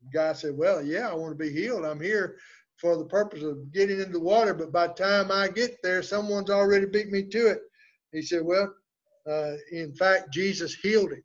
the 0.03 0.11
guy 0.13 0.33
said, 0.35 0.57
"Well, 0.57 0.83
yeah, 0.83 1.09
I 1.09 1.15
want 1.15 1.37
to 1.37 1.45
be 1.45 1.53
healed. 1.53 1.85
I'm 1.85 2.01
here 2.01 2.37
for 2.77 2.97
the 2.97 3.07
purpose 3.07 3.43
of 3.43 3.73
getting 3.73 3.99
into 3.99 4.13
the 4.13 4.21
water, 4.21 4.55
but 4.55 4.73
by 4.73 4.89
the 4.89 4.95
time 4.95 5.31
I 5.31 5.49
get 5.49 5.77
there, 5.83 6.03
someone's 6.03 6.51
already 6.51 6.87
beat 6.87 7.09
me 7.09 7.25
to 7.25 7.47
it." 7.49 7.61
He 8.13 8.23
said, 8.23 8.43
"Well, 8.45 8.75
uh, 9.29 9.55
in 9.71 9.95
fact, 9.95 10.33
Jesus 10.33 10.75
healed 10.75 11.13
him." 11.13 11.25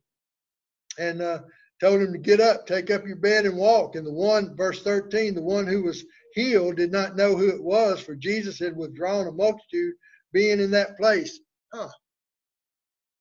and 0.97 1.21
uh, 1.21 1.39
told 1.79 2.01
him 2.01 2.11
to 2.11 2.19
get 2.19 2.39
up, 2.39 2.65
take 2.65 2.89
up 2.91 3.05
your 3.05 3.17
bed, 3.17 3.45
and 3.45 3.57
walk. 3.57 3.95
And 3.95 4.05
the 4.05 4.13
one, 4.13 4.55
verse 4.55 4.81
13, 4.83 5.35
the 5.35 5.41
one 5.41 5.67
who 5.67 5.83
was 5.83 6.03
healed 6.37 6.77
did 6.77 6.91
not 6.91 7.15
know 7.15 7.35
who 7.35 7.49
it 7.49 7.63
was, 7.63 7.99
for 7.99 8.15
Jesus 8.15 8.59
had 8.59 8.77
withdrawn 8.77 9.27
a 9.27 9.31
multitude 9.31 9.95
being 10.31 10.59
in 10.59 10.69
that 10.71 10.95
place. 10.95 11.39
Huh. 11.73 11.89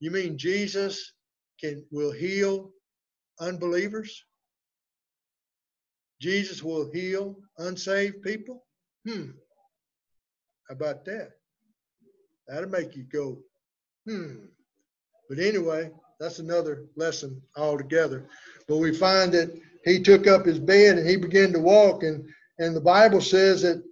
You 0.00 0.10
mean 0.10 0.36
Jesus 0.36 1.14
can 1.58 1.82
will 1.90 2.12
heal 2.12 2.70
unbelievers? 3.40 4.22
Jesus 6.20 6.62
will 6.62 6.90
heal 6.92 7.36
unsaved 7.56 8.22
people? 8.22 8.66
Hmm. 9.08 9.30
How 10.68 10.74
about 10.74 11.06
that? 11.06 11.30
That'll 12.46 12.68
make 12.68 12.94
you 12.94 13.04
go, 13.04 13.38
hmm. 14.06 14.44
But 15.30 15.38
anyway, 15.38 15.90
that's 16.20 16.38
another 16.38 16.84
lesson 16.96 17.40
altogether. 17.56 18.28
But 18.68 18.76
we 18.76 18.94
find 18.94 19.32
that 19.32 19.58
he 19.84 20.02
took 20.02 20.26
up 20.26 20.44
his 20.44 20.58
bed 20.58 20.98
and 20.98 21.08
he 21.08 21.16
began 21.16 21.52
to 21.54 21.60
walk, 21.60 22.02
and 22.02 22.28
and 22.58 22.74
the 22.74 22.80
Bible 22.80 23.20
says 23.20 23.62
that 23.62 23.82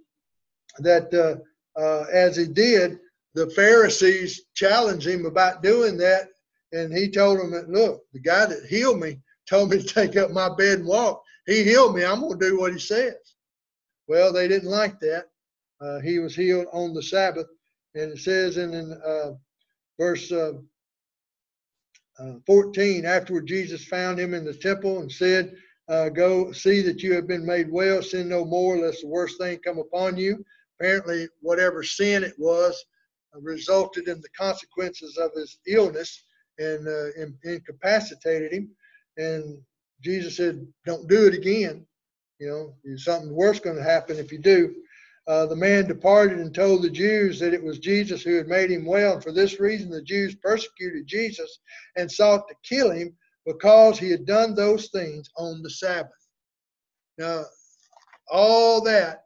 that 0.79 1.13
uh, 1.13 1.79
uh, 1.79 2.05
as 2.11 2.35
he 2.35 2.47
did, 2.47 2.99
the 3.33 3.49
Pharisees 3.51 4.41
challenged 4.53 5.07
him 5.07 5.25
about 5.25 5.63
doing 5.63 5.97
that, 5.97 6.29
and 6.71 6.93
he 6.93 7.09
told 7.09 7.39
them 7.39 7.51
that 7.51 7.69
look, 7.69 8.03
the 8.13 8.19
guy 8.19 8.45
that 8.45 8.65
healed 8.65 8.99
me 8.99 9.19
told 9.47 9.69
me 9.69 9.77
to 9.77 9.83
take 9.83 10.17
up 10.17 10.31
my 10.31 10.53
bed 10.55 10.79
and 10.79 10.87
walk. 10.87 11.21
He 11.45 11.63
healed 11.63 11.95
me. 11.95 12.03
I'm 12.03 12.21
going 12.21 12.39
to 12.39 12.49
do 12.49 12.59
what 12.59 12.73
he 12.73 12.79
says. 12.79 13.15
Well, 14.07 14.33
they 14.33 14.47
didn't 14.47 14.69
like 14.69 14.99
that. 14.99 15.25
Uh, 15.79 15.99
he 15.99 16.19
was 16.19 16.35
healed 16.35 16.67
on 16.71 16.93
the 16.93 17.03
Sabbath, 17.03 17.47
and 17.93 18.11
it 18.13 18.19
says 18.19 18.57
in, 18.57 18.73
in 18.73 18.93
uh, 19.05 19.33
verse 19.99 20.31
uh, 20.31 20.53
uh, 22.19 22.33
14, 22.45 23.05
afterward, 23.05 23.47
Jesus 23.47 23.83
found 23.83 24.19
him 24.19 24.33
in 24.33 24.45
the 24.45 24.53
temple 24.53 24.99
and 24.99 25.11
said, 25.11 25.55
uh, 25.87 26.09
Go 26.09 26.51
see 26.51 26.81
that 26.81 27.01
you 27.03 27.13
have 27.13 27.27
been 27.27 27.45
made 27.45 27.71
well, 27.71 28.01
sin 28.01 28.29
no 28.29 28.45
more, 28.45 28.77
lest 28.77 29.01
the 29.01 29.07
worst 29.07 29.37
thing 29.37 29.59
come 29.59 29.79
upon 29.79 30.17
you. 30.17 30.43
Apparently, 30.79 31.27
whatever 31.41 31.83
sin 31.83 32.23
it 32.23 32.33
was 32.37 32.83
uh, 33.35 33.39
resulted 33.41 34.07
in 34.07 34.21
the 34.21 34.29
consequences 34.37 35.17
of 35.17 35.31
his 35.35 35.57
illness 35.67 36.23
and 36.57 36.87
uh, 36.87 37.25
incapacitated 37.43 38.51
him. 38.51 38.69
And 39.17 39.57
Jesus 40.01 40.37
said, 40.37 40.65
Don't 40.85 41.07
do 41.07 41.27
it 41.27 41.33
again. 41.33 41.85
You 42.39 42.75
know, 42.85 42.97
something 42.97 43.33
worse 43.33 43.59
going 43.59 43.77
to 43.77 43.83
happen 43.83 44.17
if 44.17 44.31
you 44.31 44.39
do 44.39 44.75
uh, 45.27 45.45
the 45.47 45.55
man 45.55 45.87
departed 45.87 46.39
and 46.39 46.53
told 46.53 46.81
the 46.81 46.89
Jews 46.89 47.39
that 47.39 47.53
it 47.53 47.63
was 47.63 47.79
Jesus 47.79 48.21
who 48.21 48.35
had 48.35 48.47
made 48.47 48.69
him 48.69 48.85
well. 48.85 49.13
And 49.13 49.23
for 49.23 49.31
this 49.31 49.59
reason, 49.59 49.89
the 49.89 50.01
Jews 50.01 50.35
persecuted 50.35 51.07
Jesus 51.07 51.59
and 51.95 52.11
sought 52.11 52.47
to 52.47 52.55
kill 52.63 52.91
him 52.91 53.15
because 53.45 53.99
he 53.99 54.09
had 54.09 54.25
done 54.25 54.55
those 54.55 54.89
things 54.89 55.29
on 55.37 55.61
the 55.61 55.69
Sabbath. 55.69 56.11
Now, 57.17 57.45
all 58.31 58.81
that 58.83 59.23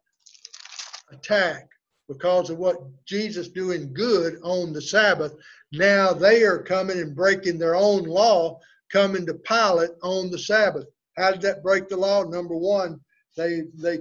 attack 1.11 1.69
because 2.07 2.49
of 2.49 2.57
what 2.57 2.77
Jesus 3.05 3.47
doing 3.47 3.93
good 3.93 4.39
on 4.43 4.73
the 4.73 4.81
Sabbath, 4.81 5.35
now 5.71 6.11
they 6.11 6.43
are 6.43 6.61
coming 6.61 6.99
and 6.99 7.15
breaking 7.15 7.57
their 7.57 7.75
own 7.75 8.03
law, 8.03 8.59
coming 8.91 9.25
to 9.25 9.35
Pilate 9.35 9.91
on 10.01 10.31
the 10.31 10.39
Sabbath. 10.39 10.85
How 11.17 11.31
did 11.31 11.41
that 11.41 11.63
break 11.63 11.87
the 11.87 11.97
law? 11.97 12.23
Number 12.23 12.55
one, 12.55 12.99
they 13.37 13.63
they 13.75 13.99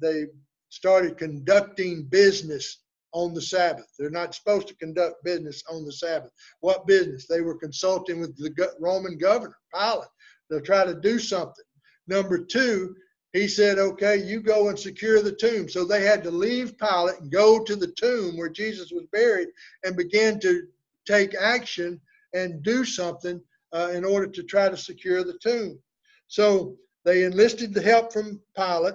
they 0.00 0.26
started 0.70 1.18
conducting 1.18 2.04
business 2.04 2.78
on 3.12 3.34
the 3.34 3.42
Sabbath. 3.42 3.86
They're 3.98 4.10
not 4.10 4.34
supposed 4.34 4.68
to 4.68 4.76
conduct 4.76 5.24
business 5.24 5.62
on 5.70 5.84
the 5.84 5.92
Sabbath. 5.92 6.30
What 6.60 6.86
business? 6.86 7.26
They 7.26 7.40
were 7.40 7.56
consulting 7.56 8.20
with 8.20 8.36
the 8.36 8.72
Roman 8.80 9.18
governor, 9.18 9.56
Pilate, 9.74 10.08
to 10.50 10.60
try 10.60 10.84
to 10.84 10.94
do 10.94 11.18
something. 11.18 11.64
Number 12.06 12.38
two, 12.38 12.94
he 13.32 13.46
said, 13.46 13.78
okay, 13.78 14.16
you 14.16 14.40
go 14.40 14.68
and 14.68 14.78
secure 14.78 15.22
the 15.22 15.32
tomb. 15.32 15.68
So 15.68 15.84
they 15.84 16.02
had 16.02 16.24
to 16.24 16.30
leave 16.30 16.78
Pilate 16.78 17.20
and 17.20 17.30
go 17.30 17.62
to 17.62 17.76
the 17.76 17.92
tomb 17.92 18.36
where 18.36 18.48
Jesus 18.48 18.90
was 18.90 19.04
buried 19.12 19.48
and 19.84 19.96
begin 19.96 20.40
to 20.40 20.64
take 21.06 21.34
action 21.34 22.00
and 22.34 22.62
do 22.62 22.84
something 22.84 23.40
uh, 23.72 23.90
in 23.94 24.04
order 24.04 24.26
to 24.26 24.42
try 24.42 24.68
to 24.68 24.76
secure 24.76 25.22
the 25.22 25.38
tomb. 25.40 25.78
So 26.26 26.76
they 27.04 27.24
enlisted 27.24 27.72
the 27.72 27.82
help 27.82 28.12
from 28.12 28.40
Pilate. 28.56 28.94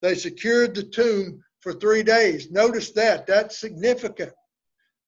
They 0.00 0.14
secured 0.14 0.74
the 0.74 0.84
tomb 0.84 1.42
for 1.62 1.72
three 1.72 2.02
days. 2.02 2.50
Notice 2.50 2.90
that. 2.92 3.26
That's 3.26 3.58
significant. 3.58 4.32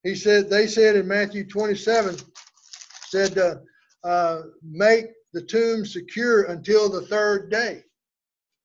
He 0.04 0.14
said, 0.14 0.48
they 0.48 0.66
said 0.66 0.96
in 0.96 1.08
Matthew 1.08 1.46
27, 1.46 2.16
said, 3.08 3.38
uh, 3.38 3.56
uh, 4.04 4.42
make 4.62 5.06
the 5.32 5.42
tomb 5.42 5.84
secure 5.84 6.44
until 6.44 6.88
the 6.88 7.06
third 7.06 7.50
day. 7.50 7.82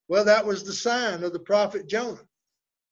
Well, 0.07 0.25
that 0.25 0.45
was 0.45 0.63
the 0.63 0.73
sign 0.73 1.23
of 1.23 1.33
the 1.33 1.39
prophet 1.39 1.87
Jonah. 1.87 2.21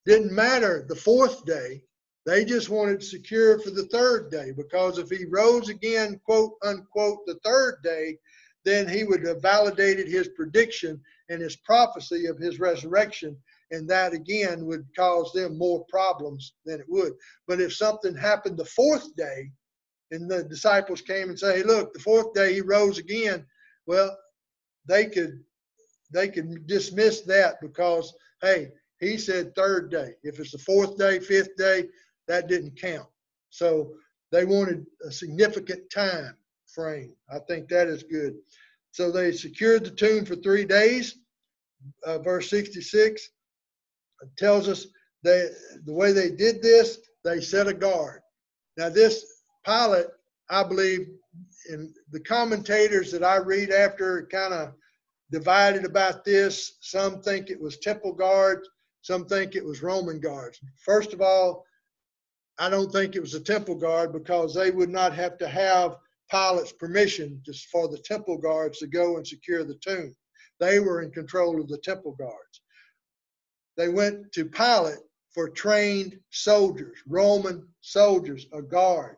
Didn't 0.06 0.32
matter 0.32 0.86
the 0.88 0.95
fourth 0.95 1.45
day. 1.45 1.84
They 2.26 2.43
just 2.43 2.70
wanted 2.70 3.04
secure 3.04 3.60
for 3.60 3.70
the 3.70 3.88
third 3.88 4.32
day 4.32 4.52
because 4.52 4.98
if 4.98 5.10
he 5.10 5.26
rose 5.26 5.70
again, 5.70 6.20
quote 6.26 6.54
unquote, 6.64 7.26
the 7.26 7.39
third 7.43 7.78
day, 7.84 8.18
then 8.66 8.88
he 8.88 9.04
would 9.04 9.26
have 9.26 9.41
validated 9.41 10.08
his 10.08 10.30
prediction 10.30 11.02
and 11.30 11.41
his 11.41 11.56
prophecy 11.56 12.26
of 12.26 12.38
his 12.38 12.60
resurrection. 12.60 13.38
And 13.72 13.89
that 13.89 14.13
again 14.13 14.65
would 14.65 14.86
cause 14.95 15.32
them 15.34 15.57
more 15.57 15.86
problems 15.89 16.53
than 16.65 16.80
it 16.80 16.86
would. 16.88 17.13
But 17.47 17.59
if 17.59 17.76
something 17.76 18.15
happened 18.15 18.57
the 18.57 18.65
fourth 18.65 19.15
day 19.15 19.51
and 20.11 20.30
the 20.30 20.43
disciples 20.43 21.01
came 21.01 21.30
and 21.30 21.38
say, 21.38 21.57
hey, 21.57 21.63
look, 21.63 21.93
the 21.93 21.99
fourth 21.99 22.34
day 22.34 22.53
he 22.53 22.61
rose 22.61 22.97
again, 22.97 23.45
well, 23.86 24.18
they 24.88 25.05
could 25.07 25.43
they 26.13 26.30
could 26.30 26.65
dismiss 26.68 27.22
that 27.22 27.59
because 27.61 28.13
hey, 28.41 28.70
he 28.99 29.18
said 29.18 29.53
third 29.55 29.91
day. 29.91 30.13
If 30.24 30.39
it's 30.39 30.51
the 30.51 30.57
fourth 30.59 30.97
day, 30.97 31.20
fifth 31.20 31.55
day, 31.57 31.86
that 32.28 32.47
didn't 32.47 32.80
count. 32.80 33.07
So 33.49 33.93
they 34.32 34.45
wanted 34.45 34.86
a 35.05 35.11
significant 35.11 35.89
time 35.89 36.36
frame. 36.74 37.13
I 37.32 37.39
think 37.39 37.68
that 37.70 37.88
is 37.88 38.03
good. 38.03 38.36
So 38.91 39.11
they 39.11 39.32
secured 39.32 39.84
the 39.86 39.91
tomb 39.91 40.26
for 40.26 40.36
three 40.36 40.65
days. 40.65 41.18
Uh, 42.05 42.18
verse 42.20 42.49
66 42.49 43.30
tells 44.38 44.68
us 44.68 44.88
that 45.24 45.55
the 45.86 45.93
way 45.93 46.11
they 46.11 46.32
did 46.32 46.61
this, 46.61 46.99
they 47.24 47.41
set 47.41 47.68
a 47.68 47.74
guard. 47.74 48.22
Now, 48.78 48.89
this 48.89 49.26
pilot, 49.65 50.07
I 50.49 50.63
believe, 50.63 51.07
in 51.70 51.93
the 52.11 52.20
commentators 52.22 53.11
that 53.11 53.24
I 53.24 53.38
read 53.38 53.72
after 53.72 54.28
kind 54.32 54.53
of 54.53 54.74
divided 55.32 55.86
about 55.86 56.24
this. 56.24 56.78
Some 56.82 57.22
think 57.22 57.49
it 57.49 57.59
was 57.59 57.78
temple 57.78 58.13
guards, 58.13 58.68
some 59.01 59.26
think 59.26 59.55
it 59.55 59.65
was 59.65 59.84
Roman 59.84 60.20
guards. 60.20 60.59
First 60.84 61.13
of 61.13 61.22
all, 61.22 61.65
I 62.59 62.70
don't 62.70 62.91
think 62.91 63.15
it 63.15 63.22
was 63.22 63.36
a 63.36 63.39
temple 63.39 63.76
guard 63.76 64.13
because 64.13 64.53
they 64.53 64.72
would 64.72 64.89
not 64.89 65.13
have 65.13 65.38
to 65.39 65.47
have 65.47 65.97
Pilate's 66.32 66.72
permission 66.72 67.41
just 67.45 67.68
for 67.68 67.88
the 67.88 67.99
temple 67.99 68.38
guards 68.38 68.80
to 68.80 68.88
go 68.88 69.18
and 69.18 69.28
secure 69.28 69.63
the 69.63 69.76
tomb. 69.76 70.15
They 70.59 70.80
were 70.80 71.01
in 71.01 71.11
control 71.11 71.61
of 71.61 71.68
the 71.68 71.78
temple 71.78 72.13
guards. 72.13 72.61
They 73.78 73.90
went 73.90 74.32
to 74.34 74.46
Pilate 74.46 75.00
for 75.34 75.50
trained 75.50 76.20
soldiers, 76.32 76.98
Roman 77.06 77.68
soldiers, 77.82 78.48
a 78.52 78.62
guard, 78.62 79.18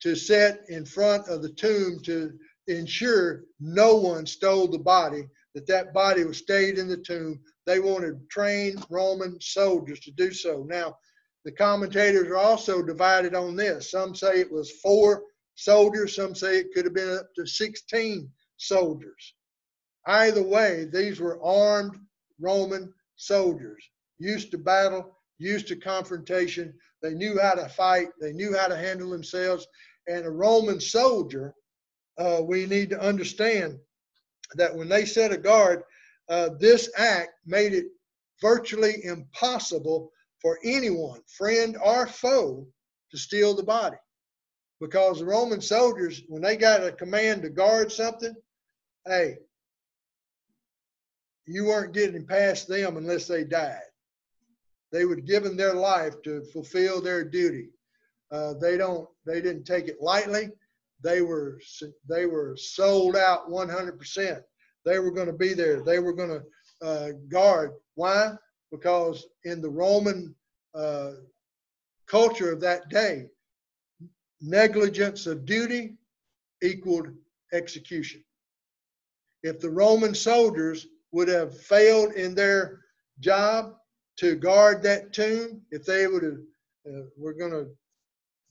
to 0.00 0.16
set 0.16 0.62
in 0.68 0.84
front 0.84 1.28
of 1.28 1.42
the 1.42 1.52
tomb 1.52 2.00
to 2.00 2.36
ensure 2.66 3.44
no 3.60 3.96
one 3.96 4.26
stole 4.26 4.66
the 4.66 4.78
body, 4.78 5.28
that 5.54 5.66
that 5.68 5.92
body 5.92 6.24
was 6.24 6.38
stayed 6.38 6.78
in 6.78 6.88
the 6.88 6.96
tomb. 6.96 7.40
They 7.66 7.78
wanted 7.78 8.28
trained 8.30 8.84
Roman 8.90 9.40
soldiers 9.40 10.00
to 10.00 10.10
do 10.10 10.32
so. 10.32 10.64
Now, 10.68 10.98
the 11.44 11.52
commentators 11.52 12.28
are 12.28 12.36
also 12.36 12.82
divided 12.82 13.34
on 13.34 13.56
this. 13.56 13.90
Some 13.90 14.14
say 14.14 14.40
it 14.40 14.50
was 14.50 14.80
four 14.80 15.22
soldiers, 15.54 16.16
some 16.16 16.34
say 16.34 16.58
it 16.58 16.72
could 16.74 16.84
have 16.84 16.94
been 16.94 17.16
up 17.16 17.32
to 17.36 17.46
16 17.46 18.30
soldiers. 18.56 19.34
Either 20.06 20.42
way, 20.42 20.86
these 20.92 21.20
were 21.20 21.42
armed 21.42 21.96
Roman 22.40 22.92
soldiers, 23.16 23.84
used 24.20 24.50
to 24.52 24.58
battle, 24.58 25.16
used 25.38 25.66
to 25.68 25.76
confrontation. 25.76 26.72
They 27.02 27.14
knew 27.14 27.40
how 27.40 27.54
to 27.54 27.68
fight, 27.68 28.08
they 28.20 28.32
knew 28.32 28.56
how 28.56 28.68
to 28.68 28.76
handle 28.76 29.10
themselves. 29.10 29.66
And 30.06 30.24
a 30.24 30.30
Roman 30.30 30.80
soldier, 30.80 31.54
uh, 32.18 32.40
we 32.44 32.66
need 32.66 32.90
to 32.90 33.00
understand 33.00 33.78
that 34.54 34.74
when 34.74 34.88
they 34.88 35.04
set 35.04 35.32
a 35.32 35.38
guard, 35.38 35.82
uh, 36.28 36.50
this 36.58 36.90
act 36.96 37.30
made 37.46 37.72
it 37.72 37.86
virtually 38.40 39.04
impossible 39.04 40.12
for 40.40 40.58
anyone, 40.64 41.20
friend 41.26 41.76
or 41.84 42.06
foe, 42.06 42.66
to 43.10 43.18
steal 43.18 43.54
the 43.54 43.62
body. 43.62 43.96
Because 44.80 45.18
the 45.18 45.26
Roman 45.26 45.60
soldiers, 45.60 46.22
when 46.28 46.42
they 46.42 46.56
got 46.56 46.84
a 46.84 46.92
command 46.92 47.42
to 47.42 47.50
guard 47.50 47.92
something, 47.92 48.34
hey, 49.06 49.36
you 51.46 51.66
weren't 51.66 51.92
getting 51.92 52.26
past 52.26 52.68
them 52.68 52.96
unless 52.96 53.26
they 53.26 53.44
died. 53.44 53.89
They 54.92 55.04
would 55.04 55.26
given 55.26 55.56
their 55.56 55.74
life 55.74 56.20
to 56.22 56.42
fulfill 56.52 57.00
their 57.00 57.24
duty. 57.24 57.70
Uh, 58.32 58.54
they 58.54 58.76
don't. 58.76 59.08
They 59.26 59.40
didn't 59.40 59.64
take 59.64 59.88
it 59.88 60.00
lightly. 60.00 60.50
They 61.02 61.22
were. 61.22 61.60
They 62.08 62.26
were 62.26 62.56
sold 62.56 63.16
out 63.16 63.48
100%. 63.48 64.42
They 64.84 64.98
were 64.98 65.10
going 65.10 65.26
to 65.26 65.32
be 65.32 65.54
there. 65.54 65.82
They 65.82 65.98
were 65.98 66.12
going 66.12 66.40
to 66.40 66.86
uh, 66.86 67.08
guard. 67.28 67.72
Why? 67.94 68.32
Because 68.70 69.26
in 69.44 69.60
the 69.60 69.70
Roman 69.70 70.34
uh, 70.74 71.12
culture 72.06 72.52
of 72.52 72.60
that 72.60 72.88
day, 72.88 73.26
negligence 74.40 75.26
of 75.26 75.44
duty 75.44 75.96
equaled 76.62 77.08
execution. 77.52 78.22
If 79.42 79.60
the 79.60 79.70
Roman 79.70 80.14
soldiers 80.14 80.86
would 81.12 81.28
have 81.28 81.58
failed 81.58 82.12
in 82.12 82.34
their 82.34 82.80
job 83.20 83.74
to 84.20 84.36
guard 84.36 84.82
that 84.82 85.12
tomb, 85.12 85.62
if 85.70 85.84
they 85.84 86.06
would 86.06 86.22
have, 86.22 86.38
uh, 86.88 87.06
we're 87.16 87.32
going 87.32 87.52
to 87.52 87.68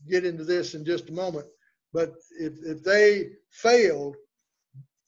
get 0.09 0.26
into 0.26 0.43
this 0.43 0.74
in 0.74 0.84
just 0.84 1.09
a 1.09 1.13
moment, 1.13 1.45
but 1.93 2.13
if, 2.39 2.53
if 2.65 2.84
they 2.84 3.30
failed, 3.51 4.15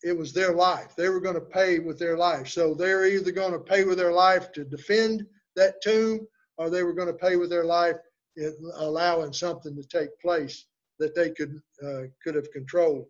it 0.03 0.17
was 0.17 0.33
their 0.33 0.53
life. 0.53 0.95
They 0.95 1.09
were 1.09 1.19
going 1.19 1.35
to 1.35 1.41
pay 1.41 1.79
with 1.79 1.99
their 1.99 2.17
life. 2.17 2.47
So 2.47 2.73
they're 2.73 3.05
either 3.05 3.31
going 3.31 3.53
to 3.53 3.59
pay 3.59 3.83
with 3.83 3.97
their 3.97 4.11
life 4.11 4.51
to 4.53 4.63
defend 4.63 5.25
that 5.55 5.81
tomb 5.81 6.27
or 6.57 6.69
they 6.69 6.83
were 6.83 6.93
going 6.93 7.07
to 7.07 7.13
pay 7.13 7.35
with 7.35 7.49
their 7.49 7.65
life 7.65 7.97
in 8.37 8.55
allowing 8.75 9.33
something 9.33 9.75
to 9.75 9.83
take 9.83 10.19
place 10.19 10.65
that 10.99 11.15
they 11.15 11.31
could 11.31 11.59
uh, 11.83 12.03
could 12.23 12.35
have 12.35 12.51
controlled. 12.51 13.05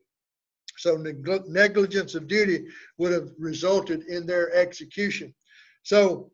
So 0.78 0.96
neg- 0.96 1.48
negligence 1.48 2.16
of 2.16 2.28
duty 2.28 2.66
would 2.98 3.12
have 3.12 3.30
resulted 3.38 4.04
in 4.08 4.26
their 4.26 4.54
execution. 4.56 5.34
So 5.84 6.32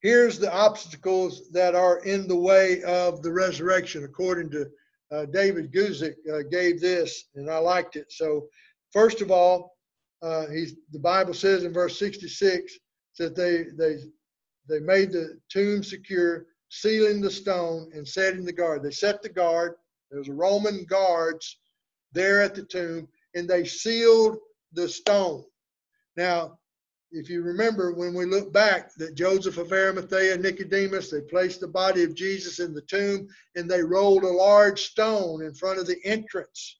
here's 0.00 0.38
the 0.38 0.52
obstacles 0.52 1.50
that 1.50 1.74
are 1.74 1.98
in 2.00 2.26
the 2.26 2.36
way 2.36 2.82
of 2.82 3.22
the 3.22 3.32
resurrection, 3.32 4.04
according 4.04 4.50
to 4.50 4.66
uh, 5.12 5.26
David 5.26 5.72
Guzik 5.72 6.14
uh, 6.32 6.42
gave 6.50 6.80
this, 6.80 7.24
and 7.34 7.50
I 7.50 7.58
liked 7.58 7.96
it. 7.96 8.10
So 8.12 8.48
first 8.92 9.20
of 9.20 9.30
all, 9.30 9.76
uh, 10.22 10.46
the 10.92 10.98
Bible 10.98 11.34
says 11.34 11.64
in 11.64 11.72
verse 11.72 11.98
66 11.98 12.78
that 13.18 13.34
they 13.34 13.64
they 13.76 13.98
they 14.68 14.78
made 14.78 15.10
the 15.10 15.38
tomb 15.48 15.82
secure, 15.82 16.46
sealing 16.68 17.20
the 17.20 17.30
stone 17.30 17.90
and 17.94 18.06
setting 18.06 18.44
the 18.44 18.52
guard. 18.52 18.82
They 18.82 18.92
set 18.92 19.22
the 19.22 19.28
guard. 19.28 19.74
There 20.10 20.18
was 20.18 20.28
Roman 20.28 20.84
guards 20.84 21.58
there 22.12 22.40
at 22.40 22.54
the 22.54 22.62
tomb, 22.62 23.08
and 23.34 23.48
they 23.48 23.64
sealed 23.64 24.38
the 24.72 24.88
stone. 24.88 25.44
Now, 26.16 26.59
if 27.12 27.28
you 27.28 27.42
remember 27.42 27.92
when 27.92 28.14
we 28.14 28.24
look 28.24 28.52
back 28.52 28.94
that 28.94 29.14
Joseph 29.14 29.58
of 29.58 29.72
Arimathea, 29.72 30.34
and 30.34 30.42
Nicodemus, 30.42 31.10
they 31.10 31.20
placed 31.22 31.60
the 31.60 31.68
body 31.68 32.04
of 32.04 32.14
Jesus 32.14 32.60
in 32.60 32.72
the 32.72 32.82
tomb 32.82 33.28
and 33.56 33.68
they 33.68 33.82
rolled 33.82 34.22
a 34.22 34.28
large 34.28 34.82
stone 34.82 35.42
in 35.42 35.52
front 35.52 35.78
of 35.78 35.86
the 35.86 35.98
entrance. 36.04 36.78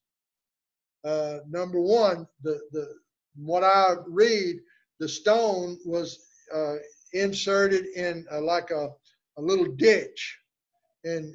Uh, 1.04 1.38
number 1.48 1.80
one, 1.80 2.26
the, 2.42 2.60
the 2.72 2.94
what 3.36 3.64
I 3.64 3.94
read, 4.06 4.56
the 5.00 5.08
stone 5.08 5.78
was 5.84 6.18
uh, 6.54 6.76
inserted 7.12 7.86
in 7.96 8.26
like 8.40 8.70
a, 8.70 8.90
a 9.38 9.42
little 9.42 9.66
ditch 9.66 10.38
and 11.04 11.34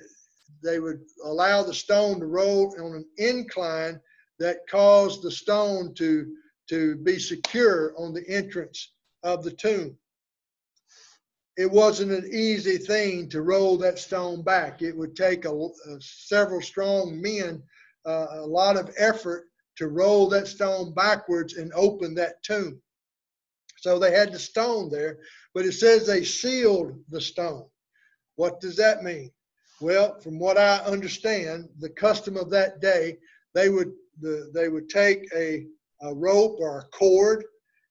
they 0.63 0.79
would 0.79 1.01
allow 1.23 1.63
the 1.63 1.73
stone 1.73 2.19
to 2.19 2.27
roll 2.27 2.73
on 2.79 2.95
an 2.95 3.05
incline 3.17 3.99
that 4.39 4.67
caused 4.69 5.21
the 5.21 5.31
stone 5.31 5.93
to 5.95 6.35
to 6.69 6.95
be 6.95 7.19
secure 7.19 7.93
on 7.97 8.13
the 8.13 8.27
entrance 8.27 8.93
of 9.23 9.43
the 9.43 9.51
tomb. 9.51 9.97
It 11.57 11.71
wasn't 11.71 12.11
an 12.11 12.29
easy 12.33 12.77
thing 12.77 13.29
to 13.29 13.41
roll 13.41 13.77
that 13.77 13.97
stone 13.97 14.43
back. 14.43 14.81
It 14.81 14.95
would 14.95 15.15
take 15.15 15.45
a, 15.45 15.53
a 15.53 16.01
several 16.01 16.61
strong 16.61 17.21
men 17.21 17.63
uh, 18.05 18.27
a 18.31 18.45
lot 18.45 18.77
of 18.77 18.93
effort 18.97 19.45
to 19.77 19.87
roll 19.87 20.29
that 20.29 20.47
stone 20.47 20.93
backwards 20.93 21.55
and 21.55 21.71
open 21.73 22.13
that 22.15 22.41
tomb. 22.43 22.81
So 23.77 23.99
they 23.99 24.11
had 24.11 24.31
the 24.31 24.39
stone 24.39 24.89
there, 24.89 25.19
but 25.53 25.65
it 25.65 25.73
says 25.73 26.05
they 26.05 26.23
sealed 26.23 26.95
the 27.09 27.21
stone. 27.21 27.67
What 28.35 28.59
does 28.59 28.75
that 28.77 29.03
mean? 29.03 29.31
Well, 29.81 30.19
from 30.21 30.39
what 30.39 30.57
I 30.57 30.77
understand, 30.79 31.69
the 31.79 31.89
custom 31.89 32.37
of 32.37 32.49
that 32.51 32.79
day, 32.79 33.17
they 33.53 33.69
would 33.69 33.91
the, 34.21 34.49
they 34.53 34.69
would 34.69 34.89
take 34.89 35.27
a, 35.35 35.67
a 36.05 36.13
rope 36.13 36.57
or 36.59 36.79
a 36.79 36.97
cord 36.97 37.43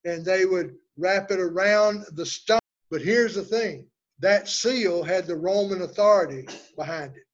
and 0.05 0.25
they 0.25 0.45
would 0.45 0.75
wrap 0.97 1.31
it 1.31 1.41
around 1.41 2.05
the 2.13 2.27
stone. 2.27 2.59
But 2.91 3.03
here's 3.03 3.35
the 3.35 3.43
thing 3.43 3.87
that 4.21 4.49
seal 4.49 5.03
had 5.03 5.27
the 5.27 5.37
Roman 5.37 5.83
authority 5.83 6.47
behind 6.77 7.17
it. 7.17 7.25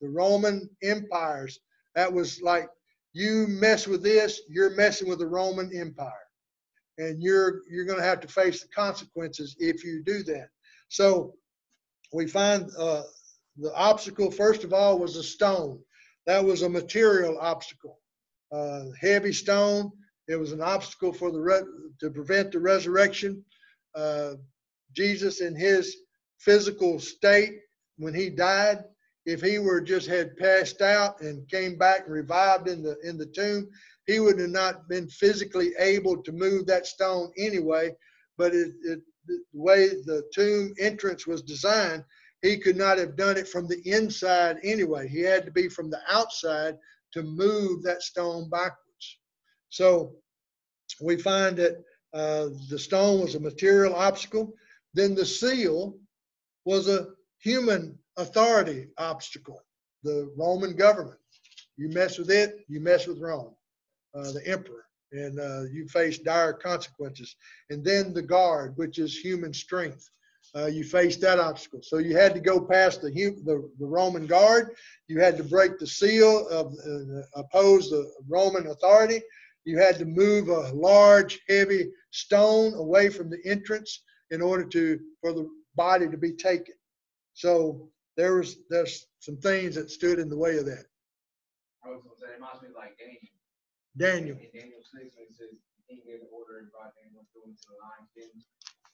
The 0.00 0.08
Roman 0.08 0.68
empires. 0.82 1.60
That 1.94 2.12
was 2.12 2.40
like 2.40 2.68
you 3.12 3.46
mess 3.48 3.86
with 3.86 4.02
this, 4.02 4.42
you're 4.48 4.76
messing 4.76 5.08
with 5.08 5.18
the 5.18 5.26
Roman 5.26 5.70
Empire. 5.76 6.12
And 6.98 7.22
you're 7.22 7.62
you're 7.68 7.84
going 7.84 7.98
to 7.98 8.04
have 8.04 8.20
to 8.20 8.28
face 8.28 8.62
the 8.62 8.68
consequences 8.68 9.56
if 9.58 9.84
you 9.84 10.02
do 10.04 10.22
that. 10.24 10.48
So 10.88 11.34
we 12.12 12.26
find 12.26 12.70
uh, 12.78 13.02
the 13.56 13.74
obstacle 13.74 14.30
first 14.30 14.64
of 14.64 14.72
all 14.72 14.98
was 14.98 15.16
a 15.16 15.22
stone. 15.22 15.80
That 16.26 16.44
was 16.44 16.62
a 16.62 16.68
material 16.68 17.38
obstacle 17.40 18.00
uh, 18.52 18.84
heavy 19.00 19.32
stone. 19.32 19.92
It 20.30 20.38
was 20.38 20.52
an 20.52 20.62
obstacle 20.62 21.12
for 21.12 21.32
the 21.32 21.40
re- 21.40 21.64
to 21.98 22.10
prevent 22.10 22.52
the 22.52 22.60
resurrection. 22.60 23.44
Uh, 23.96 24.34
Jesus 24.92 25.40
in 25.40 25.56
his 25.56 25.96
physical 26.38 27.00
state 27.00 27.58
when 27.96 28.14
he 28.14 28.30
died, 28.30 28.84
if 29.26 29.42
he 29.42 29.58
were 29.58 29.80
just 29.80 30.06
had 30.06 30.36
passed 30.36 30.82
out 30.82 31.20
and 31.20 31.48
came 31.48 31.76
back 31.76 32.04
and 32.04 32.14
revived 32.14 32.68
in 32.68 32.80
the 32.80 32.96
in 33.02 33.18
the 33.18 33.26
tomb, 33.26 33.68
he 34.06 34.20
would 34.20 34.38
have 34.38 34.50
not 34.50 34.88
been 34.88 35.08
physically 35.08 35.72
able 35.80 36.22
to 36.22 36.32
move 36.32 36.64
that 36.66 36.86
stone 36.86 37.32
anyway. 37.36 37.90
But 38.38 38.54
it, 38.54 38.72
it, 38.84 39.00
the 39.26 39.40
way 39.52 39.88
the 39.88 40.22
tomb 40.32 40.74
entrance 40.78 41.26
was 41.26 41.42
designed, 41.42 42.04
he 42.40 42.56
could 42.56 42.76
not 42.76 42.98
have 42.98 43.16
done 43.16 43.36
it 43.36 43.48
from 43.48 43.66
the 43.66 43.80
inside 43.84 44.58
anyway. 44.62 45.08
He 45.08 45.20
had 45.22 45.44
to 45.44 45.50
be 45.50 45.68
from 45.68 45.90
the 45.90 46.00
outside 46.08 46.78
to 47.14 47.22
move 47.24 47.82
that 47.82 48.02
stone 48.02 48.48
backwards. 48.48 48.89
So 49.70 50.14
we 51.00 51.16
find 51.16 51.56
that 51.56 51.82
uh, 52.12 52.48
the 52.68 52.78
stone 52.78 53.20
was 53.20 53.34
a 53.34 53.40
material 53.40 53.94
obstacle. 53.94 54.52
Then 54.94 55.14
the 55.14 55.24
seal 55.24 55.96
was 56.64 56.88
a 56.88 57.08
human 57.38 57.98
authority 58.16 58.88
obstacle. 58.98 59.62
The 60.02 60.32
Roman 60.36 60.76
government. 60.76 61.18
You 61.76 61.88
mess 61.88 62.18
with 62.18 62.30
it, 62.30 62.64
you 62.68 62.80
mess 62.80 63.06
with 63.06 63.20
Rome, 63.20 63.54
uh, 64.14 64.32
the 64.32 64.42
emperor, 64.46 64.84
and 65.12 65.40
uh, 65.40 65.62
you 65.72 65.88
face 65.88 66.18
dire 66.18 66.52
consequences. 66.52 67.36
And 67.70 67.82
then 67.82 68.12
the 68.12 68.22
guard, 68.22 68.76
which 68.76 68.98
is 68.98 69.16
human 69.18 69.54
strength. 69.54 70.10
Uh, 70.54 70.66
you 70.66 70.82
face 70.82 71.16
that 71.18 71.38
obstacle. 71.38 71.80
So 71.82 71.98
you 71.98 72.16
had 72.16 72.34
to 72.34 72.40
go 72.40 72.60
past 72.60 73.02
the, 73.02 73.10
the, 73.10 73.70
the 73.78 73.86
Roman 73.86 74.26
guard. 74.26 74.74
You 75.06 75.20
had 75.20 75.36
to 75.36 75.44
break 75.44 75.78
the 75.78 75.86
seal 75.86 76.48
of 76.48 76.74
uh, 76.74 77.22
oppose 77.40 77.88
the 77.88 78.10
Roman 78.28 78.66
authority. 78.66 79.22
You 79.64 79.78
had 79.78 79.98
to 79.98 80.04
move 80.04 80.48
a 80.48 80.72
large, 80.72 81.40
heavy 81.48 81.90
stone 82.10 82.74
away 82.74 83.08
from 83.10 83.30
the 83.30 83.38
entrance 83.44 84.02
in 84.30 84.40
order 84.40 84.64
to 84.64 84.98
for 85.20 85.32
the 85.32 85.48
body 85.76 86.08
to 86.08 86.16
be 86.16 86.32
taken. 86.32 86.74
So 87.34 87.90
there 88.16 88.34
was 88.36 88.56
there's 88.70 89.06
some 89.20 89.36
things 89.38 89.74
that 89.76 89.90
stood 89.90 90.18
in 90.18 90.28
the 90.28 90.36
way 90.38 90.58
of 90.58 90.66
that. 90.66 90.84
I 91.84 91.88
was 91.90 92.02
gonna 92.02 92.16
say, 92.18 92.32
it 92.32 92.36
reminds 92.40 92.62
me 92.62 92.68
like 92.76 92.96
Daniel. 92.98 93.32
Daniel, 93.98 94.36
In 94.38 94.50
Daniel 94.54 94.82
six, 94.86 95.16
when 95.16 95.26
it 95.28 95.34
says, 95.36 95.50
the 95.52 95.82
king 95.88 96.00
gave 96.06 96.20
the 96.22 96.30
order 96.30 96.62
and 96.62 96.70
brought 96.70 96.94
Daniel 96.96 97.26
through 97.34 97.50
into 97.50 97.62
the 97.68 97.76
lion's 97.82 98.10
den. 98.16 98.30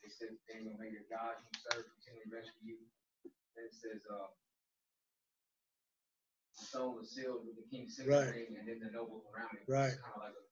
It 0.03 0.13
says, 0.15 0.39
Daniel, 0.49 0.75
may 0.81 0.89
your 0.95 1.05
God 1.13 1.37
whom 1.37 1.47
you 1.53 1.59
serve 1.67 1.85
continually 1.99 2.31
rescue 2.33 2.79
you. 2.79 2.79
Then 3.55 3.67
it 3.69 3.75
says, 3.77 4.01
uh, 4.09 4.31
the 6.57 6.65
stone 6.65 6.97
was 6.97 7.13
sealed 7.13 7.45
with 7.45 7.57
the 7.61 7.67
king's 7.69 7.99
Right. 8.01 8.33
signet 8.33 8.35
ring 8.35 8.57
and 8.57 8.67
then 8.69 8.81
the 8.81 8.91
nobles 8.95 9.27
around 9.35 9.53
it. 9.59 9.67
Right. 9.69 9.93
Kind 10.01 10.15
of 10.17 10.23
like 10.23 10.37
a 10.37 10.45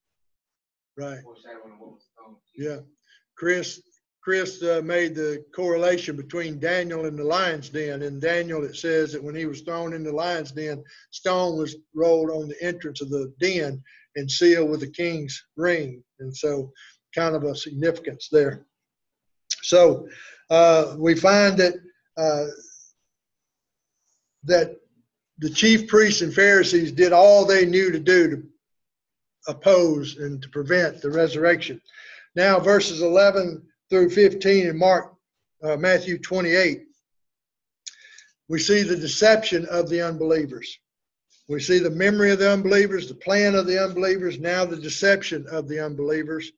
foreshadowing 0.97 1.73
of 1.73 1.81
what 1.81 1.93
was 1.93 2.05
stone. 2.13 2.37
Yeah. 2.57 2.79
Chris, 3.37 3.81
Chris 4.23 4.63
uh, 4.63 4.81
made 4.85 5.15
the 5.15 5.45
correlation 5.55 6.17
between 6.17 6.61
Daniel 6.61 7.07
and 7.07 7.19
the 7.19 7.25
lion's 7.25 7.69
den. 7.69 8.03
In 8.03 8.21
Daniel, 8.21 8.65
it 8.65 8.77
says 8.77 9.13
that 9.13 9.23
when 9.23 9.35
he 9.35 9.47
was 9.47 9.61
thrown 9.63 9.93
in 9.93 10.03
the 10.03 10.13
lion's 10.13 10.53
den, 10.53 10.83
stone 11.11 11.59
was 11.59 11.77
rolled 11.95 12.31
on 12.31 12.49
the 12.49 12.63
entrance 12.63 13.03
of 13.03 13.11
the 13.11 13.33
den 13.41 13.83
and 14.17 14.31
sealed 14.31 14.71
with 14.71 14.81
the 14.81 14.91
king's 14.91 15.45
ring. 15.57 16.03
And 16.21 16.35
so, 16.35 16.73
kind 17.15 17.37
of 17.37 17.45
a 17.45 17.55
significance 17.55 18.29
there. 18.31 18.67
So, 19.63 20.09
uh, 20.51 20.97
we 20.99 21.15
find 21.15 21.59
that 21.59 21.75
uh, 22.17 22.47
that 24.45 24.77
the 25.39 25.51
chief 25.51 25.89
priests 25.89 26.23
and 26.23 26.33
Pharisees 26.33 26.93
did 26.93 27.13
all 27.13 27.45
they 27.45 27.67
knew 27.67 27.91
to 27.91 27.99
do 27.99 28.31
to 28.31 28.43
oppose 29.47 30.17
and 30.17 30.43
to 30.43 30.49
prevent 30.49 31.01
the 31.01 31.11
resurrection. 31.11 31.81
Now, 32.35 32.59
verses 32.59 33.03
11 33.03 33.63
through 33.91 34.11
15 34.11 34.67
in 34.67 34.79
Mark, 34.79 35.15
uh, 35.63 35.77
Matthew 35.77 36.19
28, 36.19 36.83
we 38.49 38.59
see 38.59 38.83
the 38.83 38.97
deception 38.97 39.67
of 39.67 39.89
the 39.89 40.03
unbelievers. 40.03 40.79
We 41.49 41.61
see 41.61 41.79
the 41.79 41.91
memory 41.91 42.31
of 42.33 42.39
the 42.39 42.51
unbelievers, 42.51 43.09
the 43.09 43.15
plan 43.15 43.55
of 43.55 43.67
the 43.67 43.83
unbelievers, 43.83 44.39
now 44.39 44.65
the 44.65 44.77
deception 44.77 45.47
of 45.51 45.69
the 45.69 45.79
unbelievers. 45.79 46.51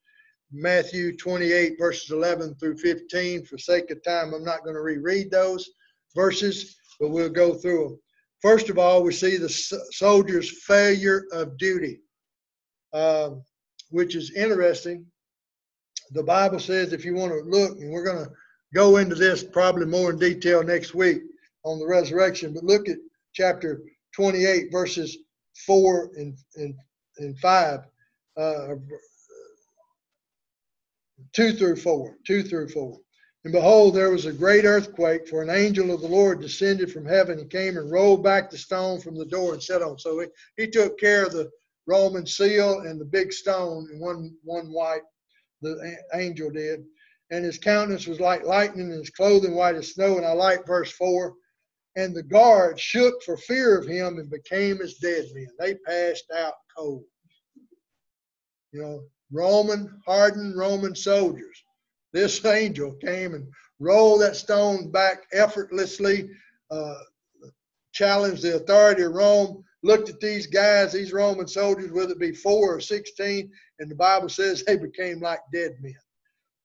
Matthew 0.52 1.16
28, 1.16 1.76
verses 1.78 2.10
11 2.10 2.54
through 2.54 2.78
15. 2.78 3.44
For 3.44 3.58
sake 3.58 3.90
of 3.90 4.02
time, 4.04 4.32
I'm 4.32 4.44
not 4.44 4.62
going 4.62 4.76
to 4.76 4.82
reread 4.82 5.30
those 5.30 5.68
verses, 6.14 6.76
but 7.00 7.10
we'll 7.10 7.28
go 7.28 7.54
through 7.54 7.88
them. 7.88 8.00
First 8.42 8.70
of 8.70 8.78
all, 8.78 9.02
we 9.02 9.12
see 9.12 9.36
the 9.36 9.48
soldiers' 9.48 10.62
failure 10.62 11.24
of 11.32 11.58
duty, 11.58 12.00
um, 12.92 13.42
which 13.90 14.14
is 14.14 14.32
interesting 14.32 15.06
the 16.12 16.22
Bible 16.22 16.58
says 16.58 16.92
if 16.92 17.04
you 17.04 17.14
want 17.14 17.32
to 17.32 17.40
look, 17.48 17.78
and 17.78 17.90
we're 17.90 18.04
going 18.04 18.24
to 18.24 18.30
go 18.74 18.96
into 18.96 19.14
this 19.14 19.42
probably 19.42 19.86
more 19.86 20.10
in 20.10 20.18
detail 20.18 20.62
next 20.62 20.94
week 20.94 21.22
on 21.64 21.78
the 21.78 21.86
resurrection, 21.86 22.52
but 22.52 22.64
look 22.64 22.88
at 22.88 22.98
chapter 23.32 23.82
28, 24.14 24.70
verses 24.70 25.18
4 25.66 26.10
and, 26.16 26.36
and, 26.56 26.74
and 27.18 27.38
5, 27.38 27.80
uh, 28.36 28.68
2 31.32 31.52
through 31.54 31.76
4, 31.76 32.16
2 32.26 32.42
through 32.42 32.68
4. 32.68 32.98
And 33.44 33.52
behold, 33.52 33.94
there 33.94 34.10
was 34.10 34.26
a 34.26 34.32
great 34.32 34.64
earthquake, 34.64 35.28
for 35.28 35.42
an 35.42 35.50
angel 35.50 35.92
of 35.92 36.00
the 36.00 36.08
Lord 36.08 36.40
descended 36.40 36.90
from 36.90 37.06
heaven 37.06 37.38
and 37.38 37.48
came 37.48 37.76
and 37.76 37.90
rolled 37.90 38.22
back 38.22 38.50
the 38.50 38.58
stone 38.58 39.00
from 39.00 39.16
the 39.16 39.26
door 39.26 39.54
and 39.54 39.62
sat 39.62 39.82
on. 39.82 39.98
So 39.98 40.20
he, 40.20 40.26
he 40.56 40.66
took 40.66 40.98
care 40.98 41.24
of 41.24 41.32
the 41.32 41.50
Roman 41.86 42.26
seal 42.26 42.80
and 42.80 43.00
the 43.00 43.04
big 43.04 43.32
stone 43.32 43.88
and 43.90 44.00
one, 44.00 44.34
one 44.42 44.72
white 44.72 45.02
the 45.62 45.96
angel 46.14 46.50
did. 46.50 46.84
And 47.30 47.44
his 47.44 47.58
countenance 47.58 48.06
was 48.06 48.20
like 48.20 48.44
lightning, 48.44 48.90
and 48.90 49.00
his 49.00 49.10
clothing 49.10 49.54
white 49.54 49.74
as 49.74 49.92
snow. 49.92 50.16
And 50.16 50.26
I 50.26 50.32
like 50.32 50.66
verse 50.66 50.92
4. 50.92 51.34
And 51.96 52.14
the 52.14 52.22
guard 52.22 52.78
shook 52.78 53.22
for 53.22 53.36
fear 53.36 53.76
of 53.78 53.86
him 53.86 54.18
and 54.18 54.30
became 54.30 54.80
as 54.80 54.94
dead 54.94 55.24
men. 55.34 55.48
They 55.58 55.74
passed 55.74 56.24
out 56.36 56.54
cold. 56.76 57.02
You 58.72 58.82
know, 58.82 59.00
Roman, 59.32 60.00
hardened 60.06 60.56
Roman 60.56 60.94
soldiers. 60.94 61.62
This 62.12 62.44
angel 62.44 62.92
came 63.04 63.34
and 63.34 63.48
rolled 63.80 64.20
that 64.20 64.36
stone 64.36 64.90
back 64.90 65.24
effortlessly, 65.32 66.30
uh, 66.70 66.98
challenged 67.92 68.42
the 68.42 68.56
authority 68.56 69.02
of 69.02 69.14
Rome, 69.14 69.64
looked 69.82 70.08
at 70.08 70.20
these 70.20 70.46
guys, 70.46 70.92
these 70.92 71.12
Roman 71.12 71.46
soldiers, 71.46 71.92
whether 71.92 72.12
it 72.12 72.18
be 72.18 72.32
four 72.32 72.76
or 72.76 72.80
16, 72.80 73.50
and 73.78 73.90
the 73.90 73.94
Bible 73.94 74.28
says 74.28 74.64
they 74.64 74.76
became 74.76 75.20
like 75.20 75.40
dead 75.52 75.76
men. 75.80 75.94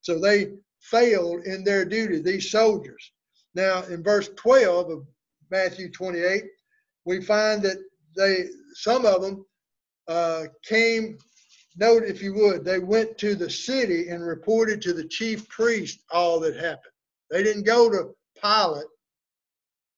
So 0.02 0.20
they 0.20 0.54
failed 0.80 1.46
in 1.46 1.64
their 1.64 1.86
duty, 1.86 2.22
these 2.22 2.50
soldiers. 2.50 3.12
Now, 3.54 3.84
in 3.84 4.04
verse 4.04 4.30
12 4.36 4.90
of 4.90 5.06
Matthew 5.50 5.92
28, 5.92 6.46
we 7.06 7.22
find 7.22 7.62
that 7.64 7.78
they, 8.16 8.46
some 8.74 9.06
of 9.06 9.22
them, 9.22 9.46
uh, 10.08 10.46
came. 10.66 11.18
Note, 11.78 12.04
if 12.04 12.22
you 12.22 12.34
would, 12.34 12.66
they 12.66 12.80
went 12.80 13.18
to 13.20 13.34
the 13.36 13.50
city 13.50 14.10
and 14.10 14.26
reported 14.26 14.82
to 14.82 14.94
the 14.94 15.08
chief 15.08 15.48
priest 15.48 16.04
all 16.12 16.40
that 16.42 16.56
happened. 16.56 16.94
They 17.30 17.44
didn't 17.44 17.64
go 17.64 17.90
to 17.90 18.14
Pilate, 18.42 18.88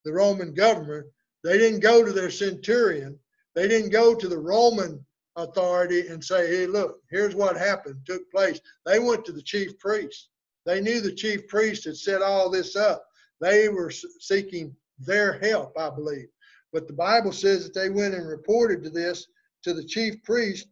the 0.04 0.12
Roman 0.12 0.54
governor. 0.54 1.06
They 1.44 1.58
didn't 1.58 1.80
go 1.80 2.04
to 2.04 2.12
their 2.12 2.30
centurion. 2.30 3.18
They 3.54 3.68
didn't 3.68 3.90
go 3.90 4.14
to 4.14 4.28
the 4.28 4.38
Roman 4.38 5.04
authority 5.36 6.08
and 6.08 6.24
say, 6.24 6.48
hey, 6.48 6.66
look, 6.66 7.00
here's 7.10 7.34
what 7.34 7.56
happened, 7.56 8.00
took 8.06 8.28
place. 8.30 8.60
They 8.86 8.98
went 8.98 9.24
to 9.26 9.32
the 9.32 9.42
chief 9.42 9.78
priest. 9.78 10.30
They 10.64 10.80
knew 10.80 11.00
the 11.00 11.12
chief 11.12 11.46
priest 11.46 11.84
had 11.84 11.96
set 11.96 12.22
all 12.22 12.50
this 12.50 12.76
up. 12.76 13.04
They 13.40 13.68
were 13.68 13.90
seeking 13.90 14.74
their 14.98 15.38
help, 15.40 15.76
I 15.78 15.90
believe. 15.90 16.28
But 16.72 16.86
the 16.86 16.94
Bible 16.94 17.32
says 17.32 17.64
that 17.64 17.74
they 17.74 17.90
went 17.90 18.14
and 18.14 18.26
reported 18.26 18.82
to 18.82 18.90
this 18.90 19.26
to 19.64 19.74
the 19.74 19.84
chief 19.84 20.22
priest. 20.22 20.68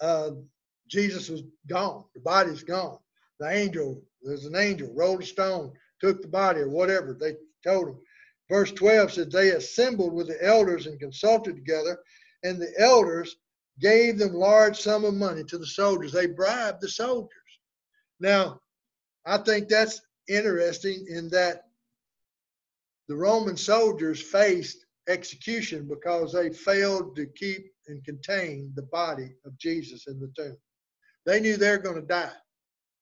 Uh, 0.00 0.30
Jesus 0.88 1.28
was 1.28 1.42
gone. 1.66 2.04
The 2.14 2.20
body's 2.20 2.62
gone. 2.62 2.98
The 3.40 3.50
angel, 3.50 4.00
there's 4.22 4.44
an 4.44 4.56
angel, 4.56 4.92
rolled 4.94 5.22
a 5.22 5.26
stone, 5.26 5.72
took 6.00 6.22
the 6.22 6.28
body 6.28 6.60
or 6.60 6.68
whatever. 6.68 7.14
They 7.14 7.34
told 7.64 7.88
him. 7.88 7.98
Verse 8.50 8.72
12 8.72 9.12
says, 9.12 9.28
They 9.28 9.50
assembled 9.50 10.12
with 10.12 10.28
the 10.28 10.42
elders 10.44 10.86
and 10.86 11.00
consulted 11.00 11.56
together, 11.56 11.98
and 12.42 12.60
the 12.60 12.72
elders 12.78 13.36
gave 13.80 14.18
them 14.18 14.34
large 14.34 14.80
sum 14.80 15.04
of 15.04 15.14
money 15.14 15.44
to 15.44 15.58
the 15.58 15.66
soldiers. 15.66 16.12
They 16.12 16.26
bribed 16.26 16.80
the 16.80 16.88
soldiers. 16.88 17.30
Now, 18.20 18.60
I 19.26 19.38
think 19.38 19.68
that's 19.68 20.00
interesting 20.28 21.06
in 21.08 21.28
that 21.30 21.62
the 23.08 23.16
Roman 23.16 23.56
soldiers 23.56 24.20
faced 24.20 24.84
execution 25.08 25.88
because 25.88 26.32
they 26.32 26.50
failed 26.50 27.16
to 27.16 27.26
keep 27.26 27.66
and 27.88 28.04
contain 28.04 28.72
the 28.74 28.82
body 28.82 29.34
of 29.44 29.58
Jesus 29.58 30.06
in 30.06 30.18
the 30.18 30.32
tomb. 30.36 30.56
They 31.26 31.40
knew 31.40 31.56
they're 31.56 31.78
going 31.78 32.00
to 32.00 32.06
die. 32.06 32.32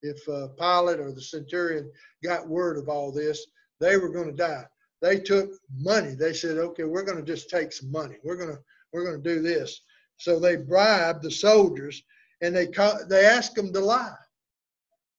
If 0.03 0.28
uh, 0.28 0.49
Pilate 0.59 0.99
or 0.99 1.12
the 1.12 1.22
centurion 1.22 1.90
got 2.24 2.49
word 2.49 2.76
of 2.76 2.88
all 2.88 3.12
this, 3.12 3.47
they 3.80 3.97
were 3.97 4.09
going 4.09 4.26
to 4.26 4.36
die. 4.36 4.64
They 5.03 5.19
took 5.19 5.51
money. 5.77 6.15
They 6.15 6.33
said, 6.33 6.59
"Okay, 6.59 6.85
we're 6.85 7.05
going 7.05 7.19
to 7.19 7.25
just 7.25 7.51
take 7.51 7.73
some 7.73 7.91
money. 7.91 8.17
We're 8.23 8.37
going 8.37 8.55
to 8.55 8.61
we're 8.93 9.05
going 9.05 9.23
to 9.23 9.35
do 9.35 9.43
this." 9.43 9.83
So 10.17 10.39
they 10.39 10.57
bribed 10.57 11.23
the 11.23 11.31
soldiers, 11.31 12.03
and 12.41 12.55
they 12.55 12.69
they 13.09 13.27
asked 13.27 13.57
them 13.57 13.73
to 13.73 13.81
lie. 13.81 14.15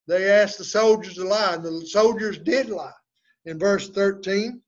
they 0.08 0.32
asked 0.32 0.58
the 0.58 0.66
soldiers 0.66 1.16
to 1.16 1.26
lie, 1.26 1.56
and 1.56 1.64
the 1.64 1.86
soldiers 1.86 2.38
did 2.40 2.70
lie. 2.70 2.94
In 3.46 3.60
verse 3.60 3.90
13, 3.90 4.62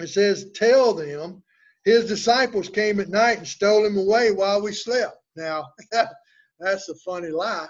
it 0.00 0.08
says, 0.08 0.50
Tell 0.54 0.94
them 0.94 1.42
his 1.84 2.06
disciples 2.06 2.68
came 2.68 3.00
at 3.00 3.08
night 3.08 3.38
and 3.38 3.46
stole 3.46 3.84
him 3.84 3.96
away 3.96 4.30
while 4.30 4.60
we 4.60 4.72
slept. 4.72 5.18
Now, 5.36 5.66
that's 6.58 6.88
a 6.88 6.94
funny 6.96 7.28
lie. 7.28 7.68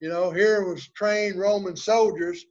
You 0.00 0.08
know, 0.08 0.30
here 0.30 0.64
was 0.64 0.88
trained 0.88 1.38
Roman 1.38 1.76
soldiers 1.76 2.44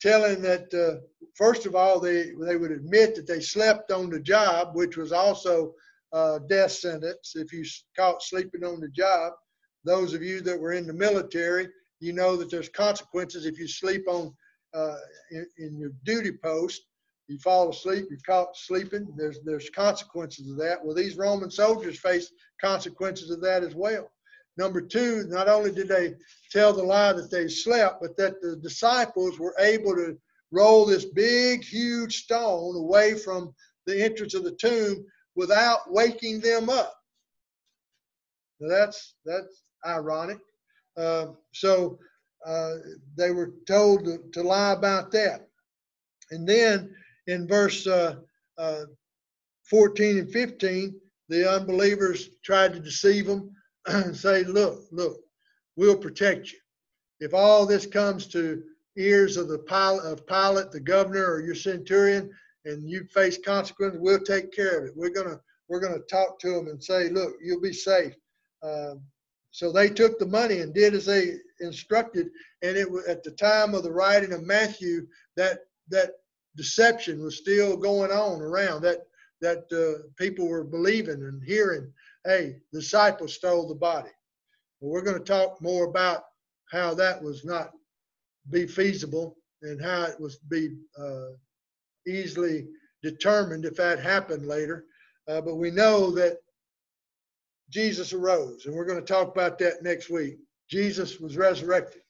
telling 0.00 0.40
that, 0.42 0.72
uh, 0.74 1.00
first 1.34 1.66
of 1.66 1.74
all, 1.74 2.00
they, 2.00 2.32
they 2.40 2.56
would 2.56 2.70
admit 2.70 3.14
that 3.14 3.26
they 3.26 3.40
slept 3.40 3.90
on 3.90 4.10
the 4.10 4.20
job, 4.20 4.74
which 4.74 4.96
was 4.96 5.12
also 5.12 5.74
a 6.12 6.40
death 6.48 6.72
sentence 6.72 7.34
if 7.36 7.52
you 7.52 7.64
caught 7.96 8.22
sleeping 8.22 8.64
on 8.64 8.80
the 8.80 8.88
job. 8.88 9.32
Those 9.84 10.14
of 10.14 10.22
you 10.22 10.40
that 10.42 10.58
were 10.58 10.72
in 10.72 10.86
the 10.86 10.92
military, 10.92 11.68
you 12.00 12.12
know 12.12 12.36
that 12.36 12.50
there's 12.50 12.68
consequences 12.68 13.46
if 13.46 13.58
you 13.58 13.68
sleep 13.68 14.04
on 14.08 14.34
uh, 14.74 14.96
in, 15.30 15.46
in 15.58 15.78
your 15.78 15.92
duty 16.04 16.32
post. 16.42 16.82
You 17.28 17.38
fall 17.38 17.68
asleep, 17.68 18.06
you're 18.08 18.18
caught 18.24 18.56
sleeping. 18.56 19.06
There's 19.16 19.40
there's 19.44 19.68
consequences 19.70 20.50
of 20.50 20.56
that. 20.58 20.82
Well, 20.82 20.94
these 20.94 21.16
Roman 21.16 21.50
soldiers 21.50 21.98
faced 21.98 22.32
consequences 22.60 23.30
of 23.30 23.42
that 23.42 23.62
as 23.62 23.74
well. 23.74 24.10
Number 24.58 24.80
two, 24.80 25.24
not 25.28 25.48
only 25.48 25.70
did 25.70 25.86
they 25.86 26.16
tell 26.50 26.72
the 26.72 26.82
lie 26.82 27.12
that 27.12 27.30
they 27.30 27.46
slept, 27.46 28.02
but 28.02 28.16
that 28.16 28.42
the 28.42 28.56
disciples 28.56 29.38
were 29.38 29.54
able 29.60 29.94
to 29.94 30.18
roll 30.50 30.84
this 30.84 31.04
big, 31.04 31.62
huge 31.62 32.24
stone 32.24 32.74
away 32.74 33.14
from 33.14 33.54
the 33.86 34.02
entrance 34.02 34.34
of 34.34 34.42
the 34.42 34.56
tomb 34.56 35.06
without 35.36 35.92
waking 35.92 36.40
them 36.40 36.68
up. 36.68 36.92
Now 38.60 38.68
that's 38.68 39.14
that's 39.24 39.62
ironic. 39.86 40.40
Uh, 40.96 41.26
so 41.54 42.00
uh, 42.44 42.74
they 43.16 43.30
were 43.30 43.54
told 43.68 44.04
to, 44.06 44.18
to 44.32 44.42
lie 44.42 44.72
about 44.72 45.12
that. 45.12 45.46
And 46.32 46.48
then 46.48 46.92
in 47.28 47.46
verse 47.46 47.86
uh, 47.86 48.16
uh, 48.58 48.82
14 49.70 50.18
and 50.18 50.32
15, 50.32 51.00
the 51.28 51.48
unbelievers 51.48 52.30
tried 52.42 52.72
to 52.72 52.80
deceive 52.80 53.26
them 53.26 53.52
and 53.88 54.16
say, 54.16 54.44
Look, 54.44 54.84
look, 54.90 55.20
we'll 55.76 55.96
protect 55.96 56.52
you. 56.52 56.58
If 57.20 57.34
all 57.34 57.66
this 57.66 57.86
comes 57.86 58.26
to 58.28 58.62
ears 58.96 59.36
of 59.36 59.48
the 59.48 59.58
pilot, 59.58 60.04
of 60.04 60.26
Pilate, 60.26 60.70
the 60.70 60.80
governor, 60.80 61.24
or 61.24 61.40
your 61.40 61.54
centurion, 61.54 62.30
and 62.64 62.88
you 62.88 63.04
face 63.12 63.38
consequences, 63.44 64.00
we'll 64.00 64.20
take 64.20 64.52
care 64.52 64.78
of 64.78 64.84
it. 64.86 64.92
We're 64.96 65.10
gonna 65.10 65.40
we're 65.68 65.80
gonna 65.80 66.00
talk 66.10 66.38
to 66.40 66.50
them 66.50 66.68
and 66.68 66.82
say, 66.82 67.08
Look, 67.08 67.34
you'll 67.42 67.60
be 67.60 67.72
safe. 67.72 68.14
Um, 68.62 69.02
so 69.50 69.72
they 69.72 69.88
took 69.88 70.18
the 70.18 70.26
money 70.26 70.60
and 70.60 70.74
did 70.74 70.94
as 70.94 71.06
they 71.06 71.34
instructed, 71.60 72.28
and 72.62 72.76
it 72.76 72.90
was 72.90 73.06
at 73.06 73.24
the 73.24 73.32
time 73.32 73.74
of 73.74 73.82
the 73.82 73.92
writing 73.92 74.32
of 74.32 74.42
Matthew 74.42 75.06
that 75.36 75.60
that 75.88 76.12
deception 76.56 77.22
was 77.22 77.38
still 77.38 77.76
going 77.76 78.10
on 78.10 78.40
around 78.40 78.82
that 78.82 79.06
that 79.40 79.64
uh, 79.72 80.06
people 80.16 80.48
were 80.48 80.64
believing 80.64 81.22
and 81.22 81.42
hearing. 81.44 81.92
Hey, 82.24 82.56
the 82.72 82.80
disciples 82.80 83.34
stole 83.34 83.68
the 83.68 83.74
body. 83.74 84.10
Well, 84.80 84.92
we're 84.92 85.02
going 85.02 85.18
to 85.18 85.24
talk 85.24 85.60
more 85.62 85.84
about 85.86 86.24
how 86.70 86.94
that 86.94 87.22
was 87.22 87.44
not 87.44 87.70
be 88.50 88.66
feasible 88.66 89.36
and 89.62 89.82
how 89.82 90.04
it 90.04 90.20
was 90.20 90.38
be 90.50 90.76
uh, 90.98 91.30
easily 92.06 92.66
determined 93.02 93.64
if 93.64 93.76
that 93.76 94.00
happened 94.00 94.46
later. 94.46 94.84
Uh, 95.28 95.40
but 95.40 95.56
we 95.56 95.70
know 95.70 96.10
that 96.12 96.38
Jesus 97.70 98.12
arose, 98.12 98.66
and 98.66 98.74
we're 98.74 98.86
going 98.86 99.00
to 99.00 99.12
talk 99.12 99.28
about 99.28 99.58
that 99.58 99.82
next 99.82 100.10
week. 100.10 100.38
Jesus 100.70 101.18
was 101.20 101.36
resurrected. 101.36 102.02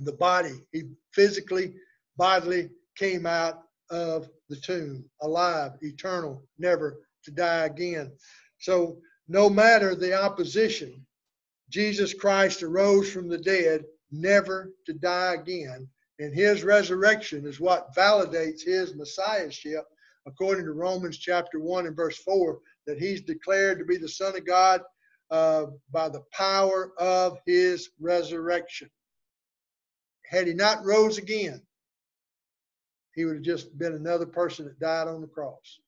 The 0.00 0.12
body, 0.12 0.54
he 0.72 0.84
physically, 1.12 1.74
bodily 2.16 2.70
came 2.96 3.26
out 3.26 3.62
of 3.90 4.28
the 4.48 4.56
tomb, 4.56 5.04
alive, 5.22 5.72
eternal, 5.82 6.44
never 6.58 7.00
to 7.24 7.30
die 7.30 7.66
again. 7.66 8.12
So, 8.58 8.98
no 9.30 9.48
matter 9.48 9.94
the 9.94 10.12
opposition, 10.12 11.06
Jesus 11.68 12.12
Christ 12.12 12.64
arose 12.64 13.12
from 13.12 13.28
the 13.28 13.38
dead, 13.38 13.84
never 14.10 14.72
to 14.86 14.92
die 14.92 15.34
again. 15.34 15.88
And 16.18 16.34
his 16.34 16.64
resurrection 16.64 17.46
is 17.46 17.60
what 17.60 17.94
validates 17.94 18.64
his 18.64 18.96
messiahship, 18.96 19.84
according 20.26 20.64
to 20.64 20.72
Romans 20.72 21.16
chapter 21.16 21.60
1 21.60 21.86
and 21.86 21.94
verse 21.94 22.18
4, 22.18 22.58
that 22.88 22.98
he's 22.98 23.22
declared 23.22 23.78
to 23.78 23.84
be 23.84 23.96
the 23.98 24.08
Son 24.08 24.36
of 24.36 24.44
God 24.44 24.82
uh, 25.30 25.66
by 25.92 26.08
the 26.08 26.24
power 26.32 26.90
of 26.98 27.38
his 27.46 27.90
resurrection. 28.00 28.90
Had 30.28 30.48
he 30.48 30.54
not 30.54 30.84
rose 30.84 31.18
again, 31.18 31.62
he 33.14 33.24
would 33.24 33.36
have 33.36 33.44
just 33.44 33.78
been 33.78 33.94
another 33.94 34.26
person 34.26 34.64
that 34.64 34.80
died 34.80 35.06
on 35.06 35.20
the 35.20 35.28
cross. 35.28 35.78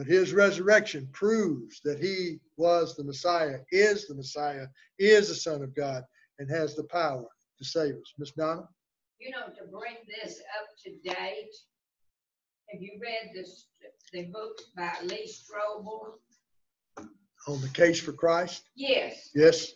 But 0.00 0.06
his 0.06 0.32
resurrection 0.32 1.06
proves 1.12 1.82
that 1.84 2.00
he 2.00 2.38
was 2.56 2.96
the 2.96 3.04
Messiah, 3.04 3.58
is 3.70 4.06
the 4.08 4.14
Messiah, 4.14 4.66
is 4.98 5.28
the 5.28 5.34
Son 5.34 5.60
of 5.60 5.74
God, 5.74 6.04
and 6.38 6.48
has 6.50 6.74
the 6.74 6.84
power 6.84 7.26
to 7.58 7.64
save 7.66 7.96
us. 7.96 8.14
Miss 8.16 8.30
Donna? 8.30 8.66
You 9.18 9.30
know, 9.32 9.48
to 9.48 9.70
bring 9.70 9.96
this 10.08 10.40
up 10.58 10.68
to 10.84 10.90
date, 11.06 11.54
have 12.70 12.80
you 12.80 12.98
read 12.98 13.32
this, 13.34 13.66
the 14.14 14.22
book 14.32 14.58
by 14.74 14.90
Lee 15.04 15.30
Strobel? 15.30 16.14
on 17.46 17.60
the 17.60 17.68
case 17.68 18.00
for 18.00 18.14
Christ? 18.14 18.70
Yes, 18.74 19.28
Yes. 19.34 19.72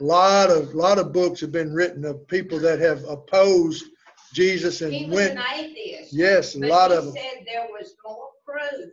A 0.00 0.04
lot 0.04 0.50
of 0.50 0.72
lot 0.72 1.00
of 1.00 1.12
books 1.12 1.40
have 1.40 1.50
been 1.50 1.72
written 1.74 2.04
of 2.04 2.28
people 2.28 2.60
that 2.60 2.78
have 2.78 3.02
opposed 3.08 3.86
Jesus 4.32 4.80
and 4.82 4.92
he 4.92 5.06
was 5.06 5.14
went. 5.16 5.38
an 5.38 5.44
atheist. 5.52 6.12
Yes, 6.12 6.54
a 6.54 6.60
lot 6.60 6.90
he 6.92 6.96
of 6.96 7.04
them. 7.06 7.14
said 7.14 7.44
there 7.44 7.66
was 7.68 7.94
more 8.04 8.28
proof 8.46 8.90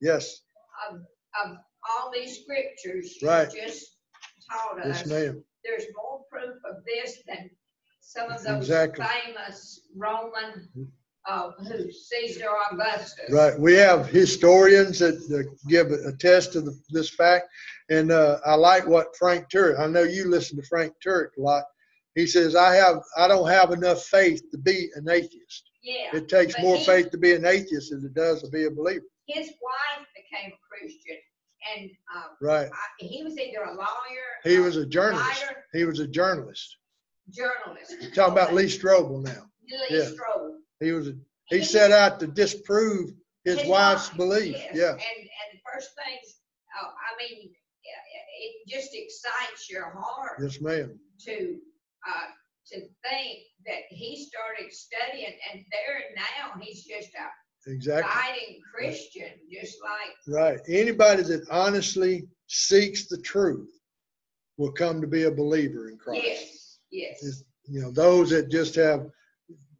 Yes, 0.00 0.42
of, 0.90 1.00
of 1.44 1.56
all 1.88 2.10
these 2.12 2.42
scriptures 2.42 3.16
you 3.20 3.28
Right. 3.28 3.50
just 3.50 3.96
taught 4.50 4.80
us. 4.80 4.86
yes, 5.00 5.06
ma'am. 5.06 5.44
There's 5.64 5.84
more 5.96 6.22
proof 6.30 6.56
of 6.70 6.84
this 6.84 7.18
than 7.26 7.50
some 8.00 8.30
of 8.30 8.42
those 8.42 8.56
Exactly. 8.58 9.04
famous 9.04 9.80
Roman, 9.96 10.68
uh, 11.28 11.50
who 11.52 11.90
Caesar 11.90 12.48
Augustus. 12.70 13.30
Right. 13.32 13.58
We 13.58 13.74
have 13.74 14.06
historians 14.06 15.00
that 15.00 15.16
uh, 15.32 15.50
give 15.68 15.90
attest 15.90 16.52
to 16.52 16.60
the, 16.60 16.78
this 16.90 17.10
fact, 17.10 17.48
and 17.90 18.12
uh, 18.12 18.38
I 18.46 18.54
like 18.54 18.86
what 18.86 19.16
Frank 19.16 19.46
Turek. 19.50 19.80
I 19.80 19.86
know 19.88 20.02
you 20.04 20.28
listen 20.28 20.56
to 20.60 20.66
Frank 20.68 20.92
Turek 21.04 21.30
a 21.36 21.40
lot. 21.40 21.64
He 22.14 22.26
says, 22.28 22.54
"I 22.54 22.74
have, 22.76 23.02
I 23.16 23.26
don't 23.28 23.48
have 23.48 23.72
enough 23.72 24.04
faith 24.04 24.42
to 24.52 24.58
be 24.58 24.88
an 24.94 25.08
atheist. 25.08 25.70
Yeah, 25.86 26.16
It 26.16 26.28
takes 26.28 26.54
But 26.54 26.62
more 26.62 26.76
he- 26.78 26.84
faith 26.84 27.10
to 27.12 27.18
be 27.18 27.32
an 27.32 27.44
atheist 27.46 27.90
than 27.90 28.04
it 28.04 28.14
does 28.14 28.42
to 28.42 28.48
be 28.50 28.64
a 28.64 28.70
believer." 28.70 29.04
his 29.28 29.48
wife 29.60 30.06
became 30.14 30.52
a 30.52 30.58
Christian 30.68 31.16
and, 31.76 31.90
uh, 32.14 32.28
Right. 32.40 32.70
I- 32.72 33.04
he 33.04 33.22
was 33.24 33.36
either 33.38 33.62
a 33.62 33.74
lawyer. 33.74 34.28
He 34.44 34.58
was 34.58 34.76
a 34.76 34.86
journalist. 34.86 35.42
writer, 35.42 35.64
He 35.72 35.84
was 35.84 35.98
a 36.00 36.06
journalist. 36.06 36.76
Journalist. 37.30 37.92
Talking 38.14 38.32
about 38.32 38.54
Lee 38.54 38.66
Strobel 38.66 39.22
now. 39.22 39.50
Lee 39.68 39.86
yeah. 39.90 40.04
Strobel. 40.10 40.60
He 40.80 40.92
was, 40.92 41.08
a- 41.08 41.18
he 41.46 41.62
set 41.64 41.90
out 41.92 42.20
to 42.20 42.26
disprove 42.28 43.10
his 43.44 43.64
wife's 43.66 44.08
wife, 44.10 44.16
belief. 44.16 44.56
yes. 44.56 44.74
Yeah, 44.74 44.90
And, 44.92 45.00
and 45.00 45.48
the 45.54 45.60
first 45.72 45.90
things, 45.96 46.40
uh, 46.80 46.86
I 46.86 47.16
mean, 47.18 47.54
yeah, 47.84 47.92
it 48.40 48.66
just 48.68 48.94
excites 48.94 49.68
your 49.70 49.90
heart 49.90 50.38
yes, 50.42 50.60
ma'am. 50.60 50.98
to, 51.24 51.60
uh, 52.06 52.26
to 52.72 52.80
think 52.80 53.38
that 53.66 53.82
he 53.90 54.16
started 54.16 54.72
studying 54.72 55.34
and 55.52 55.62
there 55.70 56.00
now 56.16 56.60
he's 56.60 56.84
just 56.84 57.10
a 57.14 57.26
Exactly. 57.70 58.12
fighting 58.12 58.60
Christian, 58.72 59.30
just 59.52 59.76
like, 59.82 60.14
Right. 60.28 60.60
Anybody 60.68 61.22
that 61.24 61.46
honestly 61.50 62.22
seeks 62.46 63.08
the 63.08 63.18
truth 63.18 63.68
will 64.56 64.70
come 64.72 65.00
to 65.00 65.06
be 65.08 65.24
a 65.24 65.30
believer 65.30 65.88
in 65.88 65.98
Christ. 65.98 66.22
yes, 66.24 66.78
yes. 66.92 67.22
It's, 67.24 67.44
you 67.64 67.80
know, 67.82 67.90
those 67.90 68.30
that 68.30 68.50
just 68.50 68.76
have 68.76 69.06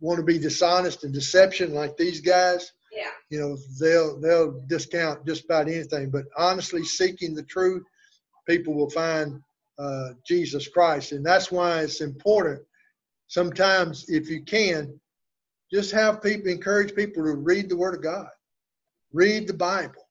want 0.01 0.19
to 0.19 0.25
be 0.25 0.39
dishonest 0.39 1.05
and 1.05 1.15
deception 1.15 1.73
like 1.73 1.97
these 1.97 2.21
guys, 2.21 2.73
Yeah, 2.93 3.11
you 3.31 3.39
know, 3.41 3.57
they'll 3.81 4.19
they'll 4.21 4.61
discount 4.67 5.25
just 5.25 5.45
about 5.45 5.69
anything. 5.69 6.11
But 6.11 6.25
honestly 6.37 6.85
seeking 6.85 7.35
the 7.35 7.45
truth, 7.45 7.85
people 8.49 8.75
will 8.75 8.91
find 8.91 9.41
uh, 9.79 10.11
Jesus 10.27 10.67
Christ, 10.69 11.13
and 11.13 11.25
that's 11.25 11.53
why 11.53 11.81
it's 11.83 12.01
important. 12.01 12.63
Sometimes, 13.29 14.09
if 14.09 14.29
you 14.29 14.43
can, 14.43 14.99
just 15.73 15.91
have 15.93 16.23
people 16.23 16.49
encourage 16.51 16.95
people 16.95 17.25
to 17.25 17.35
read 17.35 17.69
the 17.69 17.77
Word 17.77 17.95
of 17.95 18.03
God, 18.03 18.29
read 19.13 19.47
the 19.49 19.55
Bible, 19.55 20.09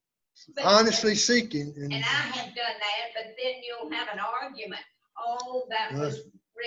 But- 0.55 0.65
honestly 0.65 1.15
seeking, 1.15 1.73
and 1.77 1.93
and 1.93 2.03
I 2.03 2.07
have 2.07 2.53
done 2.55 2.55
that, 2.55 3.05
but 3.15 3.23
then 3.41 3.53
you'll 3.63 3.89
have 3.91 4.09
an 4.11 4.19
argument. 4.19 4.81
Oh, 5.17 5.65
that 5.69 5.93
was 5.93 6.19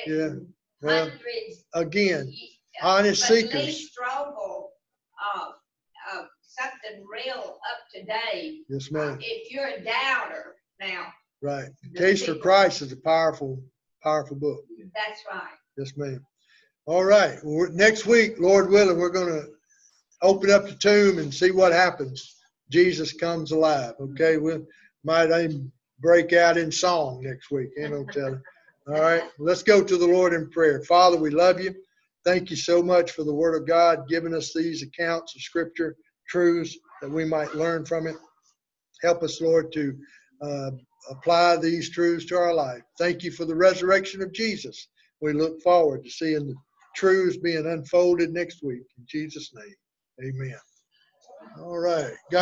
written 0.07 0.55
well, 0.81 1.11
hundreds. 1.11 1.65
again, 1.75 2.29
ye- 2.29 2.59
honest 2.81 3.29
Lee 3.29 3.43
seekers. 3.43 3.91
Strobel, 3.91 4.69
uh, 5.23 5.51
uh, 6.13 6.27
something 6.41 7.05
real 7.07 7.61
up 7.71 7.79
to 7.95 8.03
date. 8.05 8.65
yes, 8.71 8.89
Uh, 8.89 8.95
ma'am. 8.95 9.19
If 9.21 9.51
you're 9.53 9.67
a 9.67 9.85
doubter 9.85 10.57
now, 10.81 11.13
Right. 11.43 11.69
the 11.93 11.99
Case 11.99 12.25
for 12.25 12.37
Christ 12.37 12.81
is 12.81 12.91
a 12.93 12.97
powerful, 12.97 13.63
powerful 14.03 14.37
book. 14.37 14.65
That's 14.95 15.21
right. 15.31 15.57
Yes, 15.77 15.95
ma'am. 15.97 16.25
All 16.89 17.05
right, 17.05 17.39
well, 17.45 17.69
next 17.71 18.07
week, 18.07 18.41
Lord 18.41 18.71
willing, 18.71 18.97
we're 18.97 19.11
gonna 19.11 19.43
open 20.23 20.51
up 20.51 20.65
the 20.65 20.75
tomb 20.75 21.19
and 21.19 21.35
see 21.35 21.51
what 21.51 21.71
happens. 21.71 22.37
Jesus 22.71 23.13
comes 23.13 23.51
alive, 23.51 23.93
okay? 24.01 24.39
We 24.39 24.55
might 25.05 25.27
even 25.27 25.71
break 26.01 26.33
out 26.33 26.57
in 26.57 26.73
song 26.73 27.21
next 27.23 27.51
week, 27.51 27.69
ain't 27.79 27.91
no 27.91 28.07
telling. 28.07 28.41
All 28.87 29.03
right, 29.03 29.23
let's 29.39 29.63
go 29.63 29.85
to 29.85 29.97
the 29.99 30.07
Lord 30.07 30.33
in 30.33 30.49
prayer. 30.49 30.83
Father, 30.85 31.19
we 31.19 31.29
love 31.29 31.61
you. 31.61 31.75
Thank 32.25 32.49
you 32.49 32.57
so 32.57 32.83
much 32.83 33.11
for 33.11 33.23
the 33.23 33.35
word 33.35 33.61
of 33.61 33.69
God, 33.69 34.09
giving 34.09 34.33
us 34.33 34.55
these 34.55 34.83
accounts 34.83 35.37
of 35.37 35.43
scripture, 35.43 35.95
truths 36.27 36.75
that 37.03 37.11
we 37.11 37.27
might 37.27 37.55
learn 37.55 37.85
from 37.85 38.07
it. 38.07 38.17
Help 39.03 39.23
us, 39.23 39.43
Lord, 39.43 39.73
to 39.73 39.95
uh, 40.41 40.71
apply 41.11 41.59
these 41.59 41.91
truths 41.91 42.25
to 42.29 42.39
our 42.39 42.55
life. 42.55 42.81
Thank 42.99 43.25
you 43.25 43.31
for 43.31 43.45
the 43.45 43.55
resurrection 43.55 44.23
of 44.23 44.33
Jesus. 44.33 44.89
We 45.21 45.35
look 45.35 45.61
forward 45.61 46.05
to 46.05 46.11
seeing 46.11 46.47
the 46.47 46.55
truths 46.99 47.37
being 47.39 47.67
unfolded 47.67 48.33
next 48.33 48.63
week. 48.65 48.83
In 48.99 49.07
Jesus' 49.09 49.53
name, 49.55 49.75
amen. 50.35 50.59
All 51.59 51.79
right. 51.79 52.13
God 52.33 52.37